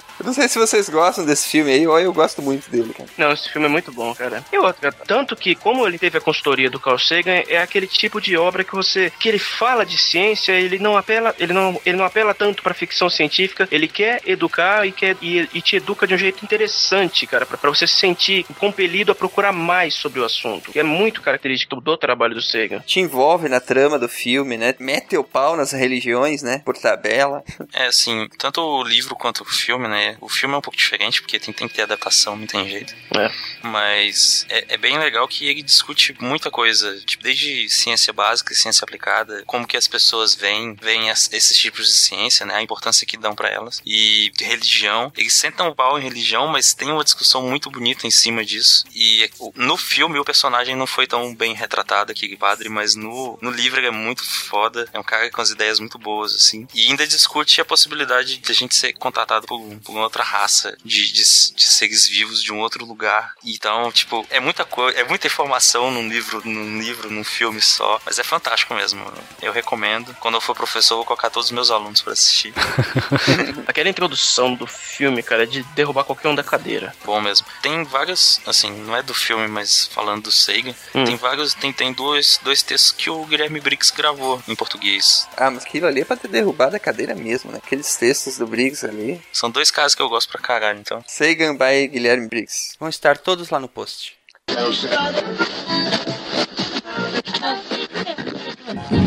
Eu 0.20 0.26
não 0.26 0.34
sei 0.34 0.48
se 0.48 0.58
vocês 0.58 0.86
gostam 0.90 1.24
desse 1.24 1.48
filme 1.48 1.72
aí, 1.72 1.86
ou 1.86 1.98
eu 1.98 2.12
gosto 2.12 2.42
muito 2.42 2.70
dele, 2.70 2.92
cara. 2.92 3.08
Não, 3.16 3.32
esse 3.32 3.48
filme 3.48 3.66
é 3.66 3.70
muito 3.70 3.90
bom, 3.90 4.14
cara. 4.14 4.44
E 4.52 4.58
outra, 4.58 4.92
tanto 4.92 5.34
que, 5.34 5.54
como 5.54 5.86
ele 5.86 5.98
teve 5.98 6.18
a 6.18 6.20
consultoria 6.20 6.68
do 6.68 6.78
Carl 6.78 6.98
Sagan, 6.98 7.42
é 7.48 7.56
aquele 7.56 7.86
tipo 7.86 8.20
de 8.20 8.36
obra 8.36 8.62
que 8.62 8.74
você. 8.74 9.10
que 9.18 9.30
ele 9.30 9.38
fala 9.38 9.84
de 9.84 9.96
ciência, 9.96 10.52
ele 10.52 10.78
não 10.78 10.94
apela, 10.94 11.34
ele 11.38 11.54
não, 11.54 11.80
ele 11.86 11.96
não 11.96 12.04
apela 12.04 12.34
tanto 12.34 12.62
pra 12.62 12.74
ficção 12.74 13.08
científica, 13.08 13.66
ele 13.70 13.88
quer 13.88 14.20
educar 14.26 14.86
e, 14.86 14.92
quer, 14.92 15.16
e, 15.22 15.48
e 15.54 15.62
te 15.62 15.76
educa 15.76 16.06
de 16.06 16.14
um 16.14 16.18
jeito 16.18 16.44
interessante, 16.44 17.26
cara, 17.26 17.46
pra, 17.46 17.56
pra 17.56 17.70
você 17.70 17.86
se 17.86 17.94
sentir 17.94 18.44
compelido 18.58 19.10
a 19.10 19.14
procurar 19.14 19.52
mais 19.52 19.94
sobre 19.94 20.20
o 20.20 20.24
assunto. 20.24 20.70
Que 20.70 20.80
é 20.80 20.82
muito 20.82 21.22
característico 21.22 21.80
do 21.80 21.96
trabalho 21.96 22.34
do 22.34 22.42
Sagan. 22.42 22.80
Te 22.80 23.00
envolve 23.00 23.48
na 23.48 23.58
trama 23.58 23.98
do 23.98 24.08
filme, 24.08 24.58
né? 24.58 24.74
Mete 24.78 25.16
o 25.16 25.24
pau 25.24 25.56
nas 25.56 25.72
religiões, 25.72 26.42
né? 26.42 26.60
Por 26.62 26.76
tabela. 26.76 27.42
É, 27.72 27.86
assim, 27.86 28.28
tanto 28.36 28.60
o 28.60 28.82
livro 28.82 29.16
quanto 29.16 29.42
o 29.42 29.46
filme, 29.46 29.88
né? 29.88 30.09
O 30.20 30.28
filme 30.28 30.54
é 30.54 30.58
um 30.58 30.60
pouco 30.60 30.76
diferente, 30.78 31.20
porque 31.22 31.38
tem, 31.38 31.52
tem 31.52 31.68
que 31.68 31.74
ter 31.74 31.82
adaptação, 31.82 32.36
não 32.36 32.46
tem 32.46 32.68
jeito. 32.68 32.94
É. 33.16 33.30
Mas 33.62 34.44
é, 34.48 34.74
é 34.74 34.76
bem 34.76 34.98
legal 34.98 35.26
que 35.28 35.46
ele 35.46 35.62
discute 35.62 36.14
muita 36.20 36.50
coisa, 36.50 36.98
tipo, 37.06 37.22
desde 37.22 37.68
ciência 37.68 38.12
básica, 38.12 38.54
ciência 38.54 38.84
aplicada, 38.84 39.42
como 39.46 39.66
que 39.66 39.76
as 39.76 39.86
pessoas 39.86 40.34
veem, 40.34 40.74
veem 40.74 41.10
as- 41.10 41.32
esses 41.32 41.56
tipos 41.56 41.86
de 41.86 41.94
ciência, 41.94 42.44
né? 42.46 42.54
A 42.56 42.62
importância 42.62 43.06
que 43.06 43.16
dão 43.16 43.34
pra 43.34 43.48
elas. 43.48 43.80
E 43.86 44.32
religião. 44.40 45.12
Eles 45.16 45.32
sentam 45.34 45.68
o 45.68 45.74
pau 45.74 45.98
em 45.98 46.02
religião, 46.02 46.48
mas 46.48 46.74
tem 46.74 46.90
uma 46.90 47.04
discussão 47.04 47.42
muito 47.42 47.70
bonita 47.70 48.06
em 48.06 48.10
cima 48.10 48.44
disso. 48.44 48.84
E 48.94 49.30
no 49.54 49.76
filme 49.76 50.18
o 50.18 50.24
personagem 50.24 50.74
não 50.76 50.86
foi 50.86 51.06
tão 51.06 51.34
bem 51.34 51.54
retratado, 51.54 52.12
aquele 52.12 52.36
padre, 52.36 52.68
mas 52.68 52.94
no, 52.94 53.38
no 53.40 53.50
livro 53.50 53.78
ele 53.80 53.86
é 53.86 53.90
muito 53.90 54.24
foda. 54.24 54.88
É 54.92 54.98
um 54.98 55.02
cara 55.02 55.30
com 55.30 55.40
as 55.40 55.50
ideias 55.50 55.78
muito 55.80 55.98
boas, 55.98 56.34
assim. 56.34 56.66
E 56.74 56.86
ainda 56.86 57.06
discute 57.06 57.60
a 57.60 57.64
possibilidade 57.64 58.38
de 58.38 58.52
a 58.52 58.54
gente 58.54 58.74
ser 58.74 58.92
contatado 58.94 59.46
por, 59.46 59.60
por 59.84 59.92
uma 60.00 60.06
outra 60.06 60.22
raça 60.22 60.76
de, 60.84 61.12
de, 61.12 61.22
de 61.22 61.64
seres 61.64 62.06
vivos 62.06 62.42
de 62.42 62.52
um 62.52 62.58
outro 62.58 62.84
lugar. 62.84 63.34
Então, 63.44 63.90
tipo, 63.92 64.26
é 64.30 64.40
muita 64.40 64.64
coisa, 64.64 64.98
é 64.98 65.04
muita 65.04 65.26
informação 65.26 65.90
num 65.90 66.08
livro, 66.08 66.42
num 66.44 66.80
livro, 66.80 67.10
num 67.10 67.24
filme 67.24 67.60
só. 67.60 68.00
Mas 68.04 68.18
é 68.18 68.24
fantástico 68.24 68.74
mesmo. 68.74 69.04
Eu 69.42 69.52
recomendo. 69.52 70.14
Quando 70.20 70.34
eu 70.34 70.40
for 70.40 70.54
professor, 70.54 70.94
eu 70.94 70.98
vou 70.98 71.06
colocar 71.06 71.30
todos 71.30 71.46
os 71.46 71.52
meus 71.52 71.70
alunos 71.70 72.00
pra 72.00 72.12
assistir. 72.12 72.52
Aquela 73.66 73.88
introdução 73.88 74.54
do 74.54 74.66
filme, 74.66 75.22
cara, 75.22 75.44
é 75.44 75.46
de 75.46 75.62
derrubar 75.74 76.04
qualquer 76.04 76.28
um 76.28 76.34
da 76.34 76.42
cadeira. 76.42 76.94
Bom 77.04 77.20
mesmo. 77.20 77.46
Tem 77.62 77.84
vários, 77.84 78.40
assim, 78.46 78.70
não 78.70 78.96
é 78.96 79.02
do 79.02 79.12
filme, 79.12 79.46
mas 79.46 79.86
falando 79.86 80.24
do 80.24 80.32
Sagan, 80.32 80.74
Hum. 80.94 81.04
tem 81.04 81.16
vários, 81.16 81.52
tem, 81.52 81.70
tem 81.72 81.92
dois, 81.92 82.40
dois 82.42 82.62
textos 82.62 82.90
que 82.92 83.10
o 83.10 83.22
Guilherme 83.26 83.60
Briggs 83.60 83.92
gravou 83.94 84.42
em 84.48 84.54
português. 84.56 85.28
Ah, 85.36 85.50
mas 85.50 85.64
aquilo 85.64 85.86
ali 85.86 86.00
é 86.00 86.04
pra 86.04 86.16
ter 86.16 86.28
derrubado 86.28 86.74
a 86.74 86.78
cadeira 86.78 87.14
mesmo, 87.14 87.52
né? 87.52 87.60
Aqueles 87.62 87.94
textos 87.96 88.38
do 88.38 88.46
Briggs 88.46 88.84
ali. 88.86 89.20
São 89.30 89.50
dois 89.50 89.70
caras 89.70 89.94
que 89.94 90.00
eu 90.00 90.08
gosto 90.08 90.30
pra 90.30 90.40
caralho, 90.40 90.78
então. 90.80 91.04
Sagan 91.06 91.54
by 91.54 91.86
Guilherme 91.88 92.28
Briggs. 92.28 92.74
Vão 92.80 92.88
estar 92.88 93.18
todos 93.18 93.50
lá 93.50 93.60
no 93.60 93.68
post. 93.68 94.14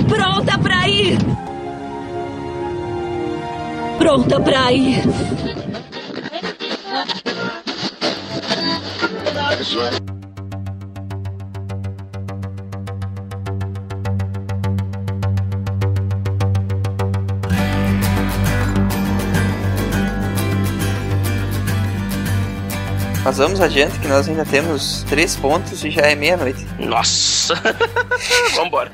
Pronta 0.09 0.57
pra 0.59 0.87
ir! 0.89 1.17
Pronta 3.97 4.39
pra 4.39 4.71
ir! 4.71 5.01
Mas 23.23 23.37
vamos 23.37 23.61
adiante 23.61 23.97
que 23.99 24.07
nós 24.07 24.27
ainda 24.27 24.45
temos 24.45 25.03
três 25.03 25.37
pontos 25.37 25.83
e 25.85 25.89
já 25.89 26.01
é 26.01 26.13
meia-noite. 26.13 26.65
Nossa! 26.77 27.55
Vambora. 28.53 28.91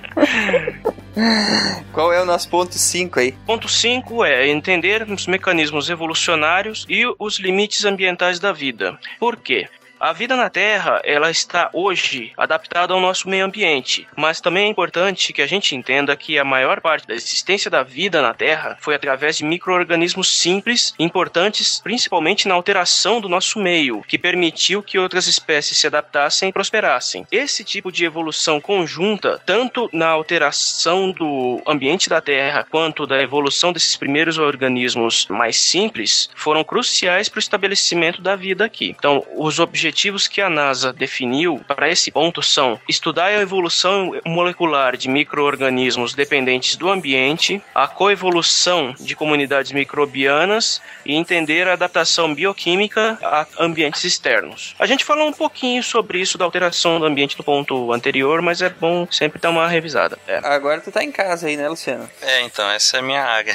Qual 1.91 2.13
é 2.13 2.21
o 2.21 2.25
nosso 2.25 2.47
ponto 2.47 2.77
5 2.77 3.19
aí? 3.19 3.31
Ponto 3.47 3.67
5 3.67 4.23
é 4.23 4.47
entender 4.47 5.01
os 5.09 5.25
mecanismos 5.25 5.89
evolucionários 5.89 6.85
e 6.87 7.03
os 7.17 7.39
limites 7.39 7.85
ambientais 7.85 8.39
da 8.39 8.53
vida. 8.53 8.99
Por 9.19 9.35
quê? 9.35 9.67
A 9.99 10.13
vida 10.13 10.33
na 10.37 10.49
Terra, 10.49 11.01
ela 11.03 11.29
está 11.29 11.69
hoje 11.73 12.31
adaptada 12.37 12.93
ao 12.93 13.01
nosso 13.01 13.27
meio 13.27 13.43
ambiente, 13.43 14.07
mas 14.15 14.39
também 14.39 14.63
é 14.63 14.69
importante 14.69 15.33
que 15.33 15.41
a 15.41 15.45
gente 15.45 15.75
entenda 15.75 16.15
que 16.15 16.39
a 16.39 16.45
maior 16.45 16.79
parte 16.79 17.05
da 17.05 17.13
existência 17.13 17.69
da 17.69 17.83
vida 17.83 18.21
na 18.21 18.33
Terra 18.33 18.77
foi 18.79 18.95
através 18.95 19.37
de 19.37 19.43
micro-organismos 19.43 20.39
simples, 20.39 20.93
importantes 20.97 21.81
principalmente 21.83 22.47
na 22.47 22.53
alteração 22.53 23.19
do 23.19 23.27
nosso 23.27 23.59
meio, 23.59 24.01
que 24.07 24.17
permitiu 24.17 24.81
que 24.81 24.97
outras 24.97 25.27
espécies 25.27 25.77
se 25.77 25.87
adaptassem 25.87 26.47
e 26.47 26.53
prosperassem. 26.53 27.27
Esse 27.29 27.65
tipo 27.65 27.91
de 27.91 28.05
evolução 28.05 28.61
conjunta, 28.61 29.41
tanto 29.45 29.89
na 29.91 30.07
alteração 30.07 31.11
do 31.11 31.61
ambiente 31.67 32.07
da 32.07 32.21
Terra 32.21 32.65
quanto 32.71 33.05
da 33.05 33.21
evolução 33.21 33.73
desses 33.73 33.97
primeiros 33.97 34.37
organismos 34.37 35.27
mais 35.27 35.57
simples, 35.57 36.29
foram 36.35 36.63
cruciais 36.63 37.27
para 37.27 37.39
o 37.39 37.39
estabelecimento 37.39 38.21
da 38.21 38.37
vida 38.37 38.63
aqui. 38.63 38.95
Então, 38.97 39.25
os 39.35 39.59
objetivos 39.59 39.88
que 40.27 40.41
a 40.41 40.49
NASA 40.49 40.93
definiu 40.93 41.61
para 41.67 41.89
esse 41.89 42.11
ponto 42.11 42.41
são 42.41 42.79
estudar 42.87 43.25
a 43.25 43.41
evolução 43.41 44.19
molecular 44.25 44.97
de 44.97 45.09
micro-organismos 45.09 46.13
dependentes 46.13 46.75
do 46.75 46.89
ambiente, 46.89 47.61
a 47.73 47.87
coevolução 47.87 48.95
de 48.99 49.15
comunidades 49.15 49.71
microbianas 49.71 50.81
e 51.05 51.15
entender 51.15 51.67
a 51.67 51.73
adaptação 51.73 52.33
bioquímica 52.33 53.17
a 53.21 53.47
ambientes 53.59 54.03
externos. 54.03 54.75
A 54.79 54.85
gente 54.85 55.03
falou 55.03 55.27
um 55.27 55.33
pouquinho 55.33 55.83
sobre 55.83 56.19
isso 56.19 56.37
da 56.37 56.45
alteração 56.45 56.99
do 56.99 57.05
ambiente 57.05 57.37
no 57.37 57.43
ponto 57.43 57.91
anterior, 57.91 58.41
mas 58.41 58.61
é 58.61 58.69
bom 58.69 59.07
sempre 59.11 59.39
dar 59.39 59.49
uma 59.49 59.67
revisada. 59.67 60.17
É. 60.27 60.39
Agora 60.43 60.81
tu 60.81 60.91
tá 60.91 61.03
em 61.03 61.11
casa 61.11 61.47
aí, 61.47 61.57
né, 61.57 61.67
Luciano? 61.67 62.09
É, 62.21 62.41
então, 62.41 62.69
essa 62.69 62.97
é 62.97 62.99
a 62.99 63.03
minha 63.03 63.23
área. 63.23 63.53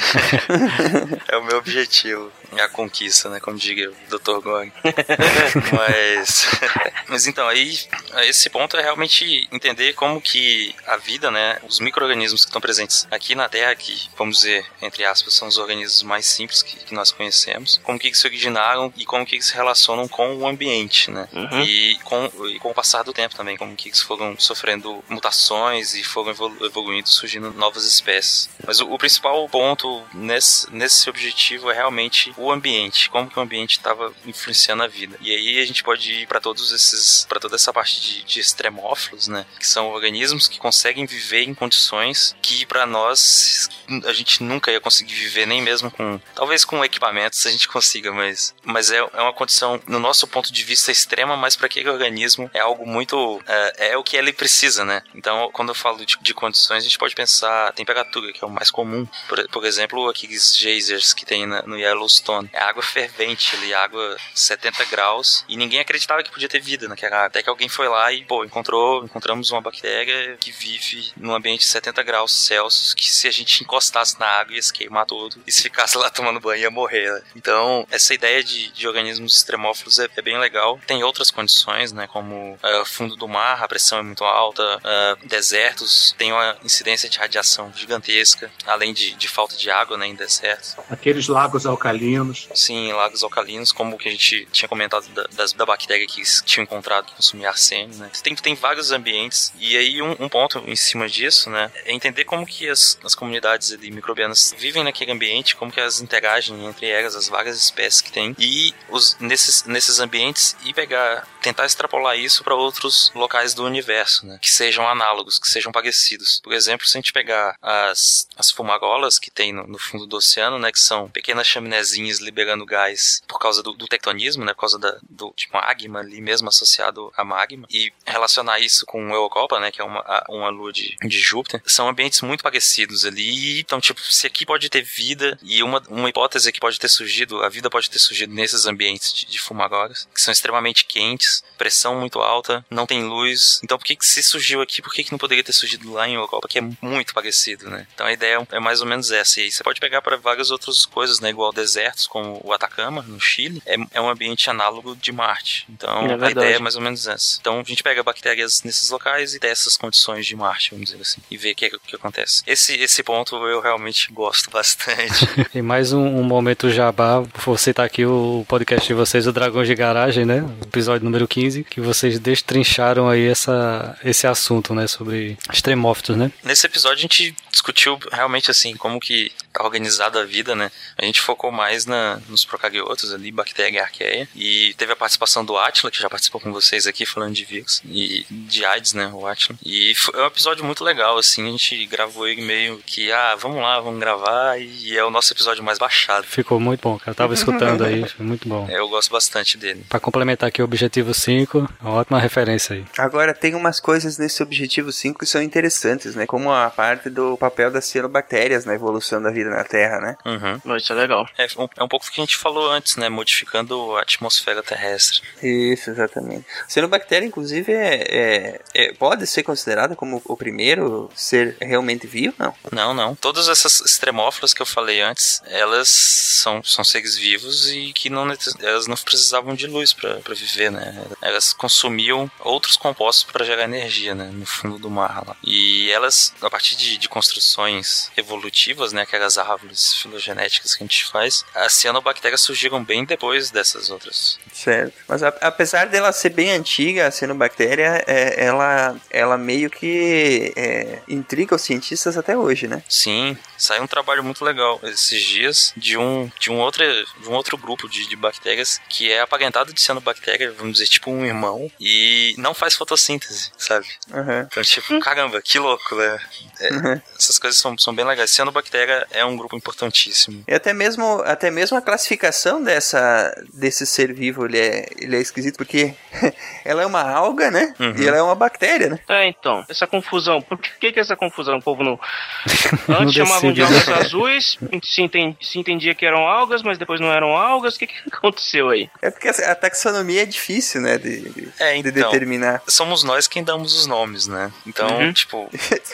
é 1.27 1.37
o 1.37 1.43
meu 1.43 1.57
objetivo. 1.57 2.31
A 2.59 2.69
conquista, 2.69 3.29
né? 3.29 3.39
Como 3.39 3.57
diga 3.57 3.91
o 3.91 4.17
Dr. 4.17 4.39
Gog. 4.41 4.71
mas, 5.73 6.24
mas 7.07 7.27
então, 7.27 7.47
aí, 7.47 7.77
esse 8.23 8.49
ponto 8.49 8.77
é 8.77 8.81
realmente 8.81 9.47
entender 9.51 9.93
como 9.93 10.21
que 10.21 10.75
a 10.85 10.97
vida, 10.97 11.31
né? 11.31 11.59
Os 11.67 11.79
micro-organismos 11.79 12.43
que 12.43 12.49
estão 12.49 12.61
presentes 12.61 13.07
aqui 13.11 13.35
na 13.35 13.49
Terra, 13.49 13.75
que, 13.75 14.09
vamos 14.17 14.37
dizer, 14.37 14.65
entre 14.81 15.03
aspas, 15.03 15.33
são 15.33 15.47
os 15.47 15.57
organismos 15.57 16.03
mais 16.03 16.25
simples 16.25 16.61
que, 16.61 16.75
que 16.77 16.93
nós 16.93 17.11
conhecemos, 17.11 17.79
como 17.83 17.99
que 17.99 18.07
eles 18.07 18.19
se 18.19 18.27
originaram 18.27 18.93
e 18.95 19.05
como 19.05 19.25
que 19.25 19.35
eles 19.35 19.45
se 19.45 19.53
relacionam 19.53 20.07
com 20.07 20.35
o 20.35 20.47
ambiente, 20.47 21.11
né? 21.11 21.27
Uhum. 21.33 21.61
E, 21.61 21.95
com, 22.03 22.31
e 22.47 22.59
com 22.59 22.71
o 22.71 22.73
passar 22.73 23.03
do 23.03 23.13
tempo 23.13 23.35
também, 23.35 23.57
como 23.57 23.75
que 23.75 23.89
eles 23.89 24.01
foram 24.01 24.37
sofrendo 24.39 25.03
mutações 25.09 25.95
e 25.95 26.03
foram 26.03 26.31
evolu 26.31 26.65
evoluindo, 26.65 27.09
surgindo 27.09 27.51
novas 27.51 27.85
espécies. 27.85 28.49
Mas 28.65 28.79
o, 28.79 28.91
o 28.91 28.97
principal 28.97 29.47
ponto 29.49 30.03
nesse, 30.13 30.71
nesse 30.73 31.09
objetivo 31.09 31.69
é 31.69 31.73
realmente 31.73 32.33
o 32.37 32.51
ambiente, 32.51 33.09
como 33.09 33.29
que 33.29 33.37
o 33.37 33.41
ambiente 33.41 33.77
estava 33.77 34.13
influenciando 34.25 34.83
a 34.83 34.87
vida. 34.87 35.17
E 35.21 35.31
aí 35.31 35.59
a 35.59 35.65
gente 35.65 35.83
pode 35.83 36.14
para 36.27 36.39
todos 36.39 36.71
esses, 36.71 37.25
para 37.27 37.39
toda 37.39 37.55
essa 37.55 37.73
parte 37.73 37.99
de, 37.99 38.23
de 38.23 38.39
extremófilos, 38.39 39.27
né? 39.27 39.45
Que 39.59 39.67
são 39.67 39.89
organismos 39.89 40.47
que 40.47 40.59
conseguem 40.59 41.05
viver 41.05 41.43
em 41.43 41.53
condições 41.53 42.35
que 42.41 42.65
para 42.65 42.85
nós 42.85 43.67
a 44.05 44.13
gente 44.13 44.43
nunca 44.43 44.71
ia 44.71 44.79
conseguir 44.79 45.15
viver, 45.15 45.45
nem 45.45 45.61
mesmo 45.61 45.89
com, 45.91 46.19
talvez 46.33 46.63
com 46.65 46.83
equipamentos 46.83 47.45
a 47.45 47.51
gente 47.51 47.67
consiga, 47.67 48.11
mas, 48.11 48.53
mas 48.63 48.91
é, 48.91 48.97
é 48.97 49.21
uma 49.21 49.33
condição, 49.33 49.81
no 49.87 49.99
nosso 49.99 50.27
ponto 50.27 50.51
de 50.51 50.63
vista, 50.63 50.91
extrema, 50.91 51.35
mas 51.35 51.55
para 51.55 51.67
aquele 51.67 51.89
organismo 51.89 52.49
é 52.53 52.59
algo 52.59 52.85
muito, 52.85 53.41
é, 53.47 53.91
é, 53.91 53.97
o 53.97 54.03
que 54.03 54.17
ele 54.17 54.33
precisa, 54.33 54.83
né? 54.83 55.01
Então, 55.13 55.49
quando 55.51 55.69
eu 55.69 55.75
falo 55.75 56.05
de, 56.05 56.17
de, 56.21 56.33
condições, 56.33 56.83
a 56.83 56.87
gente 56.87 56.97
pode 56.97 57.15
pensar 57.15 57.73
temperatura, 57.73 58.31
que 58.31 58.43
é 58.43 58.47
o 58.47 58.49
mais 58.49 58.69
comum. 58.69 59.07
Por, 59.27 59.47
por 59.49 59.65
exemplo, 59.65 60.09
aqueles 60.09 60.55
geysers 60.55 61.13
que 61.13 61.25
tem 61.25 61.45
na, 61.45 61.61
no 61.63 61.77
Yellowstone. 61.77 62.49
É 62.51 62.61
água 62.61 62.83
fervente 62.83 63.55
ali, 63.55 63.73
água 63.73 64.17
70 64.33 64.85
graus, 64.85 65.45
e 65.47 65.57
ninguém 65.57 65.79
acreditava 66.05 66.23
que 66.23 66.31
podia 66.31 66.47
ter 66.47 66.59
vida 66.59 66.87
naquela 66.87 67.17
água. 67.17 67.27
Até 67.27 67.43
que 67.43 67.49
alguém 67.49 67.67
foi 67.67 67.87
lá 67.89 68.11
e, 68.13 68.23
pô, 68.23 68.45
encontrou, 68.45 69.03
encontramos 69.03 69.51
uma 69.51 69.61
bactéria 69.61 70.37
que 70.37 70.51
vive 70.51 71.11
num 71.17 71.33
ambiente 71.33 71.61
de 71.61 71.65
70 71.65 72.03
graus 72.03 72.31
Celsius, 72.31 72.93
que 72.93 73.09
se 73.09 73.27
a 73.27 73.31
gente 73.31 73.63
encostasse 73.63 74.19
na 74.19 74.25
água 74.25 74.55
ia 74.55 74.61
se 74.61 74.71
queimar 74.71 75.05
todo, 75.05 75.37
e 75.45 75.51
se 75.51 75.63
ficasse 75.63 75.97
lá 75.97 76.09
tomando 76.09 76.39
banho 76.39 76.61
ia 76.61 76.71
morrer. 76.71 77.11
Né? 77.11 77.21
Então, 77.35 77.87
essa 77.91 78.13
ideia 78.13 78.43
de, 78.43 78.71
de 78.71 78.87
organismos 78.87 79.37
extremófilos 79.37 79.99
é, 79.99 80.07
é, 80.15 80.21
bem 80.21 80.37
legal. 80.37 80.79
Tem 80.85 81.03
outras 81.03 81.31
condições, 81.31 81.91
né, 81.91 82.07
como 82.07 82.53
uh, 82.53 82.85
fundo 82.85 83.15
do 83.15 83.27
mar, 83.27 83.63
a 83.63 83.67
pressão 83.67 83.99
é 83.99 84.03
muito 84.03 84.23
alta, 84.23 84.77
uh, 84.77 85.27
desertos, 85.27 86.13
tem 86.17 86.31
uma 86.31 86.55
incidência 86.63 87.09
de 87.09 87.17
radiação 87.17 87.71
gigantesca, 87.75 88.51
além 88.65 88.93
de, 88.93 89.15
de 89.15 89.27
falta 89.27 89.55
de 89.55 89.69
água, 89.69 89.97
né, 89.97 90.07
em 90.07 90.15
desertos. 90.15 90.75
Aqueles 90.89 91.27
lagos 91.27 91.65
alcalinos. 91.65 92.47
Sim, 92.53 92.91
lagos 92.93 93.23
alcalinos, 93.23 93.71
como 93.71 93.97
que 93.97 94.07
a 94.07 94.11
gente 94.11 94.47
tinha 94.51 94.69
comentado 94.69 95.07
da, 95.09 95.23
das, 95.33 95.53
da 95.53 95.65
bactéria 95.65 95.94
que 95.99 96.23
tinham 96.43 96.63
encontrado 96.63 97.05
que 97.05 97.15
consumia 97.15 97.49
arsênio, 97.49 97.95
né. 97.97 98.11
Tem, 98.23 98.35
tem 98.35 98.55
vários 98.55 98.91
ambientes, 98.91 99.53
e 99.59 99.77
aí 99.77 100.01
um, 100.01 100.15
um 100.19 100.29
ponto 100.29 100.63
em 100.65 100.75
cima 100.75 101.07
disso, 101.07 101.49
né, 101.49 101.71
é 101.85 101.93
entender 101.93 102.25
como 102.25 102.45
que 102.45 102.67
as, 102.67 102.97
as 103.03 103.15
comunidades 103.15 103.71
ali, 103.71 103.91
microbianas 103.91 104.53
vivem 104.57 104.83
naquele 104.83 105.11
ambiente, 105.11 105.55
como 105.55 105.71
que 105.71 105.79
elas 105.79 106.01
interagem 106.01 106.65
entre 106.65 106.87
elas, 106.87 107.15
as 107.15 107.27
várias 107.27 107.57
espécies 107.57 108.01
que 108.01 108.11
tem, 108.11 108.35
e 108.39 108.73
os, 108.89 109.17
nesses, 109.19 109.63
nesses 109.63 109.99
ambientes, 109.99 110.55
e 110.63 110.73
pegar, 110.73 111.27
tentar 111.41 111.65
extrapolar 111.65 112.17
isso 112.17 112.43
para 112.43 112.55
outros 112.55 113.11
locais 113.13 113.53
do 113.53 113.63
universo, 113.63 114.25
né, 114.25 114.39
que 114.41 114.49
sejam 114.49 114.87
análogos, 114.87 115.39
que 115.39 115.47
sejam 115.47 115.71
parecidos. 115.71 116.39
Por 116.43 116.53
exemplo, 116.53 116.87
se 116.87 116.97
a 116.97 116.99
gente 116.99 117.13
pegar 117.13 117.55
as, 117.61 118.27
as 118.35 118.51
fumarolas 118.51 119.19
que 119.19 119.31
tem 119.31 119.53
no, 119.53 119.67
no 119.67 119.77
fundo 119.77 120.05
do 120.05 120.17
oceano, 120.17 120.57
né, 120.59 120.71
que 120.71 120.79
são 120.79 121.09
pequenas 121.09 121.47
chaminézinhas 121.47 122.19
liberando 122.19 122.65
gás 122.65 123.21
por 123.27 123.39
causa 123.39 123.61
do, 123.61 123.73
do 123.73 123.87
tectonismo, 123.87 124.43
né, 124.43 124.53
por 124.53 124.61
causa 124.61 124.79
da, 124.79 124.97
do 125.09 125.31
tipo, 125.35 125.57
magma 125.75 125.99
ali 125.99 126.21
mesmo 126.21 126.47
associado 126.47 127.11
a 127.15 127.23
magma, 127.23 127.67
e 127.69 127.91
relacionar 128.05 128.59
isso 128.59 128.85
com 128.85 129.09
o 129.09 129.13
Eurocopa, 129.13 129.59
né, 129.59 129.71
que 129.71 129.81
é 129.81 129.83
uma, 129.83 130.23
uma 130.29 130.49
lua 130.49 130.71
de, 130.71 130.95
de 131.01 131.19
Júpiter, 131.19 131.61
são 131.65 131.89
ambientes 131.89 132.21
muito 132.21 132.43
parecidos 132.43 133.05
ali, 133.05 133.59
então, 133.59 133.81
tipo, 133.81 134.01
se 134.01 134.25
aqui 134.25 134.45
pode 134.45 134.69
ter 134.69 134.81
vida, 134.81 135.37
e 135.43 135.61
uma, 135.61 135.81
uma 135.89 136.09
hipótese 136.09 136.51
que 136.51 136.59
pode 136.59 136.79
ter 136.79 136.89
surgido, 136.89 137.43
a 137.43 137.49
vida 137.49 137.69
pode 137.69 137.89
ter 137.89 137.99
surgido 137.99 138.33
nesses 138.33 138.65
ambientes 138.65 139.13
de, 139.13 139.25
de 139.25 139.39
fumarolas, 139.39 140.07
que 140.13 140.21
são 140.21 140.31
extremamente 140.31 140.85
quentes, 140.85 141.43
pressão 141.57 141.99
muito 141.99 142.19
alta, 142.19 142.65
não 142.69 142.85
tem 142.85 143.03
luz, 143.03 143.59
então 143.63 143.77
por 143.77 143.85
que, 143.85 143.95
que 143.95 144.05
se 144.05 144.23
surgiu 144.23 144.61
aqui, 144.61 144.81
por 144.81 144.93
que, 144.93 145.03
que 145.03 145.11
não 145.11 145.19
poderia 145.19 145.43
ter 145.43 145.53
surgido 145.53 145.91
lá 145.91 146.07
em 146.07 146.15
Eurocopa, 146.15 146.47
que 146.47 146.59
é 146.59 146.69
muito 146.81 147.13
parecido, 147.13 147.69
né? 147.69 147.87
Então 147.93 148.05
a 148.05 148.13
ideia 148.13 148.45
é 148.51 148.59
mais 148.59 148.81
ou 148.81 148.87
menos 148.87 149.11
essa, 149.11 149.39
e 149.39 149.43
aí 149.43 149.51
você 149.51 149.63
pode 149.63 149.79
pegar 149.79 150.01
para 150.01 150.17
várias 150.17 150.51
outras 150.51 150.85
coisas, 150.85 151.19
né, 151.19 151.29
igual 151.29 151.51
desertos, 151.51 152.07
como 152.07 152.39
o 152.43 152.53
Atacama, 152.53 153.01
no 153.03 153.19
Chile, 153.19 153.61
é, 153.65 153.75
é 153.91 154.01
um 154.01 154.09
ambiente 154.09 154.49
análogo 154.49 154.95
de 154.95 155.11
Marte, 155.11 155.64
então 155.69 156.05
É 156.05 156.25
a 156.25 156.31
ideia 156.31 156.55
é 156.55 156.59
mais 156.59 156.75
ou 156.75 156.81
menos 156.81 157.07
essa. 157.07 157.37
Então 157.39 157.59
a 157.59 157.63
gente 157.63 157.83
pega 157.83 158.03
bactérias 158.03 158.63
nesses 158.63 158.89
locais 158.89 159.33
e 159.33 159.39
testa 159.39 159.65
essas 159.65 159.77
condições 159.77 160.25
de 160.25 160.35
Marte, 160.35 160.71
vamos 160.71 160.89
dizer 160.89 161.01
assim, 161.01 161.21
e 161.31 161.37
vê 161.37 161.51
o 161.51 161.55
que, 161.55 161.67
o 161.67 161.79
que 161.79 161.95
acontece. 161.95 162.43
Esse, 162.45 162.75
esse 162.75 163.01
ponto 163.01 163.35
eu 163.47 163.59
realmente 163.61 164.11
gosto 164.11 164.49
bastante. 164.49 165.25
E 165.55 165.61
mais 165.61 165.93
um, 165.93 166.05
um 166.05 166.23
momento 166.23 166.69
jabá, 166.69 167.21
vou 167.45 167.57
citar 167.57 167.85
aqui 167.85 168.05
o 168.05 168.45
podcast 168.47 168.85
de 168.85 168.93
vocês, 168.93 169.25
o 169.25 169.31
Dragões 169.31 169.67
de 169.67 169.75
Garagem, 169.75 170.25
né? 170.25 170.43
Episódio 170.61 171.05
número 171.05 171.27
15, 171.27 171.63
que 171.63 171.79
vocês 171.79 172.19
destrincharam 172.19 173.07
aí 173.07 173.25
essa, 173.25 173.97
esse 174.03 174.27
assunto, 174.27 174.73
né? 174.73 174.85
Sobre 174.87 175.37
extremófitos, 175.51 176.17
né? 176.17 176.31
Nesse 176.43 176.65
episódio 176.65 176.97
a 176.97 177.01
gente 177.01 177.35
discutiu 177.49 177.97
realmente 178.11 178.51
assim 178.51 178.75
como 178.75 178.99
que 178.99 179.31
organizada 179.59 180.21
a 180.21 180.25
vida, 180.25 180.55
né? 180.55 180.71
A 180.97 181.05
gente 181.05 181.21
focou 181.21 181.51
mais 181.51 181.85
na, 181.85 182.19
nos 182.27 182.45
procariotos 182.45 183.13
ali, 183.13 183.31
bactéria 183.31 183.77
e 183.77 183.79
arqueia, 183.79 184.29
e 184.35 184.73
teve 184.77 184.93
a 184.93 184.95
participação 184.95 185.43
do 185.43 185.57
Atila, 185.57 185.91
que 185.91 186.01
já 186.01 186.09
participou 186.09 186.41
com 186.41 186.51
vocês 186.51 186.87
aqui 186.87 187.05
falando 187.05 187.33
de 187.33 187.45
vírus 187.45 187.81
e 187.85 188.25
de 188.29 188.65
AIDS, 188.65 188.93
né, 188.93 189.09
o 189.13 189.25
Atila. 189.27 189.57
E 189.63 189.93
foi 189.95 190.19
um 190.21 190.25
episódio 190.25 190.63
muito 190.63 190.83
legal, 190.83 191.17
assim, 191.17 191.47
a 191.47 191.51
gente 191.51 191.85
gravou 191.85 192.27
ele 192.27 192.41
meio 192.41 192.77
que, 192.85 193.11
ah, 193.11 193.35
vamos 193.35 193.61
lá, 193.61 193.79
vamos 193.79 193.99
gravar, 193.99 194.59
e 194.59 194.97
é 194.97 195.03
o 195.03 195.09
nosso 195.09 195.33
episódio 195.33 195.63
mais 195.63 195.77
baixado. 195.77 196.25
Ficou 196.25 196.59
muito 196.59 196.81
bom, 196.81 196.97
cara. 196.97 197.11
Eu 197.11 197.15
tava 197.15 197.33
escutando 197.33 197.83
aí, 197.83 198.07
foi 198.09 198.25
muito 198.25 198.47
bom. 198.47 198.67
Eu 198.69 198.87
gosto 198.89 199.11
bastante 199.11 199.57
dele. 199.57 199.85
Pra 199.89 199.99
complementar 199.99 200.49
aqui 200.49 200.61
o 200.61 200.65
Objetivo 200.65 201.13
5, 201.13 201.69
uma 201.81 201.91
ótima 201.91 202.19
referência 202.19 202.75
aí. 202.75 202.85
Agora, 202.97 203.33
tem 203.33 203.55
umas 203.55 203.79
coisas 203.79 204.17
nesse 204.17 204.41
objetivo 204.41 204.91
5 204.91 205.19
que 205.19 205.25
são 205.25 205.41
interessantes, 205.41 206.15
né? 206.15 206.25
Como 206.25 206.51
a 206.51 206.69
parte 206.69 207.09
do 207.09 207.37
papel 207.37 207.71
das 207.71 207.85
cianobactérias 207.85 208.65
na 208.65 208.73
evolução 208.73 209.21
da 209.21 209.31
vida 209.31 209.44
na 209.49 209.63
Terra, 209.63 209.99
né? 209.99 210.17
Uhum. 210.25 210.75
Isso 210.77 210.91
é 210.93 210.95
legal. 210.95 211.27
É 211.37 211.45
um, 211.57 211.67
é 211.77 211.83
um 211.83 211.87
pouco 211.87 212.05
do 212.05 212.11
que 212.11 212.21
a 212.21 212.23
gente 212.23 212.37
falou 212.37 212.69
antes, 212.71 212.95
né? 212.97 213.09
Modificando 213.09 213.95
a 213.97 214.01
atmosfera 214.01 214.61
terrestre. 214.63 215.21
Isso, 215.41 215.89
exatamente. 215.89 216.45
Cianobactéria, 216.67 217.25
inclusive, 217.25 217.71
é, 217.71 218.03
é- 218.07 218.61
é- 218.73 218.93
pode 218.93 219.25
ser 219.27 219.43
considerada 219.43 219.95
como 219.95 220.21
o 220.25 220.37
primeiro 220.37 221.09
ser 221.15 221.57
realmente 221.61 222.07
vivo, 222.07 222.35
não? 222.37 222.53
Não, 222.71 222.93
não. 222.93 223.15
Todas 223.15 223.47
essas 223.47 223.81
extremófilas 223.81 224.53
que 224.53 224.61
eu 224.61 224.65
falei 224.65 225.01
antes, 225.01 225.41
elas 225.45 225.87
são, 225.89 226.63
são 226.63 226.83
seres 226.83 227.15
vivos 227.17 227.69
e 227.71 227.93
que 227.93 228.09
não, 228.09 228.27
elas 228.61 228.87
não 228.87 228.95
precisavam 228.95 229.53
de 229.55 229.67
luz 229.67 229.93
para 229.93 230.19
viver, 230.33 230.71
né? 230.71 231.03
Elas 231.21 231.53
consumiam 231.53 232.29
outros 232.39 232.77
compostos 232.77 233.23
para 233.23 233.45
gerar 233.45 233.63
energia, 233.63 234.15
né? 234.15 234.29
No 234.31 234.45
fundo 234.45 234.77
do 234.77 234.89
mar 234.89 235.23
lá. 235.27 235.35
E 235.43 235.89
elas, 235.91 236.33
a 236.41 236.49
partir 236.49 236.75
de, 236.75 236.97
de 236.97 237.09
construções 237.09 238.11
evolutivas, 238.17 238.91
né? 238.91 239.01
Aquelas 239.03 239.34
das 239.35 239.37
árvores 239.37 239.93
filogenéticas 239.95 240.75
que 240.75 240.83
a 240.83 240.85
gente 240.87 241.05
faz, 241.05 241.45
as 241.53 241.73
cianobactérias 241.73 242.41
surgiram 242.41 242.83
bem 242.83 243.05
depois 243.05 243.51
dessas 243.51 243.89
outras. 243.89 244.39
Certo. 244.53 244.93
Mas 245.07 245.21
a- 245.23 245.33
apesar 245.41 245.87
dela 245.87 246.11
ser 246.11 246.29
bem 246.29 246.51
antiga, 246.51 247.07
a 247.07 247.11
cianobactéria, 247.11 248.03
é, 248.07 248.45
ela, 248.45 248.95
ela 249.09 249.37
meio 249.37 249.69
que 249.69 250.53
é, 250.55 250.99
intriga 251.07 251.55
os 251.55 251.61
cientistas 251.61 252.17
até 252.17 252.37
hoje, 252.37 252.67
né? 252.67 252.81
Sim, 252.89 253.37
saiu 253.57 253.83
um 253.83 253.87
trabalho 253.87 254.23
muito 254.23 254.43
legal 254.43 254.79
esses 254.83 255.21
dias 255.21 255.73
de 255.75 255.97
um, 255.97 256.31
de 256.39 256.49
um, 256.51 256.59
outro, 256.59 256.83
de 256.85 257.27
um 257.29 257.33
outro 257.33 257.57
grupo 257.57 257.89
de, 257.89 258.07
de 258.07 258.15
bactérias 258.15 258.79
que 258.89 259.11
é 259.11 259.21
aparentado 259.21 259.73
de 259.73 259.81
cianobactéria, 259.81 260.51
vamos 260.51 260.73
dizer, 260.73 260.87
tipo 260.87 261.11
um 261.11 261.25
irmão, 261.25 261.71
e 261.79 262.33
não 262.37 262.53
faz 262.53 262.75
fotossíntese, 262.75 263.51
sabe? 263.57 263.87
Aham. 264.13 264.47
Então, 264.51 264.63
tipo, 264.63 264.99
caramba, 264.99 265.41
que 265.41 265.59
louco, 265.59 265.95
né? 265.95 266.19
É, 266.59 266.75
Uhum. 266.75 267.01
essas 267.17 267.37
coisas 267.39 267.59
são, 267.59 267.77
são 267.77 267.93
bem 267.93 268.05
legais. 268.05 268.31
Cianobactéria 268.31 269.07
é 269.11 269.24
um 269.27 269.37
grupo 269.37 269.55
importantíssimo. 269.55 270.43
E 270.47 270.53
até 270.53 270.73
mesmo, 270.73 271.21
até 271.25 271.49
mesmo 271.51 271.77
a 271.77 271.81
classificação 271.81 272.61
dessa, 272.63 273.33
desse 273.53 273.85
ser 273.85 274.13
vivo, 274.13 274.45
ele 274.45 274.59
é, 274.59 274.85
ele 274.99 275.15
é 275.15 275.19
esquisito, 275.21 275.57
porque 275.57 275.93
ela 276.63 276.81
é 276.81 276.85
uma 276.85 277.01
alga, 277.01 277.49
né? 277.51 277.73
Uhum. 277.79 277.93
E 277.97 278.07
ela 278.07 278.17
é 278.17 278.21
uma 278.21 278.35
bactéria, 278.35 278.89
né? 278.89 278.99
É, 279.09 279.27
então, 279.27 279.63
essa 279.69 279.85
confusão. 279.87 280.41
Por 280.41 280.57
que, 280.57 280.91
que 280.91 280.99
essa 280.99 281.15
confusão? 281.15 281.57
O 281.57 281.61
povo 281.61 281.83
não. 281.83 281.99
Antes 282.89 283.05
Não 283.05 283.11
chamavam 283.11 283.51
de 283.53 283.61
algas 283.61 283.87
né? 283.87 283.93
azuis, 283.95 284.57
se, 284.83 285.01
enten- 285.01 285.37
se 285.41 285.59
entendia 285.59 285.93
que 285.95 286.05
eram 286.05 286.27
algas, 286.27 286.61
mas 286.63 286.77
depois 286.77 286.99
não 286.99 287.11
eram 287.11 287.35
algas. 287.35 287.75
O 287.75 287.79
que, 287.79 287.87
que 287.87 287.93
aconteceu 288.11 288.69
aí? 288.69 288.89
É 289.01 289.09
porque 289.09 289.27
a 289.29 289.55
taxonomia 289.55 290.23
é 290.23 290.25
difícil, 290.25 290.81
né? 290.81 290.97
De, 290.97 291.29
de, 291.29 291.49
É, 291.59 291.73
de 291.73 291.79
então. 291.89 291.91
determinar. 292.11 292.61
Somos 292.67 293.03
nós 293.03 293.27
quem 293.27 293.43
damos 293.43 293.73
os 293.77 293.87
nomes, 293.87 294.27
né? 294.27 294.51
Então, 294.65 294.85
Uhum. 294.99 295.11
tipo, 295.13 295.49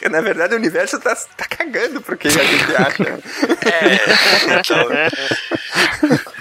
Na 0.10 0.22
verdade, 0.22 0.54
o 0.54 0.58
universo 0.58 1.00
tá, 1.00 1.16
tá 1.38 1.46
cagando 1.46 2.02
pro 2.02 2.18
que 2.18 2.28
a 2.28 2.32
gente 2.32 2.76
acha. 2.76 3.20
É, 3.66 4.60
então, 4.60 4.88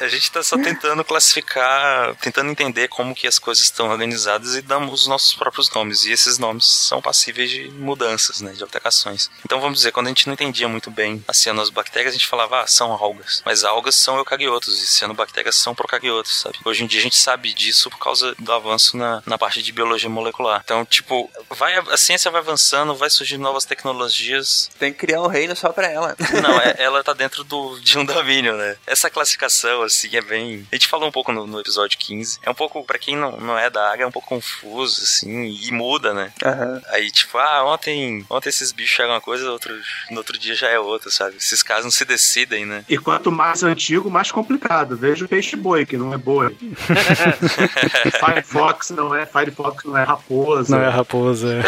a 0.00 0.08
gente 0.08 0.30
tá 0.30 0.42
só 0.42 0.56
tentando 0.58 1.04
classificar, 1.04 2.14
tentando 2.16 2.50
entender 2.50 2.88
como 2.88 3.14
que 3.14 3.26
as 3.26 3.38
coisas 3.38 3.64
estão 3.64 3.88
organizadas 3.90 4.54
e 4.54 4.62
damos 4.62 5.02
os 5.02 5.06
nossos 5.06 5.34
próprios 5.34 5.70
nomes. 5.70 6.04
E 6.04 6.12
esses 6.12 6.38
nomes 6.38 6.66
são 6.66 7.00
passíveis 7.00 7.50
de 7.50 7.70
mudanças, 7.70 8.40
né, 8.40 8.52
de 8.52 8.62
alterações. 8.62 9.30
Então 9.44 9.60
vamos 9.60 9.78
dizer, 9.78 9.92
quando 9.92 10.06
a 10.06 10.10
gente 10.10 10.26
não 10.26 10.34
entendia 10.34 10.68
muito 10.68 10.90
bem 10.90 11.22
as 11.28 11.38
cianobactérias, 11.38 12.14
a 12.14 12.16
gente 12.16 12.26
falava, 12.26 12.62
ah, 12.62 12.66
são 12.66 12.92
algas. 12.92 13.42
Mas 13.44 13.64
algas 13.64 13.94
são 13.94 14.16
eucariotos 14.16 14.82
e 14.82 14.86
cianobactérias 14.86 15.56
são 15.56 15.74
procariotos, 15.74 16.40
sabe? 16.40 16.58
Hoje 16.64 16.84
em 16.84 16.86
dia 16.86 17.00
a 17.00 17.02
gente 17.02 17.16
sabe 17.16 17.52
disso 17.52 17.90
por 17.90 17.98
causa 17.98 18.34
do 18.38 18.52
avanço 18.52 18.96
na, 18.96 19.22
na 19.26 19.38
parte 19.38 19.62
de 19.62 19.72
biologia 19.72 20.08
molecular. 20.08 20.60
Então, 20.64 20.84
tipo, 20.84 21.30
vai, 21.50 21.74
a 21.76 21.96
ciência 21.96 22.30
vai 22.30 22.40
avançando, 22.40 22.94
vai 22.94 23.10
surgindo 23.10 23.42
novas 23.42 23.64
tecnologias, 23.64 24.70
Tem 24.78 24.92
que 24.92 24.98
criar 25.00 25.20
um 25.22 25.26
reino 25.26 25.54
só 25.56 25.72
pra 25.72 25.88
ela. 25.88 26.16
não, 26.42 26.58
é- 26.60 26.74
ela 26.82 27.02
tá 27.04 27.12
dentro 27.12 27.44
do, 27.44 27.78
de 27.80 27.98
um 27.98 28.04
domínio, 28.04 28.56
né? 28.56 28.76
Essa 28.86 29.08
classificação, 29.10 29.51
assim, 29.84 30.16
é 30.16 30.20
bem. 30.20 30.66
A 30.70 30.74
gente 30.74 30.88
falou 30.88 31.08
um 31.08 31.12
pouco 31.12 31.32
no, 31.32 31.46
no 31.46 31.60
episódio 31.60 31.98
15. 31.98 32.40
É 32.42 32.50
um 32.50 32.54
pouco, 32.54 32.84
pra 32.84 32.98
quem 32.98 33.16
não, 33.16 33.36
não 33.38 33.58
é 33.58 33.68
da 33.68 33.90
área, 33.90 34.04
é 34.04 34.06
um 34.06 34.12
pouco 34.12 34.28
confuso, 34.28 35.02
assim, 35.02 35.44
e 35.44 35.70
muda, 35.72 36.12
né? 36.14 36.32
Aham. 36.44 36.80
Aí, 36.88 37.10
tipo, 37.10 37.38
ah, 37.38 37.64
ontem, 37.64 38.24
ontem 38.30 38.48
esses 38.48 38.72
bichos 38.72 38.98
eram 39.00 39.12
uma 39.12 39.20
coisa, 39.20 39.50
outro, 39.50 39.74
no 40.10 40.18
outro 40.18 40.38
dia 40.38 40.54
já 40.54 40.68
é 40.68 40.78
outra, 40.78 41.10
sabe? 41.10 41.36
Esses 41.36 41.62
casos 41.62 41.84
não 41.84 41.90
se 41.90 42.04
decidem, 42.04 42.64
né? 42.64 42.84
E 42.88 42.98
quanto 42.98 43.30
mais 43.30 43.62
antigo, 43.62 44.10
mais 44.10 44.30
complicado. 44.30 44.96
Veja 44.96 45.24
o 45.24 45.28
peixe-boi, 45.28 45.86
que 45.86 45.96
não 45.96 46.12
é 46.12 46.18
boi. 46.18 46.56
Firefox 48.18 48.90
não 48.90 49.14
é, 49.14 49.26
Firefox 49.26 49.84
não 49.84 49.96
é 49.96 50.02
raposa. 50.02 50.76
Não 50.76 50.84
é 50.84 50.88
raposa. 50.88 51.62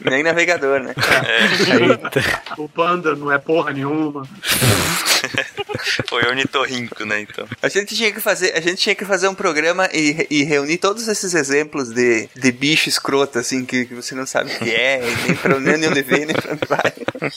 Nem 0.00 0.22
navegador, 0.22 0.80
né? 0.80 0.94
Eita. 1.80 2.10
O 2.56 2.68
panda 2.68 3.14
não 3.14 3.30
é 3.30 3.38
porra 3.38 3.72
nenhuma. 3.72 4.22
Foi 6.08 6.22
ornitorrinco, 6.26 7.04
né? 7.04 7.20
Então. 7.20 7.46
A 7.62 7.68
gente 7.68 7.94
tinha 7.94 8.12
que 8.12 8.20
fazer, 8.20 8.52
a 8.56 8.60
gente 8.60 8.76
tinha 8.76 8.94
que 8.94 9.04
fazer 9.04 9.28
um 9.28 9.34
programa 9.34 9.88
e, 9.92 10.26
e 10.30 10.42
reunir 10.44 10.78
todos 10.78 11.06
esses 11.08 11.34
exemplos 11.34 11.90
de, 11.90 12.28
de 12.34 12.52
bicho 12.52 12.88
escroto, 12.88 13.38
assim, 13.38 13.64
que, 13.64 13.84
que 13.86 13.94
você 13.94 14.14
não 14.14 14.26
sabe 14.26 14.52
o 14.52 14.58
que 14.58 14.70
é, 14.70 15.00
e 15.02 15.14
nem 15.26 15.36
pra 15.36 15.58
nem 15.60 15.88
onde 15.88 16.02
vem, 16.02 16.26
nem 16.26 16.34
pra 16.34 16.52
onde 16.52 16.66
vai. 16.68 16.92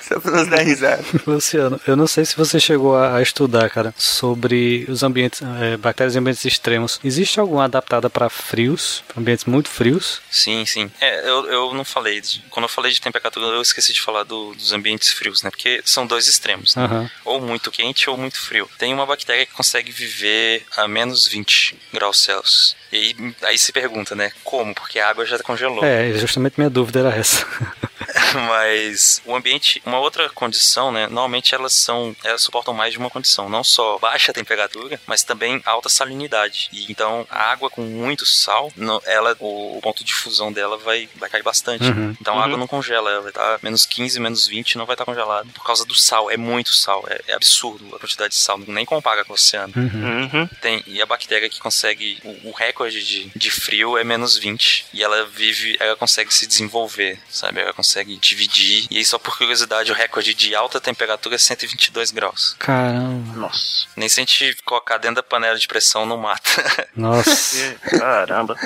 Só 0.00 0.20
pra 0.20 0.30
nos 0.30 0.48
dar 0.48 0.60
risada. 0.62 1.02
Luciano, 1.26 1.80
eu 1.86 1.96
não 1.96 2.06
sei 2.06 2.24
se 2.24 2.36
você 2.36 2.58
chegou 2.60 2.96
a, 2.96 3.16
a 3.16 3.22
estudar, 3.22 3.68
cara, 3.70 3.94
sobre 3.96 4.86
os 4.88 5.02
ambientes, 5.02 5.40
é, 5.60 5.76
bactérias 5.76 6.14
em 6.14 6.18
ambientes 6.18 6.44
extremos. 6.44 7.00
Existe 7.04 7.38
alguma 7.40 7.64
adaptada 7.64 8.08
para 8.08 8.28
frios, 8.30 9.02
pra 9.08 9.20
ambientes 9.20 9.44
muito 9.44 9.68
frios? 9.68 10.20
Sim, 10.30 10.64
sim. 10.66 10.90
É, 11.00 11.28
eu, 11.28 11.46
eu 11.46 11.74
não 11.74 11.84
falei. 11.84 12.20
De, 12.20 12.42
quando 12.50 12.64
eu 12.64 12.68
falei 12.68 12.92
de 12.92 13.00
temperatura, 13.00 13.46
eu 13.46 13.62
esqueci 13.62 13.92
de 13.92 14.00
falar 14.00 14.22
do- 14.24 14.54
dos 14.54 14.72
ambientes 14.72 15.10
frios, 15.10 15.42
né? 15.42 15.50
Porque 15.50 15.80
são 15.84 16.06
dois 16.06 16.26
extremos, 16.26 16.74
né? 16.74 16.84
Aham. 16.84 17.10
Ou 17.24 17.40
muito 17.40 17.70
quente 17.70 18.08
ou 18.08 18.16
muito 18.16 18.40
frio. 18.40 18.68
Tem 18.78 18.92
uma 18.94 19.06
bactéria 19.06 19.46
que 19.46 19.52
consegue 19.52 19.90
viver 19.90 20.64
a 20.76 20.86
menos 20.86 21.26
20 21.26 21.76
graus 21.92 22.22
Celsius. 22.22 22.76
E 22.92 22.96
aí, 22.96 23.34
aí 23.42 23.58
se 23.58 23.72
pergunta, 23.72 24.14
né? 24.14 24.30
Como? 24.44 24.74
Porque 24.74 24.98
a 24.98 25.08
água 25.08 25.26
já 25.26 25.38
congelou. 25.40 25.84
É, 25.84 26.12
justamente 26.14 26.54
minha 26.56 26.70
dúvida 26.70 27.00
era 27.00 27.14
essa. 27.14 27.46
Mas 28.46 29.20
o 29.24 29.34
ambiente, 29.34 29.82
uma 29.84 29.98
outra 29.98 30.28
condição, 30.30 30.90
né? 30.92 31.06
Normalmente 31.06 31.54
elas 31.54 31.72
são, 31.72 32.14
elas 32.22 32.42
suportam 32.42 32.74
mais 32.74 32.92
de 32.92 32.98
uma 32.98 33.10
condição, 33.10 33.48
não 33.48 33.64
só 33.64 33.98
baixa 33.98 34.32
temperatura, 34.32 35.00
mas 35.06 35.22
também 35.22 35.60
alta 35.64 35.88
salinidade. 35.88 36.68
E 36.72 36.90
então 36.90 37.26
a 37.30 37.50
água 37.50 37.70
com 37.70 37.82
muito 37.82 38.24
sal, 38.26 38.72
no- 38.76 39.02
ela, 39.04 39.36
o, 39.40 39.78
o 39.78 39.80
ponto 39.80 40.04
de 40.04 40.12
fusão 40.14 40.52
dela 40.52 40.76
vai, 40.76 41.08
vai 41.16 41.28
cair 41.30 41.42
bastante. 41.42 41.84
Uhum. 41.84 42.16
Então 42.20 42.38
a 42.38 42.44
água 42.44 42.56
não 42.56 42.66
congela, 42.66 43.10
ela 43.10 43.20
vai 43.20 43.30
estar 43.30 43.58
menos 43.62 43.84
15, 43.86 44.20
menos 44.20 44.46
20, 44.46 44.78
não 44.78 44.86
vai 44.86 44.94
estar 44.94 45.04
congelada 45.04 45.48
por 45.54 45.64
causa 45.64 45.84
do 45.84 45.94
sal. 45.94 46.30
É 46.30 46.36
muito 46.36 46.72
sal, 46.72 47.04
é, 47.08 47.20
é 47.28 47.34
absurdo 47.34 47.94
a 47.94 47.98
quantidade 47.98 48.34
de 48.34 48.40
sal, 48.40 48.58
nem 48.66 48.84
compara 48.84 49.24
com 49.24 49.32
o 49.32 49.34
oceano. 49.34 49.72
Uhum. 49.76 50.46
Tem, 50.60 50.82
e 50.86 51.00
a 51.00 51.06
bactéria 51.06 51.48
que 51.48 51.58
consegue. 51.60 52.18
O, 52.24 52.50
o 52.50 52.52
recorde 52.52 53.02
de, 53.04 53.30
de 53.34 53.50
frio 53.50 53.96
é 53.96 54.04
menos 54.04 54.36
20. 54.36 54.86
E 54.92 55.02
ela 55.02 55.24
vive. 55.26 55.76
Ela 55.80 55.96
consegue 55.96 56.32
se 56.32 56.46
desenvolver, 56.46 57.18
sabe? 57.28 57.60
Ela 57.60 57.72
consegue 57.72 57.95
dividir. 58.04 58.86
E 58.90 58.98
aí, 58.98 59.04
só 59.04 59.18
por 59.18 59.36
curiosidade, 59.36 59.90
o 59.90 59.94
recorde 59.94 60.34
de 60.34 60.54
alta 60.54 60.80
temperatura 60.80 61.34
é 61.34 61.38
122 61.38 62.10
graus. 62.10 62.54
Caramba. 62.58 63.34
Nossa. 63.34 63.86
Nem 63.96 64.08
se 64.08 64.20
a 64.20 64.24
gente 64.24 64.56
colocar 64.64 64.98
dentro 64.98 65.16
da 65.16 65.22
panela 65.22 65.58
de 65.58 65.66
pressão, 65.66 66.06
não 66.06 66.16
mata. 66.16 66.88
Nossa. 66.96 67.74
Caramba. 67.98 68.56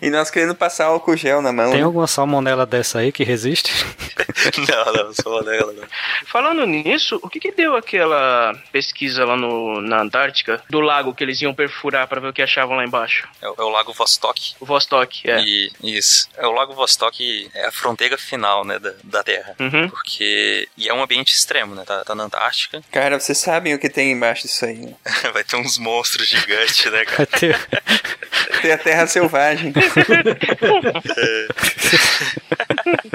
E 0.00 0.10
nós 0.10 0.30
querendo 0.30 0.54
passar 0.54 0.86
álcool 0.86 1.16
gel 1.16 1.40
na 1.42 1.52
mão. 1.52 1.70
Tem 1.70 1.80
né? 1.80 1.84
alguma 1.84 2.06
salmonela 2.06 2.66
dessa 2.66 2.98
aí 3.00 3.12
que 3.12 3.24
resiste? 3.24 3.72
não, 4.68 4.92
não, 4.92 5.42
dela, 5.44 5.72
não. 5.72 5.84
Falando 6.26 6.66
nisso, 6.66 7.18
o 7.22 7.28
que 7.28 7.40
que 7.40 7.52
deu 7.52 7.76
aquela 7.76 8.54
pesquisa 8.72 9.24
lá 9.24 9.36
no, 9.36 9.80
na 9.80 10.02
Antártica 10.02 10.62
do 10.68 10.80
lago 10.80 11.14
que 11.14 11.22
eles 11.22 11.40
iam 11.42 11.54
perfurar 11.54 12.06
pra 12.08 12.20
ver 12.20 12.28
o 12.28 12.32
que 12.32 12.42
achavam 12.42 12.76
lá 12.76 12.84
embaixo? 12.84 13.28
É, 13.40 13.48
o- 13.48 13.54
é 13.58 13.62
o 13.62 13.68
Lago 13.68 13.92
Vostok. 13.92 14.54
O 14.60 14.66
Vostok, 14.66 15.30
é. 15.30 15.40
E, 15.40 15.72
isso. 15.82 16.28
É, 16.36 16.46
o 16.46 16.52
Lago 16.52 16.74
Vostok 16.74 17.50
é 17.54 17.66
a 17.66 17.72
fronteira 17.72 18.16
final, 18.18 18.43
né, 18.64 18.78
da, 18.78 18.92
da 19.02 19.22
Terra. 19.22 19.54
Uhum. 19.58 19.88
Porque. 19.88 20.68
E 20.76 20.88
é 20.88 20.94
um 20.94 21.02
ambiente 21.02 21.34
extremo, 21.34 21.74
né? 21.74 21.84
Tá, 21.86 22.04
tá 22.04 22.14
na 22.14 22.24
Antártica. 22.24 22.82
Cara, 22.92 23.18
vocês 23.18 23.38
sabem 23.38 23.74
o 23.74 23.78
que 23.78 23.88
tem 23.88 24.12
embaixo 24.12 24.42
disso 24.42 24.64
aí, 24.64 24.76
né? 24.78 24.94
Vai 25.32 25.44
ter 25.44 25.56
uns 25.56 25.78
monstros 25.78 26.28
gigantes, 26.28 26.84
né, 26.90 27.04
cara? 27.04 27.28
Vai 27.30 27.40
ter. 27.40 27.68
Tem 28.60 28.72
a 28.72 28.78
terra 28.78 29.06
selvagem. 29.06 29.72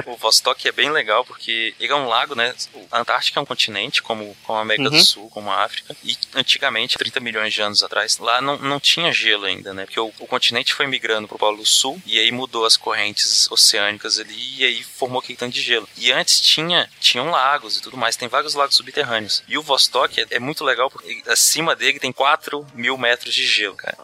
o 0.06 0.16
Vostok 0.16 0.68
é 0.68 0.72
bem 0.72 0.90
legal 0.90 1.24
porque 1.24 1.74
ele 1.78 1.92
é 1.92 1.96
um 1.96 2.08
lago, 2.08 2.34
né? 2.34 2.54
A 2.90 3.00
Antártica 3.00 3.38
é 3.38 3.42
um 3.42 3.46
continente, 3.46 4.02
como, 4.02 4.36
como 4.44 4.58
a 4.58 4.62
América 4.62 4.90
Uhum. 4.90 4.96
do 4.96 5.04
Sul, 5.04 5.30
como 5.30 5.50
a 5.50 5.64
África. 5.64 5.94
E 6.04 6.16
antigamente, 6.34 6.96
30 6.98 7.20
milhões 7.20 7.52
de 7.52 7.62
anos 7.62 7.82
atrás, 7.82 8.18
lá 8.18 8.40
não, 8.40 8.58
não 8.58 8.80
tinha 8.80 9.12
gelo 9.12 9.44
ainda, 9.44 9.72
né? 9.74 9.84
Porque 9.84 10.00
o, 10.00 10.12
o 10.18 10.26
continente 10.26 10.74
foi 10.74 10.86
migrando 10.86 11.28
pro 11.28 11.38
Polo 11.38 11.64
Sul 11.66 12.00
e 12.06 12.18
aí 12.18 12.32
mudou 12.32 12.64
as 12.64 12.76
correntes 12.76 13.50
oceânicas 13.50 14.18
ali 14.18 14.56
e 14.58 14.64
aí 14.64 14.82
formou 14.82 15.19
aquele 15.20 15.38
tanto 15.38 15.54
de 15.54 15.62
gelo. 15.62 15.88
E 15.96 16.12
antes 16.12 16.40
tinha 16.40 16.88
tinham 17.00 17.30
lagos 17.30 17.76
e 17.76 17.82
tudo 17.82 17.96
mais, 17.96 18.16
tem 18.16 18.28
vários 18.28 18.54
lagos 18.54 18.76
subterrâneos. 18.76 19.42
E 19.48 19.56
o 19.56 19.62
Vostok 19.62 20.20
é, 20.20 20.26
é 20.30 20.38
muito 20.38 20.64
legal 20.64 20.90
porque 20.90 21.22
acima 21.28 21.74
dele 21.76 21.98
tem 21.98 22.12
4 22.12 22.66
mil 22.74 22.96
metros 22.98 23.34
de 23.34 23.46
gelo, 23.46 23.74
cara. 23.76 23.96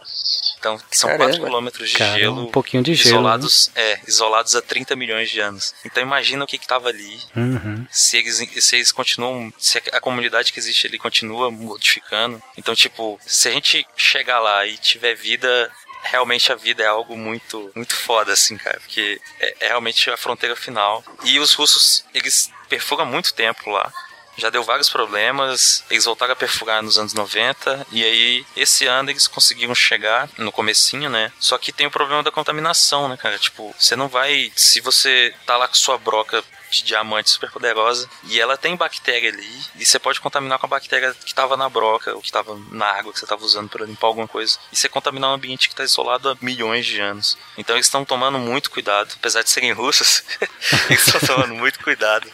Então 0.58 0.80
são 0.90 1.10
Caramba. 1.10 1.24
4 1.30 1.44
quilômetros 1.44 1.90
de 1.90 1.96
Cara, 1.96 2.18
gelo 2.18 2.42
um 2.42 2.50
pouquinho 2.50 2.82
de 2.82 2.94
gelo, 2.94 3.08
isolados, 3.16 3.70
é, 3.74 4.00
isolados 4.06 4.56
há 4.56 4.62
30 4.62 4.96
milhões 4.96 5.30
de 5.30 5.38
anos. 5.40 5.74
Então 5.84 6.02
imagina 6.02 6.44
o 6.44 6.46
que 6.46 6.58
que 6.58 6.66
tava 6.66 6.88
ali, 6.88 7.20
Uhum. 7.36 7.86
se 7.90 8.16
eles, 8.16 8.64
se 8.64 8.76
eles 8.76 8.90
continuam, 8.92 9.52
se 9.58 9.78
a 9.92 10.00
comunidade 10.00 10.52
que 10.52 10.58
existe 10.58 10.86
ali 10.86 10.98
continua 10.98 11.50
modificando. 11.50 12.42
Então, 12.56 12.74
tipo, 12.74 13.20
se 13.24 13.48
a 13.48 13.52
gente 13.52 13.86
chegar 13.96 14.40
lá 14.40 14.66
e 14.66 14.76
tiver 14.78 15.14
vida, 15.14 15.70
realmente 16.02 16.52
a 16.52 16.54
vida 16.54 16.82
é 16.82 16.86
algo 16.86 17.16
muito, 17.16 17.70
muito 17.74 17.94
foda, 17.94 18.32
assim, 18.32 18.56
cara. 18.56 18.78
Porque 18.80 19.20
é, 19.40 19.56
é 19.60 19.68
realmente 19.68 20.10
a 20.10 20.16
fronteira 20.16 20.56
final. 20.56 21.04
E 21.24 21.38
os 21.38 21.52
russos, 21.52 22.04
eles 22.14 22.50
perfuram 22.68 23.06
muito 23.06 23.34
tempo 23.34 23.70
lá. 23.70 23.92
Já 24.38 24.50
deu 24.50 24.62
vários 24.62 24.90
problemas, 24.90 25.82
eles 25.90 26.04
voltaram 26.04 26.34
a 26.34 26.36
perfurar 26.36 26.82
nos 26.82 26.98
anos 26.98 27.14
90, 27.14 27.86
e 27.90 28.04
aí 28.04 28.46
esse 28.54 28.86
ano 28.86 29.10
eles 29.10 29.26
conseguiram 29.26 29.74
chegar 29.74 30.28
no 30.36 30.52
comecinho, 30.52 31.08
né? 31.08 31.32
Só 31.40 31.56
que 31.56 31.72
tem 31.72 31.86
o 31.86 31.90
problema 31.90 32.22
da 32.22 32.30
contaminação, 32.30 33.08
né, 33.08 33.16
cara? 33.16 33.38
Tipo, 33.38 33.74
você 33.78 33.96
não 33.96 34.08
vai, 34.08 34.52
se 34.54 34.82
você 34.82 35.34
tá 35.46 35.56
lá 35.56 35.66
com 35.66 35.74
sua 35.74 35.96
broca 35.96 36.44
de 36.70 36.82
diamante 36.82 37.30
super 37.30 37.50
poderosa. 37.50 38.08
E 38.24 38.40
ela 38.40 38.56
tem 38.56 38.76
bactéria 38.76 39.30
ali. 39.30 39.60
E 39.76 39.84
você 39.84 39.98
pode 39.98 40.20
contaminar 40.20 40.58
com 40.58 40.66
a 40.66 40.68
bactéria 40.68 41.14
que 41.24 41.34
tava 41.34 41.56
na 41.56 41.68
broca, 41.68 42.14
ou 42.14 42.20
que 42.20 42.30
tava 42.30 42.58
na 42.70 42.86
água 42.86 43.12
que 43.12 43.18
você 43.18 43.26
tava 43.26 43.44
usando 43.44 43.68
para 43.68 43.84
limpar 43.84 44.08
alguma 44.08 44.28
coisa. 44.28 44.58
E 44.72 44.76
você 44.76 44.88
contaminar 44.88 45.30
um 45.30 45.34
ambiente 45.34 45.68
que 45.68 45.74
tá 45.74 45.84
isolado 45.84 46.28
há 46.30 46.36
milhões 46.40 46.86
de 46.86 47.00
anos. 47.00 47.36
Então 47.56 47.76
eles 47.76 47.86
estão 47.86 48.04
tomando 48.04 48.38
muito 48.38 48.70
cuidado. 48.70 49.14
Apesar 49.16 49.42
de 49.42 49.50
serem 49.50 49.72
russos, 49.72 50.22
eles 50.90 51.06
estão 51.06 51.20
tomando 51.20 51.54
muito 51.54 51.78
cuidado. 51.80 52.30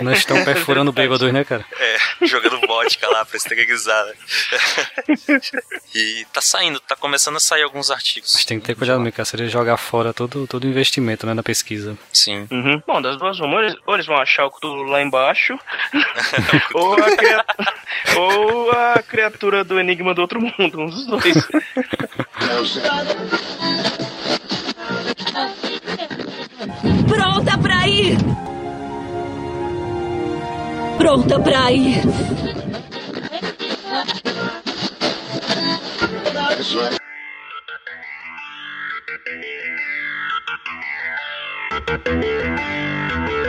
Nós 0.00 0.18
estamos 0.18 0.44
perfurando 0.44 0.92
bêbados, 0.92 1.32
né, 1.32 1.44
cara? 1.44 1.64
É, 1.78 2.26
jogando 2.26 2.60
vodka 2.66 3.08
lá 3.08 3.24
pra 3.24 3.36
esterilizar. 3.36 4.04
né? 4.06 4.14
e 5.94 6.26
tá 6.32 6.40
saindo, 6.40 6.80
tá 6.80 6.96
começando 6.96 7.36
a 7.36 7.40
sair 7.40 7.62
alguns 7.62 7.90
artigos. 7.90 8.32
Mas 8.34 8.44
tem 8.44 8.58
que 8.60 8.66
ter 8.66 8.74
cuidado, 8.74 9.00
meu 9.00 9.12
cara. 9.12 9.24
Seria 9.24 9.48
jogar 9.48 9.76
fora 9.76 10.12
todo, 10.12 10.46
todo 10.46 10.64
o 10.64 10.66
investimento, 10.66 11.26
né, 11.26 11.34
na 11.34 11.42
pesquisa. 11.42 11.96
Sim. 12.12 12.46
Uhum. 12.50 12.82
Bom, 12.86 13.00
das 13.00 13.16
duas 13.16 13.36
eles- 13.60 13.76
ou 13.86 13.94
eles 13.94 14.06
vão 14.06 14.16
achar 14.16 14.46
o 14.46 14.50
Cthulhu 14.50 14.82
lá 14.84 15.02
embaixo, 15.02 15.58
ou, 16.74 16.94
a 16.94 17.16
cria- 17.16 17.44
ou 18.16 18.70
a 18.72 19.02
criatura 19.02 19.64
do 19.64 19.78
Enigma 19.78 20.14
do 20.14 20.22
Outro 20.22 20.40
Mundo, 20.40 20.80
um 20.80 20.86
dos 20.86 21.06
dois. 21.06 21.48
Pronta 27.08 27.58
pra 27.58 27.86
ir! 27.88 28.16
Pronta 30.98 31.40
pra 31.40 31.72
ir! 31.72 32.02